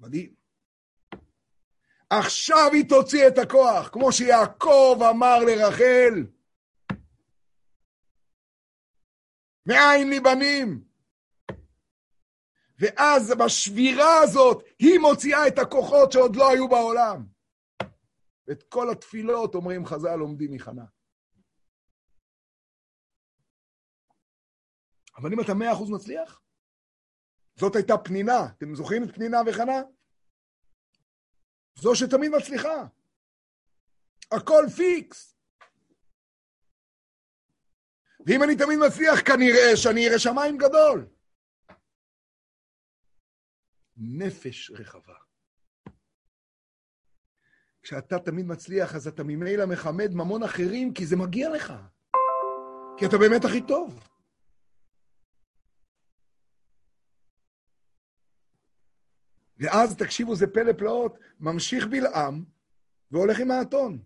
מדהים. 0.00 0.34
עכשיו 2.10 2.70
היא 2.72 2.88
תוציא 2.88 3.28
את 3.28 3.38
הכוח, 3.38 3.88
כמו 3.88 4.12
שיעקב 4.12 4.98
אמר 5.10 5.38
לרחל, 5.38 6.24
מאין 9.66 10.10
לי 10.10 10.20
בנים? 10.20 10.84
ואז 12.78 13.32
בשבירה 13.44 14.18
הזאת 14.22 14.64
היא 14.78 14.98
מוציאה 14.98 15.48
את 15.48 15.58
הכוחות 15.58 16.12
שעוד 16.12 16.36
לא 16.36 16.50
היו 16.50 16.68
בעולם. 16.68 17.26
ואת 18.46 18.62
כל 18.62 18.90
התפילות, 18.90 19.54
אומרים 19.54 19.86
חז"ל, 19.86 20.16
לומדים 20.16 20.52
מחנה. 20.52 20.84
אבל 25.16 25.32
אם 25.32 25.40
אתה 25.40 25.54
מאה 25.54 25.72
אחוז 25.72 25.90
מצליח, 25.90 26.40
זאת 27.56 27.76
הייתה 27.76 27.98
פנינה. 27.98 28.46
אתם 28.58 28.74
זוכרים 28.74 29.04
את 29.04 29.14
פנינה 29.14 29.38
וחנה? 29.46 29.82
זו 31.74 31.94
שתמיד 31.94 32.30
מצליחה. 32.36 32.86
הכל 34.32 34.64
פיקס. 34.76 35.35
ואם 38.26 38.42
אני 38.42 38.56
תמיד 38.56 38.78
מצליח, 38.86 39.20
כנראה 39.20 39.76
שאני 39.76 40.08
אראה 40.08 40.18
שמיים 40.18 40.58
גדול. 40.58 41.06
נפש 43.96 44.70
רחבה. 44.70 45.14
כשאתה 47.82 48.18
תמיד 48.18 48.46
מצליח, 48.46 48.94
אז 48.94 49.08
אתה 49.08 49.22
ממילא 49.24 49.66
מחמד 49.66 50.10
ממון 50.14 50.42
אחרים, 50.42 50.94
כי 50.94 51.06
זה 51.06 51.16
מגיע 51.16 51.50
לך. 51.50 51.72
כי 52.98 53.06
אתה 53.06 53.18
באמת 53.18 53.44
הכי 53.44 53.66
טוב. 53.68 54.00
ואז, 59.58 59.96
תקשיבו, 59.96 60.34
זה 60.34 60.46
פלא 60.46 60.72
פלאות, 60.72 61.18
ממשיך 61.40 61.86
בלעם 61.86 62.44
והולך 63.10 63.40
עם 63.40 63.50
האתון. 63.50 64.02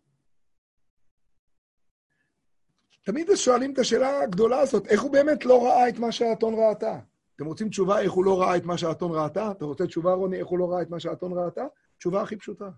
תמיד 3.11 3.31
שואלים 3.35 3.73
את 3.73 3.79
השאלה 3.79 4.23
הגדולה 4.23 4.61
הזאת, 4.61 4.87
איך 4.87 5.03
הוא 5.03 5.13
באמת 5.13 5.45
לא 5.45 5.67
ראה 5.67 5.89
את 5.89 5.99
מה 5.99 6.13
שהאתון 6.13 6.55
ראתה? 6.55 6.99
אתם 7.37 7.47
רוצים 7.47 7.69
תשובה 7.69 8.01
איך 8.01 8.13
הוא 8.13 8.25
לא 8.25 8.41
ראה 8.41 8.57
את 8.57 8.65
מה 8.65 8.79
שהאתון 8.79 9.13
ראתה? 9.15 9.51
אתה 9.51 9.65
רוצה 9.65 9.87
תשובה, 9.87 10.13
רוני, 10.13 10.39
איך 10.39 10.47
הוא 10.47 10.59
לא 10.59 10.73
ראה 10.73 10.83
את 10.83 10.91
מה 10.91 11.01
שהאתון 11.01 11.33
ראתה? 11.33 11.65
תשובה 11.99 12.23
הכי 12.23 12.37
פשוטה. 12.37 12.71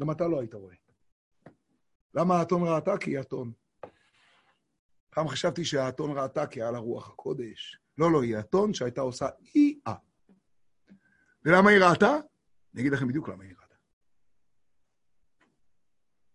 גם 0.00 0.10
אתה 0.10 0.28
לא 0.28 0.40
היית 0.40 0.54
רואה. 0.54 0.74
למה 2.14 2.38
האתון 2.38 2.62
ראתה? 2.68 2.98
כי 2.98 3.10
היא 3.10 3.20
אתון. 3.20 3.52
פעם 5.10 5.28
חשבתי 5.28 5.64
שהאתון 5.64 6.18
ראתה 6.18 6.46
כי 6.46 6.62
היה 6.62 6.70
לה 6.70 6.78
רוח 6.78 7.08
הקודש. 7.08 7.78
לא, 7.98 8.12
לא, 8.12 8.22
היא 8.22 8.38
אתון 8.38 8.74
שהייתה 8.74 9.00
עושה 9.00 9.28
אי-אה. 9.54 9.94
ולמה 11.44 11.70
היא 11.70 11.78
ראתה? 11.78 12.16
אני 12.74 12.80
אגיד 12.80 12.92
לכם 12.92 13.08
בדיוק 13.08 13.28
למה 13.28 13.44
היא 13.44 13.54
ראתה. 13.62 13.74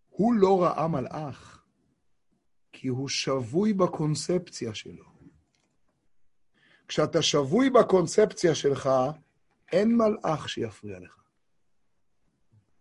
הוא 0.08 0.34
לא 0.34 0.62
ראה 0.62 0.88
מלאך, 0.88 1.59
כי 2.80 2.88
הוא 2.88 3.08
שבוי 3.08 3.72
בקונספציה 3.72 4.74
שלו. 4.74 5.04
כשאתה 6.88 7.22
שבוי 7.22 7.70
בקונספציה 7.70 8.54
שלך, 8.54 8.88
אין 9.72 9.96
מלאך 9.96 10.48
שיפריע 10.48 10.98
לך. 10.98 11.22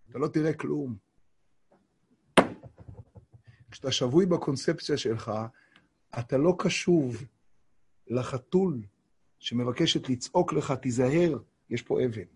אתה 0.10 0.20
לא 0.20 0.28
תראה 0.28 0.54
כלום. 0.54 0.98
כשאתה 3.72 3.92
שבוי 3.92 4.26
בקונספציה 4.26 4.98
שלך, 4.98 5.32
אתה 6.20 6.38
לא 6.38 6.56
קשוב 6.60 7.24
לחתול 8.08 8.82
שמבקשת 9.40 10.10
לצעוק 10.10 10.54
לך, 10.54 10.72
תיזהר, 10.72 11.38
יש 11.70 11.82
פה 11.82 12.06
אבן. 12.06 12.28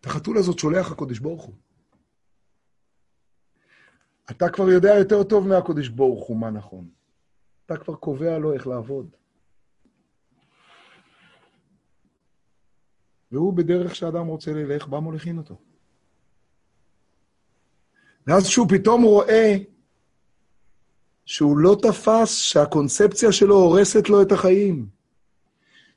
את 0.00 0.06
החתול 0.06 0.38
הזאת 0.38 0.58
שולח 0.58 0.92
הקודש 0.92 1.18
ברוך 1.18 1.44
הוא. 1.44 1.67
אתה 4.30 4.48
כבר 4.48 4.68
יודע 4.68 4.94
יותר 4.98 5.22
טוב 5.22 5.48
מהקודש 5.48 5.88
ברוך 5.88 6.26
הוא 6.26 6.36
מה 6.36 6.50
נכון. 6.50 6.88
אתה 7.66 7.76
כבר 7.76 7.94
קובע 7.94 8.38
לו 8.38 8.52
איך 8.52 8.66
לעבוד. 8.66 9.06
והוא 13.32 13.52
בדרך 13.52 13.94
שאדם 13.94 14.26
רוצה 14.26 14.52
ללך, 14.52 14.86
בא 14.86 14.98
מוליכין 14.98 15.38
אותו. 15.38 15.56
ואז 18.26 18.46
כשהוא 18.46 18.66
פתאום 18.68 19.02
רואה 19.02 19.56
שהוא 21.26 21.58
לא 21.58 21.76
תפס 21.82 22.38
שהקונספציה 22.38 23.32
שלו 23.32 23.54
הורסת 23.54 24.08
לו 24.08 24.22
את 24.22 24.32
החיים, 24.32 24.86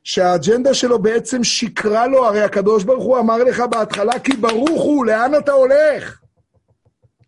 שהאג'נדה 0.03 0.73
שלו 0.73 0.99
בעצם 0.99 1.43
שקרה 1.43 2.07
לו, 2.07 2.25
הרי 2.25 2.41
הקדוש 2.41 2.83
ברוך 2.83 3.03
הוא 3.03 3.19
אמר 3.19 3.37
לך 3.43 3.59
בהתחלה, 3.59 4.19
כי 4.19 4.33
ברוך 4.33 4.81
הוא, 4.81 5.05
לאן 5.05 5.31
אתה 5.35 5.51
הולך? 5.51 6.20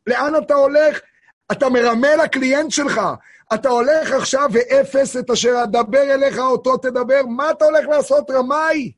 לאן 0.07 0.33
אתה 0.35 0.53
הולך? 0.53 0.99
אתה 1.51 1.69
מרמה 1.69 2.15
לקליינט 2.15 2.71
שלך. 2.71 3.01
אתה 3.53 3.69
הולך 3.69 4.11
עכשיו 4.11 4.49
ואפס 4.53 5.17
את 5.17 5.29
אשר 5.29 5.63
אדבר 5.63 6.13
אליך, 6.13 6.37
אותו 6.37 6.77
תדבר. 6.77 7.21
מה 7.25 7.51
אתה 7.51 7.65
הולך 7.65 7.87
לעשות, 7.87 8.31
רמאי? 8.31 8.91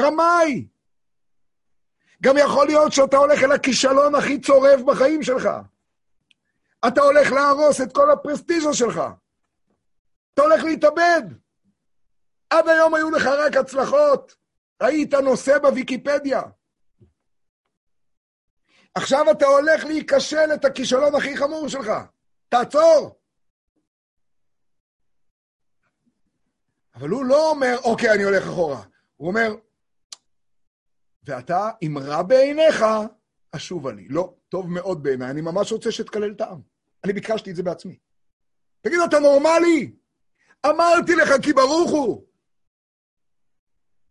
רמאי. 0.00 0.66
גם 2.22 2.36
יכול 2.38 2.66
להיות 2.66 2.92
שאתה 2.92 3.16
הולך 3.16 3.42
אל 3.42 3.52
הכישלון 3.52 4.14
הכי 4.14 4.40
צורב 4.40 4.80
בחיים 4.86 5.22
שלך. 5.22 5.48
אתה 6.86 7.00
הולך 7.00 7.32
להרוס 7.32 7.80
את 7.80 7.92
כל 7.92 8.10
הפרסטיז'ה 8.10 8.74
שלך. 8.74 9.02
אתה 10.34 10.42
הולך 10.42 10.64
להתאבד. 10.64 11.22
עד 12.50 12.68
היום 12.68 12.94
היו 12.94 13.10
לך 13.10 13.26
רק 13.26 13.56
הצלחות. 13.56 14.34
היית 14.80 15.14
נושא 15.14 15.58
בוויקיפדיה. 15.58 16.42
עכשיו 18.94 19.30
אתה 19.30 19.46
הולך 19.46 19.84
להיכשל 19.84 20.54
את 20.54 20.64
הכישלון 20.64 21.14
הכי 21.14 21.36
חמור 21.36 21.68
שלך. 21.68 21.90
תעצור. 22.48 23.18
אבל 26.94 27.08
הוא 27.08 27.24
לא 27.24 27.50
אומר, 27.50 27.76
אוקיי, 27.84 28.12
אני 28.14 28.22
הולך 28.22 28.42
אחורה. 28.42 28.82
הוא 29.16 29.28
אומר, 29.28 29.54
ואתה, 31.24 31.70
אם 31.82 31.98
רע 31.98 32.22
בעיניך, 32.22 32.84
אשובה 33.56 33.92
לי. 33.92 34.08
לא, 34.08 34.34
טוב 34.48 34.70
מאוד 34.70 35.02
בעיניי, 35.02 35.30
אני 35.30 35.40
ממש 35.40 35.72
רוצה 35.72 35.92
שתקלל 35.92 36.32
את 36.32 36.40
העם. 36.40 36.60
אני 37.04 37.12
ביקשתי 37.12 37.50
את 37.50 37.56
זה 37.56 37.62
בעצמי. 37.62 37.98
תגיד, 38.80 38.98
אתה 39.08 39.18
נורמלי? 39.18 39.96
אמרתי 40.66 41.14
לך 41.14 41.28
כי 41.42 41.52
ברוך 41.52 41.90
הוא. 41.90 42.26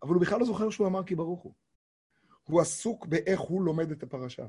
אבל 0.03 0.13
הוא 0.13 0.21
בכלל 0.21 0.39
לא 0.39 0.45
זוכר 0.45 0.69
שהוא 0.69 0.87
אמר 0.87 1.03
כי 1.03 1.15
ברוך 1.15 1.41
הוא. 1.41 1.53
הוא 2.43 2.61
עסוק 2.61 3.05
באיך 3.05 3.39
הוא 3.39 3.63
לומד 3.63 3.91
את 3.91 4.03
הפרשה. 4.03 4.45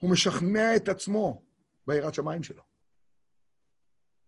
הוא 0.00 0.10
משכנע 0.10 0.76
את 0.76 0.88
עצמו 0.88 1.42
ביראת 1.86 2.14
שמיים 2.14 2.42
שלו. 2.42 2.62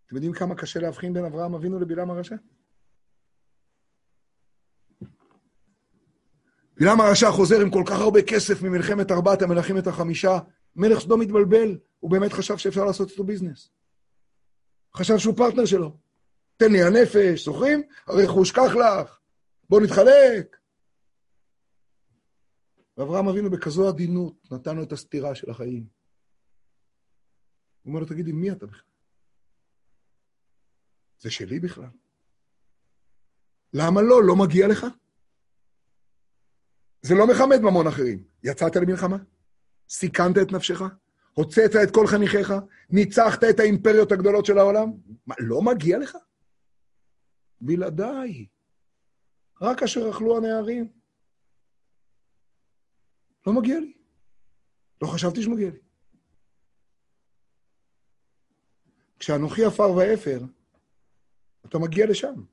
אתם 0.07 0.17
יודעים 0.17 0.33
כמה 0.33 0.55
קשה 0.55 0.81
להבחין 0.81 1.13
בין 1.13 1.25
אברהם 1.25 1.55
אבינו 1.55 1.81
לבלעם 1.81 2.11
הרשע? 2.11 2.37
בלעם 6.77 7.01
הרשע 7.01 7.31
חוזר 7.31 7.61
עם 7.61 7.71
כל 7.71 7.83
כך 7.87 8.01
הרבה 8.01 8.23
כסף 8.23 8.63
ממלחמת 8.63 9.11
ארבעת 9.11 9.43
המלכים 9.43 9.79
את 9.79 9.87
החמישה. 9.87 10.39
מלך 10.77 11.01
סדום 11.01 11.21
התבלבל, 11.21 11.79
הוא 12.01 12.11
באמת 12.11 12.33
חשב 12.33 12.57
שאפשר 12.57 12.85
לעשות 12.85 13.11
איתו 13.11 13.25
ביזנס. 13.25 13.71
חשב 14.97 15.19
שהוא 15.19 15.37
פרטנר 15.37 15.65
שלו. 15.65 15.97
תן 16.57 16.73
לי 16.73 16.83
הנפש, 16.83 17.45
זוכרים? 17.45 17.83
הרכוש 18.07 18.53
קח 18.53 18.75
לך, 18.75 19.19
בוא 19.69 19.81
נתחלק. 19.81 20.58
ואברהם 22.99 23.29
אבינו 23.29 23.51
בכזו 23.51 23.89
עדינות 23.89 24.53
נתן 24.53 24.77
לו 24.77 24.83
את 24.83 24.93
הסתירה 24.93 25.35
של 25.35 25.51
החיים. 25.51 25.87
הוא 27.83 27.91
אומר 27.91 28.01
לו, 28.01 28.07
תגידי, 28.07 28.33
מי 28.33 28.53
אתה 28.53 28.67
בכלל? 28.67 28.91
זה 31.19 31.31
שלי 31.31 31.61
בכלל. 31.61 31.91
למה 33.73 34.03
לא? 34.03 34.25
לא 34.25 34.37
מגיע 34.37 34.69
לך? 34.69 34.87
זה 37.03 37.15
לא 37.15 37.27
מכמת 37.27 37.61
ממון 37.61 37.87
אחרים. 37.87 38.25
יצאת 38.45 38.77
למלחמה? 38.77 39.17
סיכנת 39.89 40.39
את 40.43 40.53
נפשך? 40.53 40.83
הוצאת 41.35 41.71
את 41.83 41.95
כל 41.95 42.07
חניכיך? 42.07 42.53
ניצחת 42.91 43.45
את 43.51 43.61
האימפריות 43.61 44.13
הגדולות 44.13 44.47
של 44.47 44.59
העולם? 44.59 44.93
מה, 45.27 45.35
לא 45.39 45.63
מגיע 45.63 45.99
לך? 45.99 46.17
בלעדיי. 47.61 48.47
רק 49.63 49.83
אשר 49.83 50.11
אכלו 50.11 50.37
הנערים. 50.37 50.98
לא 53.47 53.53
מגיע 53.53 53.81
לי. 53.81 53.93
לא 55.03 55.07
חשבתי 55.07 55.43
שמגיע 55.43 55.71
לי. 55.71 55.79
כשאנוכי 59.19 59.65
עפר 59.65 59.91
ואפר, 59.97 60.41
אתה 61.67 61.79
מגיע 61.79 62.07
לשם. 62.07 62.45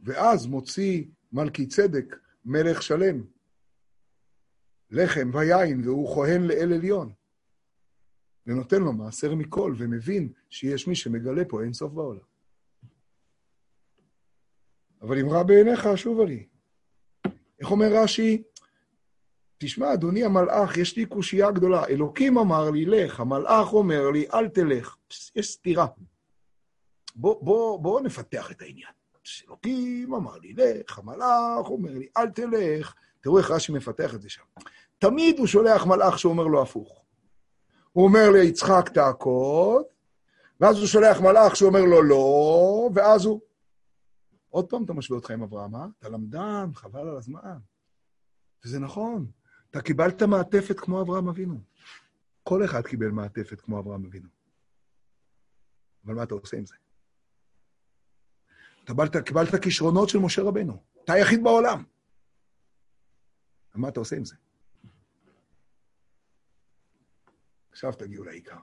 ואז 0.00 0.46
מוציא 0.46 1.04
מלכי 1.32 1.66
צדק, 1.66 2.16
מלך 2.44 2.82
שלם, 2.82 3.24
לחם 4.90 5.30
ויין, 5.32 5.80
והוא 5.84 6.14
כהן 6.14 6.42
לאל 6.42 6.72
עליון. 6.72 7.12
ונותן 8.46 8.82
לו 8.82 8.92
מעשר 8.92 9.34
מכל, 9.34 9.74
ומבין 9.78 10.32
שיש 10.50 10.88
מי 10.88 10.94
שמגלה 10.94 11.42
פה 11.48 11.62
אין 11.62 11.72
סוף 11.72 11.92
בעולם. 11.92 12.24
אבל 15.02 15.18
אם 15.18 15.28
רע 15.28 15.42
בעיניך, 15.42 15.88
שובה 15.96 16.24
לי. 16.24 16.48
איך 17.60 17.70
אומר 17.70 17.88
רש"י? 17.92 18.42
תשמע, 19.58 19.92
אדוני 19.92 20.24
המלאך, 20.24 20.76
יש 20.76 20.96
לי 20.96 21.06
קושייה 21.06 21.50
גדולה. 21.50 21.86
אלוקים 21.86 22.38
אמר 22.38 22.70
לי, 22.70 22.86
לך, 22.86 23.20
המלאך 23.20 23.72
אומר 23.72 24.10
לי, 24.10 24.26
אל 24.34 24.48
תלך. 24.48 24.96
יש 25.36 25.52
סתירה. 25.52 25.86
בוא, 27.16 27.44
בוא, 27.44 27.78
בוא 27.78 28.00
נפתח 28.00 28.50
את 28.50 28.62
העניין. 28.62 28.92
אלוקים 29.46 30.14
אמר 30.14 30.38
לי, 30.38 30.54
לך, 30.56 30.98
המלאך 30.98 31.70
אומר 31.70 31.92
לי, 31.92 32.08
אל 32.16 32.30
תלך. 32.30 32.94
תראו 33.20 33.38
איך 33.38 33.50
רש"י 33.50 33.72
מפתח 33.72 34.14
את 34.14 34.22
זה 34.22 34.28
שם. 34.28 34.42
תמיד 34.98 35.38
הוא 35.38 35.46
שולח 35.46 35.86
מלאך 35.86 36.18
שאומר 36.18 36.46
לו 36.46 36.62
הפוך. 36.62 37.04
הוא 37.92 38.04
אומר 38.04 38.30
ליצחק 38.30 38.88
תעקוד, 38.94 39.84
ואז 40.60 40.78
הוא 40.78 40.86
שולח 40.86 41.20
מלאך 41.20 41.56
שאומר 41.56 41.84
לו 41.84 42.02
לא, 42.02 42.90
ואז 42.94 43.24
הוא... 43.24 43.40
עוד 44.54 44.70
פעם 44.70 44.84
אתה 44.84 44.92
משווה 44.92 45.18
אותך 45.18 45.30
עם 45.30 45.42
אברהם, 45.42 45.74
אה? 45.74 45.86
אתה 45.98 46.08
למדן, 46.08 46.70
חבל 46.74 47.00
על 47.00 47.16
הזמן. 47.16 47.58
וזה 48.64 48.78
נכון, 48.78 49.30
אתה 49.70 49.82
קיבלת 49.82 50.22
מעטפת 50.22 50.80
כמו 50.80 51.02
אברהם 51.02 51.28
אבינו. 51.28 51.60
כל 52.42 52.64
אחד 52.64 52.82
קיבל 52.82 53.10
מעטפת 53.10 53.60
כמו 53.60 53.80
אברהם 53.80 54.04
אבינו. 54.04 54.28
אבל 56.04 56.14
מה 56.14 56.22
אתה 56.22 56.34
עושה 56.34 56.56
עם 56.56 56.66
זה? 56.66 56.74
אתה 58.84 58.92
קיבלת, 58.92 59.16
קיבלת 59.16 59.62
כישרונות 59.62 60.08
של 60.08 60.18
משה 60.18 60.42
רבנו. 60.42 60.82
אתה 61.04 61.12
היחיד 61.12 61.42
בעולם. 61.42 61.84
מה 63.74 63.88
אתה 63.88 64.00
עושה 64.00 64.16
עם 64.16 64.24
זה? 64.24 64.36
עכשיו 67.72 67.92
תגיעו 67.92 68.24
לעיקר. 68.24 68.58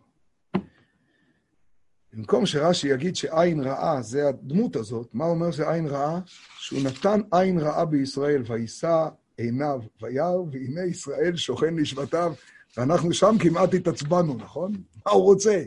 במקום 2.14 2.46
שרש"י 2.46 2.88
יגיד 2.88 3.16
שעין 3.16 3.60
רעה 3.60 4.02
זה 4.02 4.28
הדמות 4.28 4.76
הזאת, 4.76 5.10
מה 5.14 5.26
אומר 5.26 5.52
זה 5.52 5.70
עין 5.70 5.88
רעה? 5.88 6.20
שהוא 6.58 6.80
נתן 6.84 7.22
עין 7.32 7.60
רעה 7.60 7.86
בישראל, 7.86 8.44
ויישא 8.46 9.08
עיניו 9.38 9.82
וירא, 10.02 10.36
והנה 10.52 10.84
ישראל 10.84 11.36
שוכן 11.36 11.76
לשבטיו, 11.76 12.34
ואנחנו 12.78 13.14
שם 13.14 13.36
כמעט 13.40 13.74
התעצבנו, 13.74 14.34
נכון? 14.34 14.72
מה 15.06 15.12
הוא 15.12 15.24
רוצה? 15.24 15.64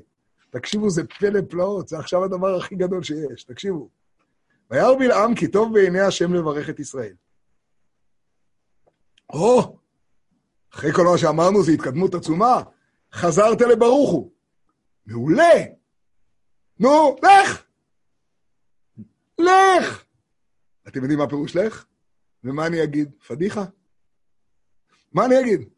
תקשיבו, 0.51 0.91
זה 0.91 1.03
פלא 1.19 1.41
פלאות, 1.49 1.89
זה 1.89 1.99
עכשיו 1.99 2.25
הדבר 2.25 2.57
הכי 2.57 2.75
גדול 2.75 3.03
שיש, 3.03 3.45
תקשיבו. 3.45 3.89
וירא 4.71 4.95
בלעם 4.99 5.35
כי 5.35 5.49
טוב 5.49 5.75
בעיני 5.75 6.01
השם 6.01 6.35
לברך 6.35 6.71
את 6.71 6.81
ישראל. 6.81 7.15
או, 9.31 9.77
אחרי 10.75 10.93
כל 10.93 11.05
מה 11.05 11.19
שאמרנו, 11.19 11.63
זו 11.63 11.73
התקדמות 11.73 12.15
עצומה. 12.15 12.63
חזרת 13.13 13.61
לברוך 13.61 14.11
הוא. 14.11 14.31
מעולה. 15.07 15.65
נו, 16.79 17.17
לך! 17.23 17.65
לך! 19.39 20.05
אתם 20.89 21.01
יודעים 21.01 21.19
מה 21.19 21.29
פירוש 21.29 21.57
לך? 21.57 21.87
ומה 22.45 22.67
אני 22.67 22.83
אגיד? 22.83 23.11
פדיחה? 23.27 23.65
מה 25.13 25.27
אני 25.27 25.41
אגיד? 25.41 25.69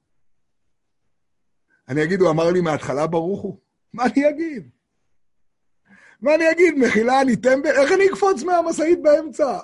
אני 1.89 2.05
אגיד, 2.05 2.21
הוא 2.21 2.31
אמר 2.31 2.51
לי 2.51 2.61
מההתחלה 2.61 3.07
ברוך 3.07 3.41
הוא? 3.41 3.59
מה 3.93 4.05
אני 4.05 4.29
אגיד? 4.29 4.71
מה 6.21 6.35
אני 6.35 6.51
אגיד? 6.51 6.75
מחילה, 6.75 7.21
אני 7.21 7.37
טמבל? 7.37 7.71
איך 7.71 7.93
אני 7.93 8.09
אקפוץ 8.09 8.43
מהמשאית 8.43 9.03
באמצע? 9.03 9.59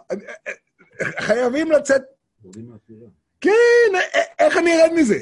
חייבים 1.20 1.70
לצאת... 1.72 2.02
כן, 3.40 3.92
איך 4.38 4.56
אני 4.56 4.82
ארד 4.82 4.92
מזה? 4.96 5.18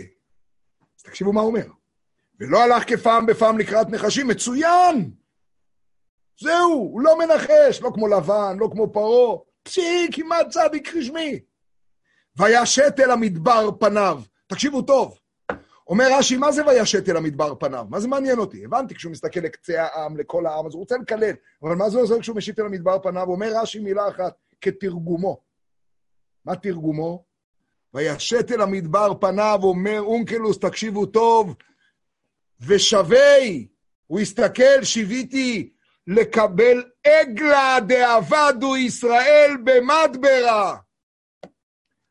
אז 0.96 1.02
תקשיבו 1.02 1.32
מה 1.32 1.40
הוא 1.40 1.48
אומר. 1.48 1.66
ולא 2.40 2.62
הלך 2.62 2.88
כפעם 2.88 3.26
בפעם 3.26 3.58
לקראת 3.58 3.86
נחשים, 3.90 4.28
מצוין! 4.28 5.10
זהו, 6.40 6.72
הוא 6.72 7.00
לא 7.00 7.18
מנחש, 7.18 7.82
לא 7.82 7.90
כמו 7.94 8.08
לבן, 8.08 8.56
לא 8.58 8.68
כמו 8.72 8.92
פרעה, 8.92 9.38
פשי, 9.62 10.08
כמעט 10.12 10.48
צדיק 10.48 10.96
רשמי. 10.96 11.40
וישת 12.36 12.94
אל 13.00 13.10
המדבר 13.10 13.70
פניו. 13.80 14.22
תקשיבו 14.46 14.82
טוב. 14.82 15.18
אומר 15.88 16.08
רש"י, 16.18 16.36
מה 16.36 16.52
זה 16.52 16.66
וישת 16.66 17.08
אל 17.08 17.16
המדבר 17.16 17.54
פניו? 17.54 17.86
מה 17.88 18.00
זה 18.00 18.08
מעניין 18.08 18.38
אותי? 18.38 18.64
הבנתי, 18.64 18.94
כשהוא 18.94 19.12
מסתכל 19.12 19.40
לקצה 19.40 19.82
העם, 19.82 20.16
לכל 20.16 20.46
העם, 20.46 20.66
אז 20.66 20.74
הוא 20.74 20.80
רוצה 20.80 20.96
לקלל. 20.96 21.34
אבל 21.62 21.74
מה 21.74 21.90
זה 21.90 21.98
עוזר 21.98 22.20
כשהוא 22.20 22.36
משיט 22.36 22.58
אל 22.58 22.66
המדבר 22.66 22.98
פניו? 23.02 23.26
אומר 23.28 23.52
רש"י 23.54 23.78
מילה 23.78 24.08
אחת, 24.08 24.34
כתרגומו. 24.60 25.40
מה 26.44 26.56
תרגומו? 26.56 27.24
וישת 27.94 28.52
אל 28.52 28.60
המדבר 28.60 29.12
פניו, 29.20 29.58
אומר 29.62 30.00
אונקלוס, 30.00 30.58
תקשיבו 30.58 31.06
טוב, 31.06 31.54
ושווי, 32.60 33.68
הוא 34.06 34.20
הסתכל, 34.20 34.82
שיוויתי 34.82 35.70
לקבל 36.16 36.90
עגלה 37.06 37.76
דאבדו 37.86 38.76
ישראל 38.76 39.56
במדברה. 39.64 40.78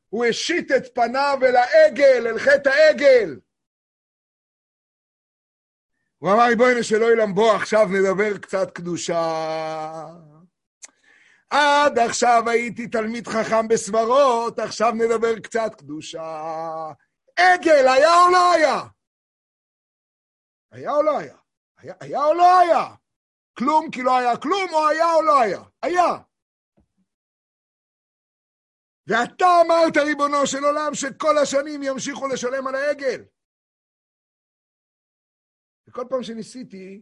הוא 0.10 0.26
השית 0.26 0.72
את 0.72 0.96
פניו 0.96 1.40
אל 1.44 1.56
העגל, 1.56 2.28
אל 2.28 2.40
חטא 2.40 2.70
העגל. 2.70 3.40
הוא 6.18 6.32
אמר, 6.32 6.46
ריבונו 6.48 6.84
של 6.84 7.04
עולם, 7.04 7.36
בוא 7.36 7.56
עכשיו 7.56 7.88
נדבר 7.88 8.38
קצת 8.38 8.72
קדושה. 8.72 9.22
עד 11.50 12.00
עכשיו 12.00 12.50
הייתי 12.50 12.88
תלמיד 12.88 13.28
חכם 13.28 13.68
בסברות, 13.68 14.60
עכשיו 14.60 14.92
נדבר 14.92 15.40
קצת 15.40 15.76
קדושה. 15.78 16.92
עגל, 17.36 17.88
היה 17.88 18.24
או 18.24 18.32
לא 18.32 18.54
היה? 18.54 18.82
היה 20.72 20.92
או 20.92 21.04
לא 21.04 21.18
היה? 21.18 21.38
היה, 21.78 21.94
היה 22.00 22.24
או 22.24 22.34
לא 22.34 22.60
היה? 22.60 22.86
כלום 23.60 23.92
כי 23.92 24.04
לא 24.04 24.18
היה 24.18 24.38
כלום, 24.38 24.70
או 24.74 24.88
היה 24.88 25.14
או 25.14 25.22
לא 25.22 25.42
היה? 25.42 25.62
היה. 25.82 26.18
ואתה 29.08 29.46
אמרת, 29.66 29.98
ריבונו 29.98 30.48
של 30.48 30.66
עולם, 30.66 30.94
שכל 30.94 31.38
השנים 31.38 31.84
ימשיכו 31.84 32.28
לשלם 32.28 32.68
על 32.68 32.76
העגל. 32.76 33.24
וכל 35.88 36.04
פעם 36.10 36.24
שניסיתי, 36.24 37.02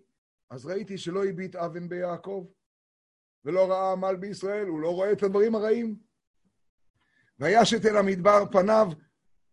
אז 0.50 0.66
ראיתי 0.66 0.98
שלא 0.98 1.26
הביט 1.26 1.56
אבן 1.56 1.90
ביעקב, 1.90 2.48
ולא 3.46 3.72
ראה 3.72 3.92
עמל 3.92 4.16
בישראל, 4.16 4.68
הוא 4.68 4.82
לא 4.82 4.90
רואה 4.90 5.12
את 5.12 5.24
הדברים 5.24 5.56
הרעים. 5.56 5.96
וישת 7.40 7.86
אל 7.86 7.98
המדבר 7.98 8.44
פניו, 8.52 8.88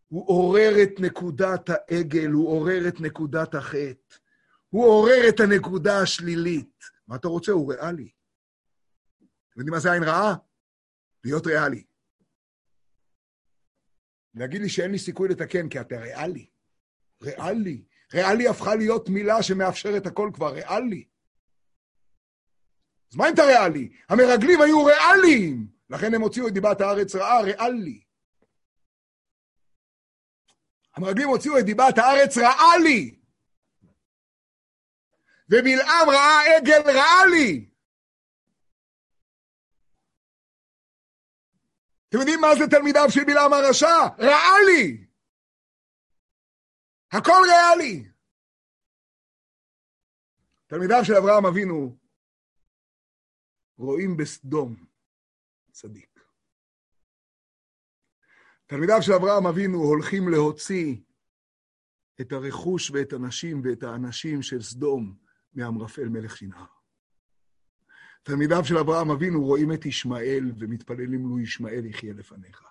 הוא 0.08 0.28
עורר 0.28 0.72
את 0.82 1.00
נקודת 1.00 1.68
העגל, 1.68 2.30
הוא 2.30 2.48
עורר 2.48 2.88
את 2.88 3.00
נקודת 3.00 3.54
החטא. 3.54 4.16
הוא 4.74 4.84
עורר 4.84 5.28
את 5.28 5.40
הנקודה 5.40 6.02
השלילית. 6.02 6.93
מה 7.08 7.16
אתה 7.16 7.28
רוצה? 7.28 7.52
הוא 7.52 7.72
ריאלי. 7.72 8.10
אתם 9.50 9.60
יודעים 9.60 9.74
מה 9.74 9.80
זה 9.80 9.92
עין 9.92 10.02
רעה? 10.02 10.34
להיות 11.24 11.46
ריאלי. 11.46 11.84
להגיד 14.34 14.60
לי 14.60 14.68
שאין 14.68 14.90
לי 14.90 14.98
סיכוי 14.98 15.28
לתקן, 15.28 15.68
כי 15.68 15.80
אתה 15.80 16.00
ריאלי. 16.00 16.46
ריאלי. 17.22 17.84
ריאלי 18.14 18.48
הפכה 18.48 18.74
להיות 18.74 19.08
מילה 19.08 19.42
שמאפשרת 19.42 20.06
הכל 20.06 20.30
כבר, 20.34 20.52
ריאלי. 20.52 21.04
אז 23.12 23.16
מה 23.16 23.28
אם 23.28 23.34
אתה 23.34 23.42
ריאלי? 23.42 23.92
המרגלים 24.08 24.60
היו 24.60 24.84
ריאליים, 24.84 25.66
לכן 25.90 26.14
הם 26.14 26.20
הוציאו 26.20 26.48
את 26.48 26.52
דיבת 26.52 26.80
הארץ 26.80 27.14
רעה, 27.14 27.42
ריאלי. 27.42 28.02
המרגלים 30.96 31.28
הוציאו 31.28 31.58
את 31.58 31.64
דיבת 31.64 31.98
הארץ 31.98 32.36
ריאלי. 32.36 33.23
ובלעם 35.48 36.08
ראה 36.08 36.56
עגל 36.56 36.82
ריאלי. 36.86 37.70
אתם 42.08 42.18
יודעים 42.18 42.40
מה 42.40 42.48
זה 42.58 42.64
תלמידיו 42.70 43.06
של 43.10 43.24
בלעם 43.24 43.52
הרשע? 43.52 43.96
ריאלי. 44.18 45.06
הכל 47.12 47.42
ריאלי. 47.46 48.10
תלמידיו 50.66 51.04
של 51.04 51.14
אברהם 51.14 51.46
אבינו 51.46 51.98
רואים 53.76 54.16
בסדום 54.16 54.86
צדיק. 55.72 56.20
תלמידיו 58.66 59.02
של 59.02 59.12
אברהם 59.12 59.46
אבינו 59.46 59.78
הולכים 59.78 60.28
להוציא 60.28 60.96
את 62.20 62.32
הרכוש 62.32 62.90
ואת 62.90 63.12
הנשים 63.12 63.62
ואת 63.64 63.82
האנשים 63.82 64.42
של 64.42 64.62
סדום 64.62 65.23
מאמרפל 65.54 66.08
מלך 66.08 66.36
שנהר. 66.36 66.64
תלמידיו 68.22 68.64
של 68.64 68.78
אברהם 68.78 69.10
אבינו 69.10 69.44
רואים 69.44 69.72
את 69.72 69.86
ישמעאל 69.86 70.52
ומתפללים 70.58 71.28
לו 71.28 71.40
ישמעאל 71.40 71.86
יחיה 71.86 72.12
לפניך. 72.14 72.62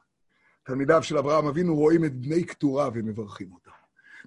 תלמידיו 0.63 1.03
של 1.03 1.17
אברהם 1.17 1.45
אבינו 1.47 1.75
רואים 1.75 2.05
את 2.05 2.13
בני 2.15 2.43
קטורה 2.43 2.89
ומברכים 2.93 3.53
אותם. 3.53 3.71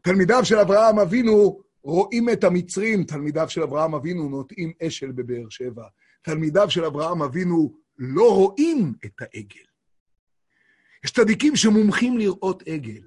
תלמידיו 0.02 0.44
של 0.44 0.56
אברהם 0.58 0.98
אבינו 0.98 1.62
רואים 1.82 2.28
את 2.28 2.44
המצרים, 2.44 3.04
תלמידיו 3.04 3.48
של 3.48 3.62
אברהם 3.62 3.94
אבינו 3.94 4.28
נוטעים 4.28 4.72
אשל 4.86 5.12
בבאר 5.12 5.48
שבע. 5.48 5.88
תלמידיו 6.22 6.70
של 6.70 6.84
אברהם 6.84 7.22
אבינו 7.22 7.78
לא 7.98 8.34
רואים 8.34 8.94
את 9.04 9.20
העגל. 9.20 9.64
יש 11.04 11.10
צדיקים 11.10 11.56
שמומחים 11.56 12.18
לראות 12.18 12.62
עגל. 12.68 13.02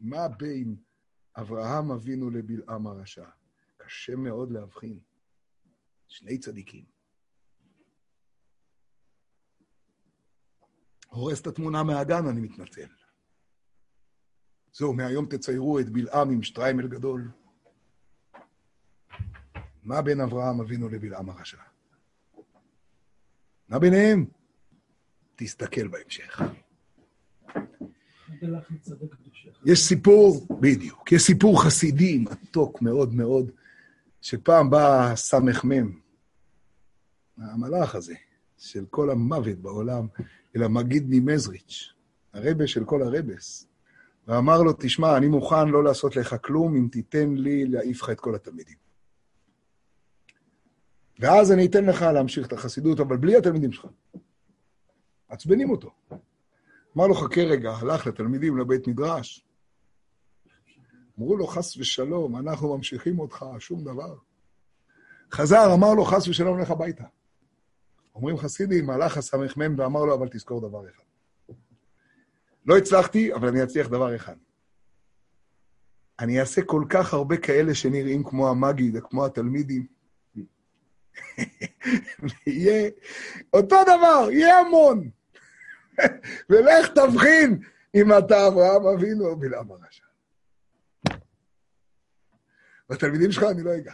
מה 0.00 0.28
בין 0.28 0.76
אברהם 1.36 1.90
אבינו 1.90 2.30
לבלעם 2.30 2.86
הרשע? 2.86 3.28
קשה 3.76 4.16
מאוד 4.16 4.50
להבחין. 4.50 4.98
שני 6.08 6.38
צדיקים. 6.38 6.84
הורס 11.08 11.40
את 11.40 11.46
התמונה 11.46 11.82
מהגן, 11.82 12.26
אני 12.26 12.40
מתנצל. 12.40 12.88
זהו, 14.72 14.94
מהיום 14.94 15.26
תציירו 15.26 15.78
את 15.78 15.88
בלעם 15.88 16.30
עם 16.30 16.42
שטריימל 16.42 16.88
גדול. 16.88 17.30
מה 19.82 20.02
בין 20.02 20.20
אברהם 20.20 20.60
אבינו 20.60 20.88
לבלעם 20.88 21.30
הרשע? 21.30 21.62
מה 23.68 23.78
ביניהם? 23.78 24.26
תסתכל 25.36 25.88
בהמשך. 25.88 26.40
יש 29.66 29.78
סיפור, 29.78 30.46
בדיוק, 30.60 31.12
יש 31.12 31.22
סיפור 31.22 31.62
חסידי 31.62 32.18
מתוק 32.18 32.82
מאוד 32.82 33.14
מאוד, 33.14 33.50
שפעם 34.20 34.70
בא 34.70 35.12
סמ"ם, 35.16 35.98
המלאך 37.38 37.94
הזה, 37.94 38.14
של 38.58 38.84
כל 38.90 39.10
המוות 39.10 39.58
בעולם, 39.58 40.06
אל 40.56 40.62
המגיד 40.62 41.04
ממזריץ', 41.08 41.92
הרבה 42.32 42.66
של 42.66 42.84
כל 42.84 43.02
הרבס, 43.02 43.66
ואמר 44.28 44.62
לו, 44.62 44.72
תשמע, 44.78 45.16
אני 45.16 45.28
מוכן 45.28 45.68
לא 45.68 45.84
לעשות 45.84 46.16
לך 46.16 46.36
כלום 46.42 46.76
אם 46.76 46.88
תיתן 46.92 47.34
לי 47.34 47.66
להעיף 47.66 48.02
לך 48.02 48.10
את 48.10 48.20
כל 48.20 48.34
התלמידים. 48.34 48.76
ואז 51.18 51.52
אני 51.52 51.66
אתן 51.66 51.84
לך 51.84 52.02
להמשיך 52.02 52.46
את 52.46 52.52
החסידות, 52.52 53.00
אבל 53.00 53.16
בלי 53.16 53.36
התלמידים 53.36 53.72
שלך. 53.72 53.86
מעצבנים 55.30 55.70
אותו. 55.70 55.90
אמר 56.96 57.06
לו, 57.06 57.14
חכה 57.14 57.40
רגע, 57.40 57.70
הלך 57.70 58.06
לתלמידים 58.06 58.58
לבית 58.58 58.88
מדרש. 58.88 59.44
אמרו 61.18 61.36
לו, 61.36 61.46
חס 61.46 61.76
ושלום, 61.76 62.36
אנחנו 62.36 62.76
ממשיכים 62.76 63.18
אותך, 63.18 63.46
שום 63.58 63.84
דבר. 63.84 64.16
חזר, 65.32 65.74
אמר 65.74 65.94
לו, 65.94 66.04
חס 66.04 66.28
ושלום, 66.28 66.58
לך 66.58 66.70
הביתה. 66.70 67.04
אומרים 68.14 68.36
חסידים, 68.36 68.90
הלך 68.90 69.16
הסמ"ם 69.16 69.78
ואמר 69.78 70.04
לו, 70.04 70.14
אבל 70.14 70.28
תזכור 70.28 70.60
דבר 70.60 70.88
אחד. 70.88 71.02
לא 72.66 72.78
הצלחתי, 72.78 73.34
אבל 73.34 73.48
אני 73.48 73.62
אצליח 73.62 73.88
דבר 73.88 74.16
אחד. 74.16 74.36
אני 76.20 76.40
אעשה 76.40 76.62
כל 76.62 76.84
כך 76.88 77.14
הרבה 77.14 77.36
כאלה 77.36 77.74
שנראים 77.74 78.24
כמו 78.24 78.48
המגיד, 78.48 78.96
כמו 79.10 79.26
התלמידים. 79.26 79.86
יהיה 82.46 82.90
אותו 83.52 83.76
דבר, 83.82 84.28
יהיה 84.30 84.58
המון. 84.58 85.10
ולך 86.50 86.88
תבחין 86.88 87.62
אם 87.94 88.18
אתה 88.18 88.46
אברהם 88.48 88.86
אבינו 88.86 89.26
או 89.26 89.36
בלעם 89.36 89.70
הרשע. 89.70 90.04
בתלמידים 92.88 93.32
שלך 93.32 93.42
אני 93.42 93.62
לא 93.62 93.76
אגע. 93.76 93.92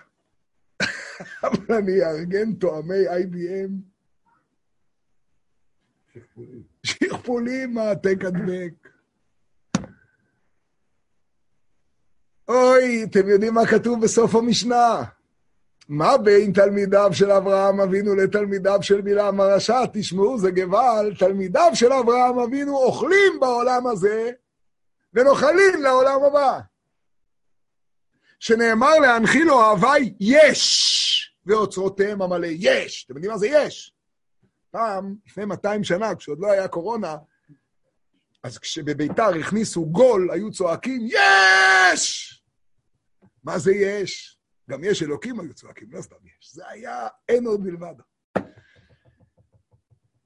אבל 1.45 1.77
אני 1.77 2.03
אארגן 2.03 2.55
תואמי 2.55 3.09
IBM. 3.09 3.71
שכפולים, 6.83 7.75
מעתק 7.75 8.25
הדבק. 8.27 8.89
אוי, 12.49 13.05
אתם 13.05 13.29
יודעים 13.29 13.55
מה 13.55 13.67
כתוב 13.67 14.05
בסוף 14.05 14.35
המשנה? 14.35 15.05
מה 15.89 16.19
בין 16.19 16.53
תלמידיו 16.53 17.11
של 17.13 17.31
אברהם 17.31 17.81
אבינו 17.81 18.15
לתלמידיו 18.15 18.79
של 18.83 19.01
בלעם 19.01 19.41
הרשע? 19.41 19.85
תשמעו, 19.93 20.39
זה 20.39 20.51
גבל, 20.51 21.15
תלמידיו 21.19 21.71
של 21.75 21.93
אברהם 21.93 22.39
אבינו 22.39 22.77
אוכלים 22.77 23.41
בעולם 23.41 23.87
הזה 23.87 24.31
ונוחלים 25.15 25.83
לעולם 25.83 26.25
הבא. 26.25 26.61
שנאמר 28.41 28.99
להנחילו 28.99 29.61
אהבי 29.61 30.15
יש, 30.21 31.35
ואוצרותיהם 31.47 32.23
המלא 32.23 32.49
יש. 32.51 33.05
אתם 33.05 33.15
יודעים 33.15 33.33
מה 33.33 33.39
זה 33.39 33.47
יש? 33.49 33.93
פעם, 34.71 35.15
לפני 35.27 35.45
200 35.45 35.85
שנה, 35.85 36.15
כשעוד 36.15 36.39
לא 36.41 36.53
היה 36.53 36.69
קורונה, 36.69 37.17
אז 38.43 38.59
כשבביתר 38.59 39.35
הכניסו 39.41 39.87
גול, 39.87 40.31
היו 40.31 40.51
צועקים, 40.51 41.09
יש! 41.11 42.35
מה 43.45 43.59
זה 43.59 43.75
יש? 43.75 44.38
גם 44.69 44.85
יש 44.85 45.03
אלוקים 45.03 45.41
היו 45.41 45.55
צועקים, 45.55 45.89
לא 45.93 46.03
סתם 46.03 46.17
יש. 46.25 46.55
זה 46.55 46.69
היה 46.69 47.09
אין 47.29 47.47
עוד 47.47 47.61
מלבד. 47.61 47.95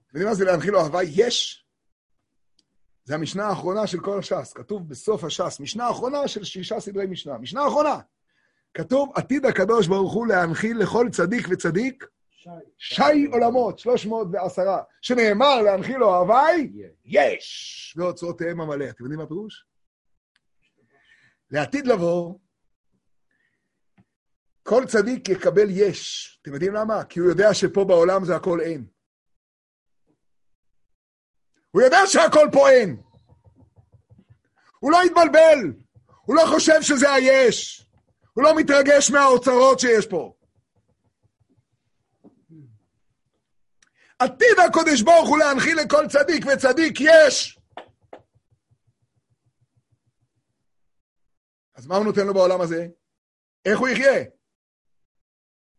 יודעים 0.09 0.29
מה 0.29 0.35
זה 0.35 0.45
להנחיל 0.45 0.77
אהבה? 0.77 1.03
יש. 1.03 1.67
זה 3.05 3.15
המשנה 3.15 3.47
האחרונה 3.47 3.87
של 3.87 4.01
כל 4.01 4.19
הש"ס. 4.19 4.53
כתוב 4.53 4.89
בסוף 4.89 5.25
הש"ס, 5.25 5.61
משנה 5.61 5.91
אחרונה 5.91 6.29
של 6.29 6.45
שישה 6.45 6.81
סדרי 6.81 7.07
משנה. 7.07 7.39
משנה 7.39 7.67
אחרונה. 7.67 8.01
כתוב, 8.75 9.13
עתיד 9.15 9.47
הקדוש 9.47 9.87
ברוך 9.87 10.13
הוא 10.13 10.27
להנחיל 10.27 10.79
לכל 10.79 11.09
צדיק 11.13 11.47
וצדיק 11.51 12.07
שי, 12.31 12.51
שי 12.79 13.27
עולמות, 13.33 13.79
310, 13.79 14.63
שנאמר 15.01 15.63
להנחיל 15.63 15.97
לו 15.97 16.15
אהבי, 16.15 16.73
יש, 17.05 17.95
ואוצרותיהם 17.97 18.61
המלא. 18.61 18.85
אתם 18.85 19.05
יודעים 19.05 19.19
מה 19.19 19.25
הפירוש? 19.25 19.67
לעתיד 21.51 21.87
לבוא, 21.87 22.35
כל 24.63 24.85
צדיק 24.89 25.29
יקבל 25.29 25.67
יש. 25.71 26.29
אתם 26.43 26.53
יודעים 26.55 26.75
למה? 26.75 27.05
כי 27.05 27.21
הוא 27.21 27.29
יודע 27.29 27.55
שפה 27.55 27.85
בעולם 27.85 28.25
זה 28.25 28.37
הכל 28.37 28.61
אין. 28.61 28.87
הוא 31.71 31.83
יודע 31.83 31.99
שהכל 32.07 32.49
פה 32.53 32.71
אין. 32.71 33.03
הוא 34.79 34.93
לא 34.93 34.99
יתבלבל, 35.07 35.73
הוא 36.23 36.37
לא 36.37 36.43
חושב 36.55 36.83
שזה 36.83 37.13
היש. 37.13 37.89
הוא 38.33 38.45
לא 38.45 38.57
מתרגש 38.57 39.11
מהאוצרות 39.11 39.81
שיש 39.81 40.07
פה. 40.07 40.35
עתיד 44.19 44.59
הקודש 44.69 45.03
ברוך 45.03 45.29
הוא 45.29 45.39
להנחיל 45.39 45.79
לכל 45.81 46.05
צדיק 46.09 46.45
וצדיק 46.47 46.99
יש. 47.01 47.59
אז 51.75 51.87
מה 51.87 51.97
הוא 51.97 52.05
נותן 52.05 52.27
לו 52.27 52.35
בעולם 52.35 52.61
הזה? 52.61 52.87
איך 53.65 53.79
הוא 53.79 53.89
יחיה? 53.89 54.25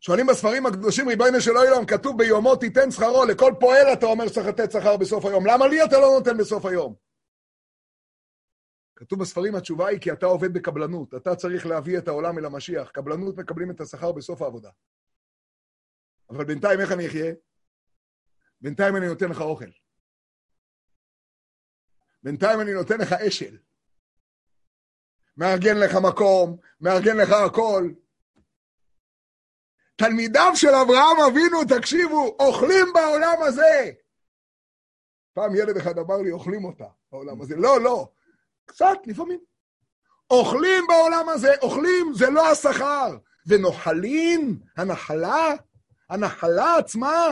שואלים 0.06 0.28
בספרים 0.28 0.66
הקדושים, 0.66 1.08
ריבונו 1.08 1.41
של 1.41 1.51
עולם, 1.51 1.86
כתוב 1.86 2.18
ביומו 2.18 2.56
תיתן 2.56 2.91
שכרו, 2.91 3.26
לכל 3.26 3.54
פועל 3.60 3.93
אתה 3.93 4.06
אומר 4.06 4.28
שצריך 4.28 4.47
לתת 4.47 4.72
שכר 4.72 4.97
בסוף 4.97 5.26
היום. 5.26 5.45
למה 5.45 5.68
לי 5.68 5.84
אתה 5.84 5.99
לא 5.99 6.08
נותן 6.18 6.38
בסוף 6.38 6.66
היום? 6.66 6.95
כתוב 8.95 9.20
בספרים, 9.20 9.56
התשובה 9.56 9.88
היא 9.88 9.99
כי 9.99 10.12
אתה 10.12 10.26
עובד 10.26 10.54
בקבלנות. 10.54 11.14
אתה 11.14 11.36
צריך 11.36 11.66
להביא 11.66 11.97
את 11.97 12.08
העולם 12.08 12.38
אל 12.38 12.45
המשיח. 12.45 12.89
קבלנות 12.89 13.38
מקבלים 13.38 13.72
את 13.72 13.82
השכר 13.82 14.12
בסוף 14.12 14.41
העבודה. 14.41 14.70
אבל 16.30 16.45
בינתיים 16.45 16.80
איך 16.80 16.91
אני 16.91 17.08
אחיה? 17.08 17.34
בינתיים 18.62 18.95
אני 18.95 19.08
נותן 19.08 19.30
לך 19.30 19.41
אוכל. 19.41 19.70
בינתיים 22.24 22.62
אני 22.62 22.74
נותן 22.74 22.97
לך 22.97 23.14
אשל. 23.14 23.58
מארגן 25.38 25.78
לך 25.78 25.91
מקום, 25.95 26.58
מארגן 26.82 27.18
לך 27.18 27.30
הכל. 27.32 28.03
תלמידיו 30.04 30.51
של 30.56 30.70
אברהם 30.70 31.20
אבינו, 31.28 31.64
תקשיבו, 31.64 32.36
אוכלים 32.39 32.88
בעולם 32.93 33.38
הזה. 33.41 33.91
פעם 35.34 35.56
ילד 35.56 35.78
אחד 35.78 35.99
אמר 35.99 36.18
לי, 36.18 36.32
אוכלים 36.32 36.66
אותה 36.66 36.86
בעולם 37.12 37.41
הזה. 37.41 37.56
לא, 37.56 37.82
לא, 37.82 38.08
קצת, 38.66 38.97
לפעמים. 39.06 39.39
אוכלים 40.32 40.84
בעולם 40.88 41.30
הזה, 41.30 41.54
אוכלים 41.62 42.14
זה 42.14 42.30
לא 42.30 42.51
השכר. 42.51 43.18
ונוחלים, 43.47 44.60
הנחלה, 44.78 45.49
הנחלה 46.10 46.76
עצמה, 46.78 47.28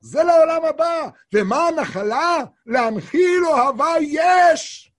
זה 0.00 0.22
לעולם 0.22 0.64
הבא. 0.64 1.08
ומה 1.34 1.68
הנחלה? 1.68 2.36
להנחיל 2.66 3.46
אוהבה 3.46 3.94
יש. 4.00 4.92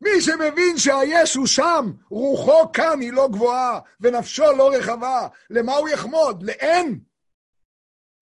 מי 0.00 0.10
שמבין 0.20 0.78
שהיש 0.78 1.34
הוא 1.34 1.46
שם, 1.46 1.84
רוחו 2.10 2.72
כאן 2.72 3.00
היא 3.00 3.12
לא 3.12 3.28
גבוהה, 3.32 3.80
ונפשו 4.00 4.52
לא 4.58 4.70
רחבה, 4.78 5.28
למה 5.50 5.72
הוא 5.72 5.88
יחמוד? 5.88 6.42
לאין? 6.42 7.04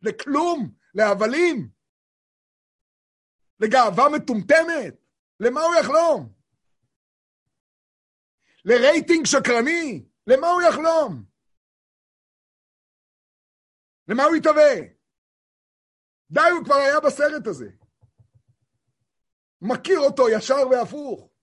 לכלום? 0.02 0.74
להבלים? 0.94 1.68
לגאווה 3.60 4.04
מטומטמת? 4.08 4.94
למה 5.40 5.60
הוא 5.60 5.74
יחלום? 5.74 6.32
לרייטינג 8.64 9.26
שקרני? 9.26 10.08
למה 10.26 10.46
הוא 10.46 10.62
יחלום? 10.62 11.24
למה 14.08 14.24
הוא 14.24 14.36
יתהווה? 14.36 14.74
די, 16.30 16.40
הוא 16.40 16.64
כבר 16.64 16.74
היה 16.74 17.00
בסרט 17.00 17.46
הזה. 17.46 17.70
מכיר 19.62 19.98
אותו 19.98 20.28
ישר 20.28 20.68
והפוך. 20.70 21.35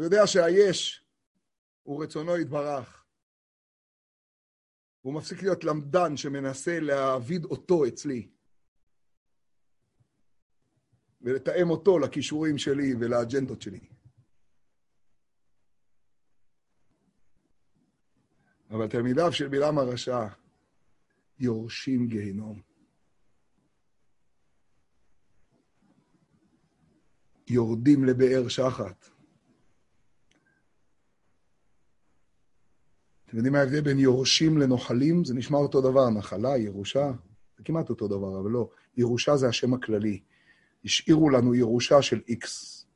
הוא 0.00 0.04
יודע 0.04 0.26
שהיש 0.26 1.04
הוא 1.82 2.04
רצונו 2.04 2.38
יתברך. 2.38 3.04
הוא 5.00 5.14
מפסיק 5.14 5.42
להיות 5.42 5.64
למדן 5.64 6.16
שמנסה 6.16 6.80
להעביד 6.80 7.44
אותו 7.44 7.86
אצלי. 7.86 8.28
ולתאם 11.20 11.70
אותו 11.70 11.98
לכישורים 11.98 12.58
שלי 12.58 12.94
ולאג'נדות 13.00 13.62
שלי. 13.62 13.80
אבל 18.70 18.88
תלמידיו 18.88 19.32
של 19.32 19.48
בלעם 19.48 19.78
הרשע 19.78 20.26
יורשים 21.38 22.06
גיהינום. 22.06 22.62
יורדים 27.48 28.04
לבאר 28.04 28.48
שחת. 28.48 29.09
אתם 33.30 33.36
יודעים 33.38 33.52
מה 33.52 33.58
ההבדל 33.58 33.80
בין 33.80 33.98
יורשים 33.98 34.58
לנוחלים? 34.58 35.24
זה 35.24 35.34
נשמע 35.34 35.58
אותו 35.58 35.80
דבר, 35.80 36.10
נחלה, 36.10 36.58
ירושה, 36.58 37.12
זה 37.58 37.64
כמעט 37.64 37.90
אותו 37.90 38.08
דבר, 38.08 38.40
אבל 38.40 38.50
לא. 38.50 38.68
ירושה 38.96 39.36
זה 39.36 39.48
השם 39.48 39.74
הכללי. 39.74 40.20
השאירו 40.84 41.30
לנו 41.30 41.54
ירושה 41.54 42.02
של 42.02 42.20
איקס. 42.28 42.86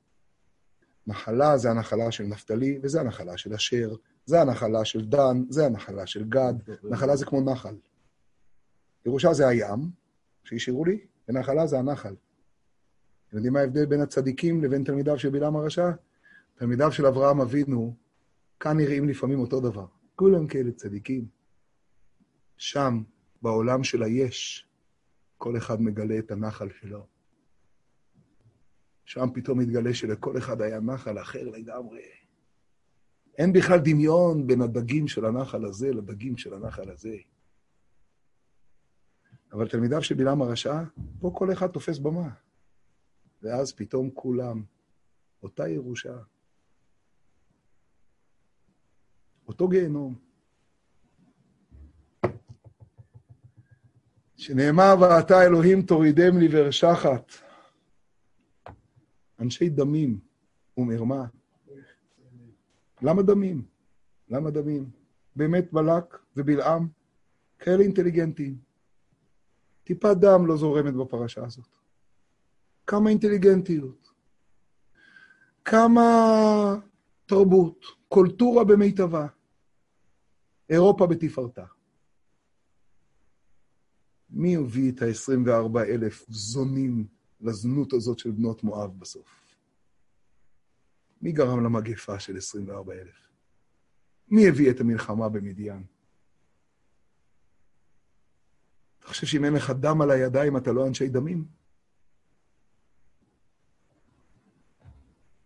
נחלה 1.07 1.59
זה 1.59 1.71
הנחלה 1.71 2.11
של 2.11 2.25
נפתלי, 2.25 2.79
וזה 2.83 3.01
הנחלה 3.01 3.37
של 3.37 3.55
אשר, 3.55 3.95
זה 4.27 4.41
הנחלה 4.41 4.85
של 4.85 5.05
דן, 5.05 5.43
זה 5.49 5.67
הנחלה 5.67 6.07
של 6.07 6.25
גד. 6.25 6.55
נחלה 6.85 7.17
זה 7.17 7.25
כמו 7.25 7.41
נחל. 7.41 7.77
ירושה 9.07 9.33
זה 9.33 9.49
הים, 9.49 9.91
שהשאירו 10.45 10.85
לי, 10.85 10.99
ונחלה 11.29 11.67
זה 11.67 11.79
הנחל. 11.79 12.15
אתם 13.29 13.37
יודעים 13.37 13.53
מה 13.53 13.61
ההבדל 13.61 13.87
בין 13.87 14.01
הצדיקים 14.01 14.65
לבין 14.65 14.85
תלמידיו 14.85 15.19
של 15.19 15.31
בלעם 15.31 15.57
הרשע? 15.57 15.91
תלמידיו 16.55 16.93
של 16.93 17.07
אברהם 17.07 17.41
אבינו, 17.41 17.95
כאן 18.61 18.77
נראים 18.77 19.09
לפעמים 19.09 19.41
אותו 19.41 19.61
דבר. 19.61 19.87
כולם 20.17 20.47
כאלה 20.47 20.73
צדיקים. 20.73 21.29
שם, 22.57 23.03
בעולם 23.43 23.85
של 23.85 24.03
היש, 24.03 24.69
כל 25.39 25.57
אחד 25.57 25.83
מגלה 25.83 26.19
את 26.19 26.31
הנחל 26.31 26.69
שלו. 26.81 27.07
שם 29.05 29.29
פתאום 29.35 29.59
מתגלה 29.59 29.95
שלכל 29.95 30.39
אחד 30.39 30.61
היה 30.61 30.81
נחל 30.81 31.19
אחר 31.19 31.49
לגמרי. 31.49 32.03
אין 33.39 33.53
בכלל 33.53 33.79
דמיון 33.85 34.47
בין 34.47 34.61
הדגים 34.61 35.09
של 35.09 35.25
הנחל 35.25 35.65
הזה 35.65 35.93
לדגים 35.93 36.37
של 36.37 36.55
הנחל 36.55 36.91
הזה. 36.91 37.17
אבל 39.53 39.69
תלמידיו 39.69 40.03
של 40.03 40.15
בלעם 40.15 40.43
הרשע, 40.43 40.83
פה 41.21 41.33
כל 41.35 41.53
אחד 41.53 41.67
תופס 41.67 41.99
במה. 41.99 42.29
ואז 43.43 43.73
פתאום 43.73 44.11
כולם, 44.11 44.63
אותה 45.43 45.69
ירושה, 45.69 46.17
אותו 49.49 49.69
גיהנום. 49.69 50.15
שנאמר, 54.37 54.95
ואתה 55.01 55.43
אלוהים 55.43 55.83
תורידם 55.83 56.39
לי 56.39 56.49
ורשחת. 56.53 57.33
אנשי 59.41 59.69
דמים 59.69 60.19
ומרמה. 60.77 61.27
למה 63.03 63.23
דמים? 63.23 63.63
למה 64.29 64.51
דמים? 64.51 64.91
באמת 65.37 65.73
בלק 65.73 66.19
ובלעם, 66.37 66.89
כאלה 67.59 67.83
אינטליגנטים. 67.83 68.59
טיפת 69.85 70.17
דם 70.17 70.47
לא 70.47 70.57
זורמת 70.57 70.95
בפרשה 70.95 71.45
הזאת. 71.45 71.77
כמה 72.87 73.11
אינטליגנטיות. 73.11 74.11
כמה 75.65 76.05
תרבות. 77.27 77.85
קולטורה 78.09 78.65
במיטבה. 78.65 79.27
אירופה 80.71 81.07
בתפארתה. 81.07 81.65
מי 84.31 84.57
הביא 84.57 84.93
את 84.93 85.03
ה-24 85.03 85.79
אלף 85.79 86.25
זונים 86.29 87.07
לזנות 87.41 87.93
הזאת 87.93 88.19
של 88.19 88.31
בנות 88.31 88.65
מואב 88.65 88.99
בסוף? 88.99 89.57
מי 91.23 91.33
גרם 91.33 91.65
למגפה 91.65 92.21
של 92.21 92.37
24 92.37 92.95
אלף? 92.95 93.29
מי 94.29 94.49
הביא 94.49 94.71
את 94.71 94.81
המלחמה 94.81 95.29
במדיין? 95.29 95.85
אתה 98.99 99.07
חושב 99.09 99.27
שאם 99.27 99.45
אין 99.45 99.53
לך 99.53 99.71
דם 99.71 100.01
על 100.03 100.11
הידיים 100.11 100.57
אתה 100.57 100.73
לא 100.73 100.87
אנשי 100.87 101.09
דמים? 101.09 101.45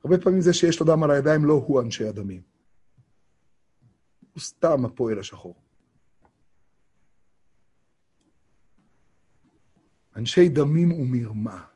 הרבה 0.08 0.24
פעמים 0.24 0.40
זה 0.40 0.52
שיש 0.52 0.80
לו 0.80 0.86
דם 0.86 1.02
על 1.02 1.10
הידיים 1.10 1.44
לא 1.44 1.52
הוא 1.52 1.82
אנשי 1.82 2.08
הדמים. 2.08 2.42
הוא 4.32 4.40
סתם 4.40 4.84
הפועל 4.84 5.18
השחור. 5.18 5.62
אנשי 10.16 10.48
דמים 10.48 10.92
ומרמה. 10.92 11.66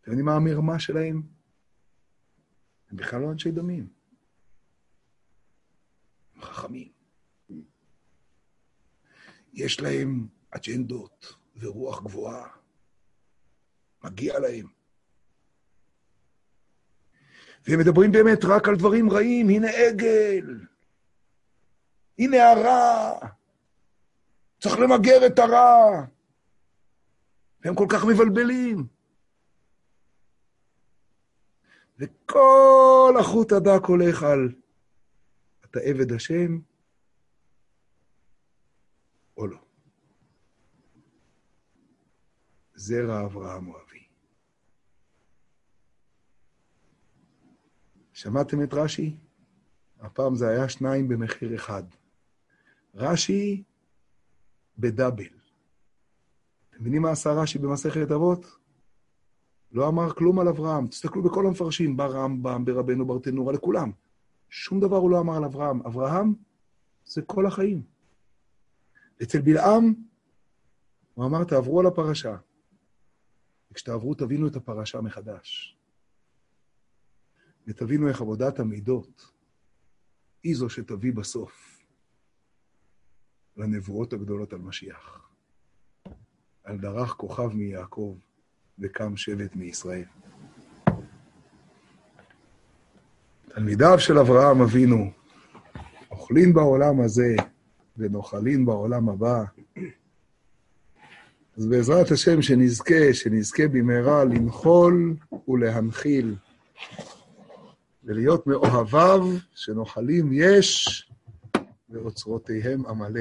אתם 0.00 0.10
יודעים 0.10 0.26
מה 0.26 0.36
המרמה 0.36 0.78
שלהם? 0.78 1.22
הם 2.90 2.96
בכלל 2.96 3.20
לא 3.20 3.32
אנשי 3.32 3.50
דמים. 3.50 3.88
הם 6.34 6.42
חכמים. 6.42 6.92
יש 9.52 9.80
להם 9.80 10.28
אג'נדות 10.50 11.36
ורוח 11.56 12.02
גבוהה. 12.02 12.48
מגיע 14.04 14.38
להם. 14.38 14.77
והם 17.68 17.80
מדברים 17.80 18.12
באמת 18.12 18.44
רק 18.44 18.68
על 18.68 18.76
דברים 18.76 19.10
רעים. 19.10 19.48
הנה 19.48 19.68
עגל, 19.70 20.58
הנה 22.18 22.50
הרע. 22.50 23.18
צריך 24.60 24.78
למגר 24.78 25.26
את 25.26 25.38
הרע. 25.38 26.04
והם 27.64 27.74
כל 27.74 27.86
כך 27.88 28.04
מבלבלים. 28.04 28.86
וכל 31.98 33.14
החוט 33.20 33.52
הדק 33.52 33.84
הולך 33.86 34.22
על 34.22 34.52
אתה 35.64 35.80
עבד 35.80 36.12
השם 36.12 36.58
או 39.36 39.46
לא. 39.46 39.58
זרע 42.74 43.24
אברהם 43.24 43.64
הוא 43.64 43.76
שמעתם 48.18 48.62
את 48.62 48.74
רש"י? 48.74 49.16
הפעם 50.00 50.34
זה 50.34 50.48
היה 50.48 50.68
שניים 50.68 51.08
במחיר 51.08 51.54
אחד. 51.54 51.82
רש"י 52.94 53.62
בדאבל. 54.78 55.24
אתם 56.70 56.80
מבינים 56.80 57.02
מה 57.02 57.10
עשה 57.10 57.32
רש"י 57.32 57.58
במסכת 57.58 58.10
אבות? 58.10 58.46
לא 59.72 59.88
אמר 59.88 60.12
כלום 60.12 60.38
על 60.38 60.48
אברהם. 60.48 60.86
תסתכלו 60.86 61.22
בכל 61.22 61.46
המפרשים, 61.46 61.96
ברמב"ם, 61.96 62.64
ברבנו 62.64 63.06
ברטנורה, 63.06 63.52
לכולם. 63.52 63.90
שום 64.50 64.80
דבר 64.80 64.96
הוא 64.96 65.10
לא 65.10 65.20
אמר 65.20 65.36
על 65.36 65.44
אברהם. 65.44 65.86
אברהם 65.86 66.34
זה 67.04 67.22
כל 67.22 67.46
החיים. 67.46 67.82
אצל 69.22 69.40
בלעם, 69.40 69.94
הוא 71.14 71.24
אמר, 71.24 71.44
תעברו 71.44 71.80
על 71.80 71.86
הפרשה. 71.86 72.36
וכשתעברו, 73.70 74.14
תבינו 74.14 74.46
את 74.46 74.56
הפרשה 74.56 75.00
מחדש. 75.00 75.77
ותבינו 77.68 78.08
איך 78.08 78.20
עבודת 78.20 78.58
המידות 78.58 79.32
היא 80.42 80.56
זו 80.56 80.70
שתביא 80.70 81.12
בסוף 81.12 81.82
לנבואות 83.56 84.12
הגדולות 84.12 84.52
על 84.52 84.58
משיח. 84.58 85.28
על 86.64 86.78
דרך 86.78 87.10
כוכב 87.10 87.48
מיעקב 87.54 88.16
וקם 88.78 89.16
שבט 89.16 89.56
מישראל. 89.56 90.04
תלמידיו 93.48 93.98
של 93.98 94.18
אברהם 94.18 94.60
אבינו 94.60 95.10
אוכלים 96.10 96.52
בעולם 96.52 97.00
הזה 97.00 97.34
ונוחלים 97.96 98.66
בעולם 98.66 99.08
הבא. 99.08 99.44
אז 101.56 101.66
בעזרת 101.66 102.10
השם 102.10 102.42
שנזכה, 102.42 103.14
שנזכה 103.14 103.68
במהרה 103.68 104.24
לנחול 104.24 105.16
ולהנחיל, 105.48 106.34
ולהיות 108.08 108.46
מאוהביו 108.46 109.20
שנוחלים 109.54 110.30
יש 110.32 111.08
ואוצרותיהם 111.90 112.86
עמלא. 112.86 113.20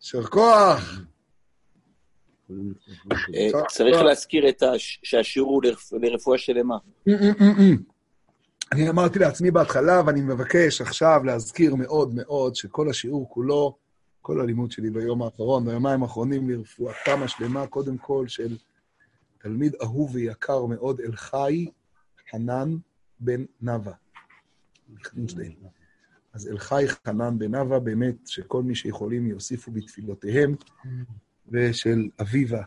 יישר 0.00 0.22
כוח! 0.22 1.00
אה, 3.34 3.66
צריך 3.68 3.96
להזכיר 4.02 4.44
שהשיעור 4.78 5.62
הוא 5.90 6.00
לרפואה 6.00 6.38
שלמה. 6.38 6.76
אני 8.72 8.88
אמרתי 8.88 9.18
לעצמי 9.18 9.50
בהתחלה, 9.50 10.02
ואני 10.06 10.20
מבקש 10.20 10.80
עכשיו 10.80 11.20
להזכיר 11.24 11.74
מאוד 11.74 12.14
מאוד 12.14 12.54
שכל 12.54 12.90
השיעור 12.90 13.28
כולו, 13.28 13.76
כל 14.22 14.40
הלימוד 14.40 14.70
שלי 14.70 14.90
ביום 14.90 15.22
האחרון, 15.22 15.64
ביומיים 15.64 16.02
האחרונים 16.02 16.50
לרפואתם 16.50 17.22
השלמה, 17.22 17.66
קודם 17.66 17.98
כל 17.98 18.28
של 18.28 18.56
תלמיד 19.38 19.74
אהוב 19.82 20.14
ויקר 20.14 20.66
מאוד, 20.66 21.00
אלחי 21.00 21.66
חנן 22.30 22.76
בן 23.20 23.44
נאוה. 23.60 23.92
אז 26.32 26.48
אלחי 26.48 26.84
חנן 27.06 27.38
בן 27.38 27.50
נאוה, 27.50 27.80
באמת 27.80 28.16
שכל 28.26 28.62
מי 28.62 28.74
שיכולים 28.74 29.26
יוסיפו 29.26 29.70
בתפילותיהם, 29.70 30.54
ושל 31.48 32.08
אביבה 32.20 32.62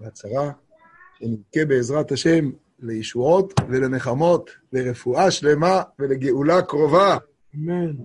והצרה, 0.00 0.52
שנזכה 1.18 1.64
בעזרת 1.68 2.12
השם 2.12 2.50
לישועות 2.78 3.60
ולנחמות, 3.68 4.50
לרפואה 4.72 5.30
שלמה 5.30 5.82
ולגאולה 5.98 6.62
קרובה. 6.62 7.16
אמן. 7.54 7.96